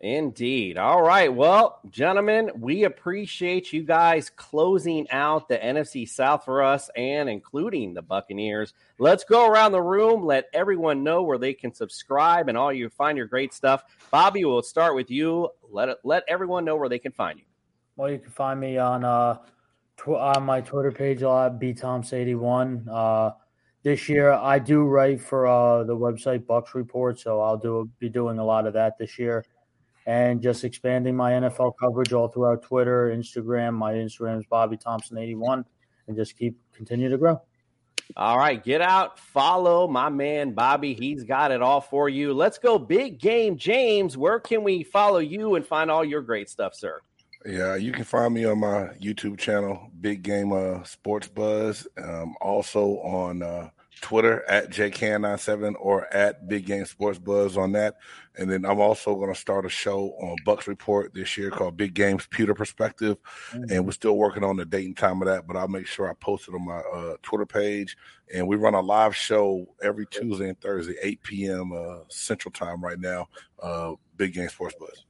Indeed. 0.00 0.78
All 0.78 1.02
right. 1.02 1.32
Well, 1.32 1.78
gentlemen, 1.90 2.50
we 2.58 2.84
appreciate 2.84 3.70
you 3.70 3.82
guys 3.82 4.30
closing 4.30 5.10
out 5.10 5.48
the 5.48 5.58
NFC 5.58 6.08
South 6.08 6.46
for 6.46 6.62
us 6.62 6.88
and 6.96 7.28
including 7.28 7.92
the 7.92 8.00
Buccaneers. 8.00 8.72
Let's 8.98 9.24
go 9.24 9.46
around 9.46 9.72
the 9.72 9.82
room, 9.82 10.24
let 10.24 10.46
everyone 10.54 11.04
know 11.04 11.22
where 11.22 11.36
they 11.36 11.52
can 11.52 11.74
subscribe 11.74 12.48
and 12.48 12.56
all 12.56 12.72
you 12.72 12.88
find 12.88 13.18
your 13.18 13.26
great 13.26 13.52
stuff. 13.52 13.84
Bobby, 14.10 14.46
we'll 14.46 14.62
start 14.62 14.94
with 14.94 15.10
you. 15.10 15.50
Let 15.70 15.90
it, 15.90 15.98
let 16.02 16.24
everyone 16.26 16.64
know 16.64 16.76
where 16.76 16.88
they 16.88 16.98
can 16.98 17.12
find 17.12 17.38
you. 17.38 17.44
Well, 17.96 18.10
you 18.10 18.18
can 18.18 18.30
find 18.30 18.58
me 18.58 18.78
on 18.78 19.04
uh 19.04 19.36
tw- 20.00 20.08
on 20.08 20.42
my 20.44 20.60
Twitter 20.60 20.92
page 20.92 21.22
a 21.22 21.28
lot, 21.28 21.60
BThomps81. 21.60 22.88
Uh, 22.88 23.32
this 23.82 24.08
year, 24.08 24.32
I 24.32 24.58
do 24.58 24.82
write 24.82 25.20
for 25.20 25.46
uh, 25.46 25.84
the 25.84 25.96
website 25.96 26.40
Bucs 26.40 26.74
Report, 26.74 27.18
so 27.18 27.40
I'll 27.40 27.56
do 27.56 27.88
be 27.98 28.08
doing 28.08 28.38
a 28.38 28.44
lot 28.44 28.66
of 28.66 28.74
that 28.74 28.98
this 28.98 29.18
year, 29.18 29.44
and 30.06 30.42
just 30.42 30.64
expanding 30.64 31.16
my 31.16 31.32
NFL 31.32 31.72
coverage 31.80 32.12
all 32.12 32.28
throughout 32.28 32.62
Twitter, 32.62 33.14
Instagram. 33.14 33.74
My 33.74 33.94
Instagram 33.94 34.38
is 34.38 34.44
Bobby 34.46 34.76
Thompson81, 34.76 35.64
and 36.08 36.16
just 36.16 36.36
keep 36.36 36.58
continue 36.74 37.08
to 37.08 37.16
grow. 37.16 37.40
All 38.16 38.36
right, 38.36 38.62
get 38.62 38.80
out, 38.82 39.18
follow 39.18 39.86
my 39.86 40.08
man 40.08 40.52
Bobby. 40.52 40.94
He's 40.94 41.24
got 41.24 41.52
it 41.52 41.62
all 41.62 41.80
for 41.80 42.08
you. 42.08 42.34
Let's 42.34 42.58
go, 42.58 42.78
big 42.78 43.18
game, 43.18 43.56
James. 43.56 44.16
Where 44.16 44.40
can 44.40 44.62
we 44.62 44.82
follow 44.82 45.20
you 45.20 45.54
and 45.54 45.64
find 45.64 45.90
all 45.90 46.04
your 46.04 46.20
great 46.20 46.50
stuff, 46.50 46.74
sir? 46.74 47.00
Yeah, 47.46 47.76
you 47.76 47.92
can 47.92 48.04
find 48.04 48.34
me 48.34 48.44
on 48.44 48.60
my 48.60 48.88
YouTube 49.00 49.38
channel, 49.38 49.90
Big 50.00 50.22
Game 50.22 50.52
uh, 50.52 50.82
Sports 50.82 51.28
Buzz. 51.28 51.86
Um, 51.96 52.34
also 52.40 52.98
on 52.98 53.42
uh, 53.42 53.70
Twitter 54.02 54.44
at 54.48 54.70
JCann97 54.70 55.74
or 55.78 56.12
at 56.14 56.48
Big 56.48 56.66
Game 56.66 56.84
Sports 56.84 57.18
Buzz 57.18 57.56
on 57.56 57.72
that. 57.72 57.96
And 58.36 58.50
then 58.50 58.66
I'm 58.66 58.78
also 58.78 59.14
going 59.14 59.32
to 59.32 59.38
start 59.38 59.64
a 59.64 59.70
show 59.70 60.10
on 60.20 60.36
Bucs 60.46 60.66
Report 60.66 61.14
this 61.14 61.38
year 61.38 61.50
called 61.50 61.78
Big 61.78 61.94
Games 61.94 62.26
Pewter 62.26 62.54
Perspective. 62.54 63.16
And 63.52 63.86
we're 63.86 63.92
still 63.92 64.18
working 64.18 64.44
on 64.44 64.56
the 64.56 64.66
date 64.66 64.86
and 64.86 64.96
time 64.96 65.22
of 65.22 65.28
that, 65.28 65.46
but 65.46 65.56
I'll 65.56 65.68
make 65.68 65.86
sure 65.86 66.10
I 66.10 66.14
post 66.14 66.46
it 66.46 66.54
on 66.54 66.66
my 66.66 66.78
uh, 66.78 67.16
Twitter 67.22 67.46
page. 67.46 67.96
And 68.32 68.46
we 68.46 68.56
run 68.56 68.74
a 68.74 68.80
live 68.80 69.16
show 69.16 69.66
every 69.82 70.06
Tuesday 70.06 70.50
and 70.50 70.60
Thursday, 70.60 70.94
8 71.02 71.22
p.m. 71.22 71.72
Uh, 71.72 72.00
Central 72.08 72.52
Time 72.52 72.82
right 72.84 72.98
now, 72.98 73.28
uh, 73.62 73.94
Big 74.16 74.34
Game 74.34 74.48
Sports 74.48 74.76
Buzz. 74.78 75.04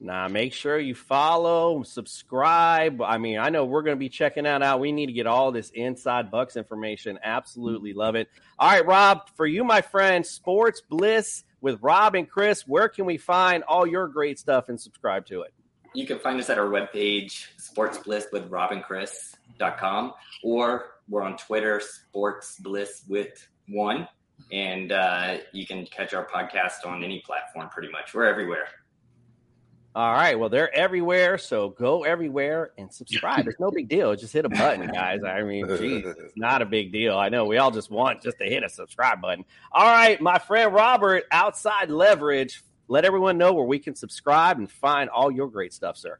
Now, 0.00 0.28
make 0.28 0.52
sure 0.52 0.78
you 0.78 0.94
follow, 0.94 1.82
subscribe. 1.82 3.00
I 3.00 3.18
mean, 3.18 3.38
I 3.38 3.48
know 3.48 3.64
we're 3.64 3.82
going 3.82 3.96
to 3.96 4.00
be 4.00 4.08
checking 4.08 4.44
that 4.44 4.62
out. 4.62 4.80
We 4.80 4.92
need 4.92 5.06
to 5.06 5.12
get 5.12 5.26
all 5.26 5.52
this 5.52 5.70
inside 5.70 6.30
Bucs 6.30 6.56
information. 6.56 7.18
Absolutely 7.22 7.94
love 7.94 8.14
it. 8.14 8.28
All 8.58 8.70
right, 8.70 8.84
Rob, 8.84 9.28
for 9.36 9.46
you, 9.46 9.64
my 9.64 9.80
friend, 9.80 10.26
Sports 10.26 10.82
Bliss 10.82 11.44
with 11.60 11.82
Rob 11.82 12.14
and 12.14 12.28
Chris, 12.28 12.66
where 12.66 12.88
can 12.88 13.06
we 13.06 13.16
find 13.16 13.64
all 13.64 13.86
your 13.86 14.08
great 14.08 14.38
stuff 14.38 14.68
and 14.68 14.80
subscribe 14.80 15.26
to 15.26 15.42
it? 15.42 15.54
You 15.94 16.06
can 16.06 16.18
find 16.18 16.40
us 16.40 16.50
at 16.50 16.58
our 16.58 16.66
webpage, 16.66 17.46
sportsblisswithrobinchrist.com, 17.58 20.12
or 20.42 20.86
we're 21.08 21.22
on 21.22 21.36
Twitter, 21.36 21.80
sportsbliss 21.80 23.08
with 23.08 23.48
one. 23.68 24.08
And 24.52 24.90
uh, 24.92 25.38
you 25.52 25.66
can 25.66 25.86
catch 25.86 26.12
our 26.12 26.26
podcast 26.26 26.84
on 26.84 27.04
any 27.04 27.22
platform 27.24 27.70
pretty 27.70 27.90
much. 27.90 28.12
We're 28.12 28.26
everywhere. 28.26 28.66
All 29.94 30.12
right. 30.12 30.36
Well, 30.36 30.48
they're 30.48 30.74
everywhere. 30.74 31.38
So 31.38 31.68
go 31.68 32.02
everywhere 32.02 32.72
and 32.76 32.92
subscribe. 32.92 33.46
It's 33.46 33.60
no 33.60 33.70
big 33.70 33.88
deal. 33.88 34.14
Just 34.16 34.32
hit 34.32 34.44
a 34.44 34.48
button, 34.48 34.86
guys. 34.92 35.20
I 35.24 35.42
mean, 35.42 35.68
geez, 35.68 36.04
it's 36.04 36.32
not 36.36 36.62
a 36.62 36.66
big 36.66 36.90
deal. 36.90 37.16
I 37.16 37.28
know 37.28 37.44
we 37.44 37.58
all 37.58 37.70
just 37.70 37.90
want 37.90 38.22
just 38.22 38.38
to 38.38 38.44
hit 38.44 38.64
a 38.64 38.68
subscribe 38.68 39.20
button. 39.20 39.44
All 39.70 39.86
right. 39.86 40.20
My 40.20 40.38
friend 40.38 40.74
Robert, 40.74 41.24
outside 41.30 41.90
leverage. 41.90 42.62
Let 42.88 43.04
everyone 43.04 43.38
know 43.38 43.52
where 43.54 43.64
we 43.64 43.78
can 43.78 43.94
subscribe 43.94 44.58
and 44.58 44.70
find 44.70 45.08
all 45.08 45.30
your 45.30 45.48
great 45.48 45.72
stuff, 45.72 45.96
sir. 45.96 46.18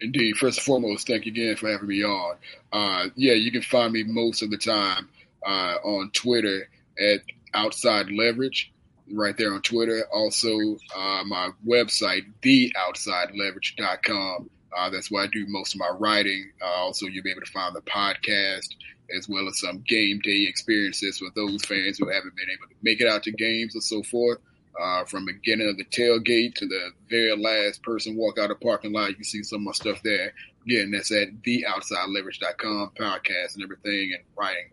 Indeed. 0.00 0.36
First 0.36 0.58
and 0.58 0.64
foremost, 0.64 1.06
thank 1.06 1.26
you 1.26 1.32
again 1.32 1.56
for 1.56 1.70
having 1.70 1.88
me 1.88 2.02
on. 2.02 2.36
Uh, 2.72 3.08
yeah, 3.16 3.34
you 3.34 3.52
can 3.52 3.62
find 3.62 3.92
me 3.92 4.02
most 4.02 4.42
of 4.42 4.50
the 4.50 4.56
time 4.56 5.08
uh, 5.46 5.76
on 5.84 6.10
Twitter 6.12 6.68
at 6.98 7.20
Outside 7.52 8.10
Leverage, 8.10 8.72
right 9.12 9.36
there 9.36 9.52
on 9.52 9.60
Twitter. 9.62 10.04
Also, 10.12 10.76
uh, 10.96 11.24
my 11.26 11.50
website, 11.66 12.22
theoutsideleverage.com. 12.42 14.50
Uh, 14.76 14.90
that's 14.90 15.10
where 15.10 15.24
I 15.24 15.26
do 15.26 15.46
most 15.48 15.74
of 15.74 15.80
my 15.80 15.90
writing. 15.98 16.52
Uh, 16.62 16.66
also, 16.66 17.06
you'll 17.06 17.24
be 17.24 17.30
able 17.30 17.40
to 17.40 17.50
find 17.50 17.74
the 17.74 17.80
podcast 17.82 18.68
as 19.16 19.28
well 19.28 19.48
as 19.48 19.58
some 19.58 19.82
game 19.88 20.20
day 20.22 20.46
experiences 20.48 21.18
for 21.18 21.28
those 21.34 21.64
fans 21.64 21.98
who 21.98 22.08
haven't 22.08 22.36
been 22.36 22.50
able 22.50 22.68
to 22.68 22.74
make 22.82 23.00
it 23.00 23.08
out 23.08 23.24
to 23.24 23.32
games 23.32 23.74
and 23.74 23.82
so 23.82 24.02
forth. 24.02 24.38
Uh, 24.80 25.04
from 25.04 25.26
beginning 25.26 25.68
of 25.68 25.76
the 25.76 25.84
tailgate 25.86 26.54
to 26.54 26.64
the 26.66 26.90
very 27.10 27.36
last 27.36 27.82
person 27.82 28.16
walk 28.16 28.38
out 28.38 28.52
of 28.52 28.60
parking 28.60 28.92
lot, 28.92 29.18
you 29.18 29.24
see 29.24 29.42
some 29.42 29.62
of 29.62 29.64
my 29.64 29.72
stuff 29.72 30.00
there. 30.04 30.32
Again, 30.64 30.92
that's 30.92 31.10
at 31.10 31.28
theoutsideleverage.com, 31.42 32.92
podcast 32.98 33.56
and 33.56 33.64
everything, 33.64 34.12
and 34.14 34.22
writing 34.38 34.70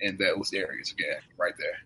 in 0.00 0.16
those 0.16 0.54
areas 0.54 0.92
again, 0.92 1.18
right 1.36 1.52
there. 1.58 1.76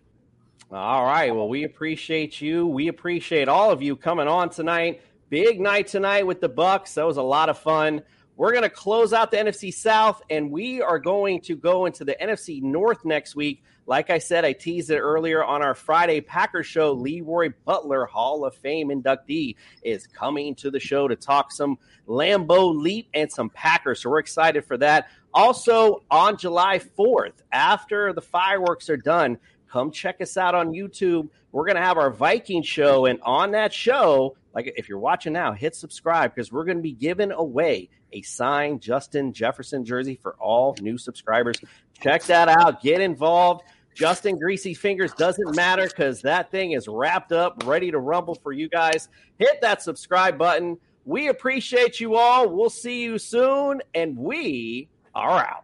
All 0.71 1.03
right. 1.03 1.35
Well, 1.35 1.49
we 1.49 1.63
appreciate 1.63 2.39
you. 2.39 2.67
We 2.67 2.89
appreciate 2.89 3.47
all 3.47 3.71
of 3.71 3.81
you 3.81 3.95
coming 3.95 4.27
on 4.27 4.51
tonight. 4.51 5.01
Big 5.29 5.59
night 5.59 5.87
tonight 5.87 6.27
with 6.27 6.41
the 6.41 6.49
Bucs. 6.49 6.93
That 6.93 7.07
was 7.07 7.17
a 7.17 7.23
lot 7.23 7.49
of 7.49 7.57
fun. 7.57 8.03
We're 8.35 8.51
going 8.51 8.63
to 8.63 8.69
close 8.69 9.11
out 9.11 9.31
the 9.31 9.37
NFC 9.37 9.73
South, 9.73 10.21
and 10.29 10.51
we 10.51 10.79
are 10.79 10.99
going 10.99 11.41
to 11.41 11.55
go 11.55 11.87
into 11.87 12.05
the 12.05 12.15
NFC 12.21 12.61
North 12.61 13.03
next 13.03 13.35
week. 13.35 13.63
Like 13.87 14.11
I 14.11 14.19
said, 14.19 14.45
I 14.45 14.53
teased 14.53 14.91
it 14.91 14.99
earlier 14.99 15.43
on 15.43 15.63
our 15.63 15.73
Friday 15.73 16.21
Packers 16.21 16.67
show. 16.67 16.95
LeRoy 16.95 17.51
Butler, 17.65 18.05
Hall 18.05 18.45
of 18.45 18.53
Fame 18.53 18.89
inductee, 18.89 19.55
is 19.81 20.05
coming 20.05 20.53
to 20.55 20.69
the 20.69 20.79
show 20.79 21.07
to 21.07 21.15
talk 21.15 21.51
some 21.51 21.79
Lambeau 22.07 22.79
Leap 22.79 23.09
and 23.15 23.31
some 23.31 23.49
Packers. 23.49 24.03
So 24.03 24.11
we're 24.11 24.19
excited 24.19 24.63
for 24.63 24.77
that. 24.77 25.09
Also, 25.33 26.03
on 26.11 26.37
July 26.37 26.79
4th, 26.79 27.41
after 27.51 28.13
the 28.13 28.21
fireworks 28.21 28.89
are 28.89 28.97
done, 28.97 29.39
come 29.69 29.91
check 29.91 30.21
us 30.21 30.37
out 30.37 30.55
on 30.55 30.71
YouTube. 30.71 31.29
We're 31.51 31.65
going 31.65 31.75
to 31.75 31.81
have 31.83 31.97
our 31.97 32.11
Viking 32.11 32.63
show. 32.63 33.05
And 33.05 33.19
on 33.23 33.51
that 33.51 33.73
show, 33.73 34.35
like 34.53 34.73
if 34.75 34.89
you're 34.89 34.99
watching 34.99 35.33
now, 35.33 35.53
hit 35.53 35.75
subscribe 35.75 36.33
because 36.33 36.51
we're 36.51 36.65
going 36.65 36.77
to 36.77 36.83
be 36.83 36.93
giving 36.93 37.31
away 37.31 37.89
a 38.13 38.21
signed 38.21 38.81
Justin 38.81 39.33
Jefferson 39.33 39.85
jersey 39.85 40.19
for 40.21 40.35
all 40.35 40.75
new 40.81 40.97
subscribers. 40.97 41.57
Check 42.01 42.23
that 42.23 42.49
out. 42.49 42.81
Get 42.81 43.01
involved. 43.01 43.63
Justin 43.93 44.37
Greasy 44.37 44.73
Fingers 44.73 45.13
doesn't 45.13 45.55
matter 45.55 45.87
because 45.87 46.21
that 46.21 46.51
thing 46.51 46.71
is 46.71 46.87
wrapped 46.87 47.31
up, 47.31 47.63
ready 47.65 47.91
to 47.91 47.99
rumble 47.99 48.35
for 48.35 48.51
you 48.51 48.69
guys. 48.69 49.09
Hit 49.37 49.61
that 49.61 49.81
subscribe 49.81 50.37
button. 50.37 50.77
We 51.05 51.27
appreciate 51.27 51.99
you 51.99 52.15
all. 52.15 52.47
We'll 52.49 52.69
see 52.69 53.03
you 53.03 53.17
soon, 53.17 53.81
and 53.93 54.15
we 54.15 54.87
are 55.15 55.39
out. 55.39 55.63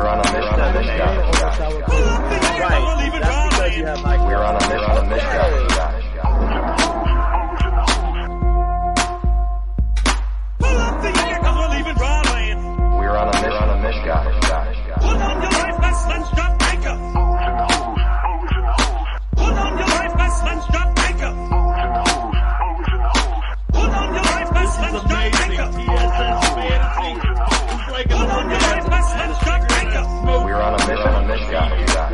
We're 0.00 0.08
on 0.08 0.18
a 0.18 0.32
mission 0.32 0.60
on 0.60 0.72
this 0.72 0.86
guy. 0.86 1.14
Right. 2.58 3.20
That's 3.20 3.54
because 3.54 3.76
you 3.76 3.84
have 3.84 4.02
Mike. 4.02 4.20
We're 4.20 4.42
on 4.42 4.56
a 4.56 4.60
mission 4.60 4.90
on 4.96 5.08
this 5.10 5.22
guy. 5.22 5.50
We're 12.98 13.18
on 13.18 13.28
a 13.28 13.82
mission 13.82 14.49
On 31.00 31.24
a 31.24 31.26
mission 31.26 31.54
on 31.54 31.78
this 31.78 31.94
guy. 31.94 32.10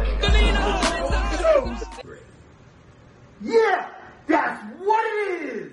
Yeah, 3.42 3.88
that's 4.28 4.62
what 4.78 5.04
it 5.04 5.42
is. 5.42 5.72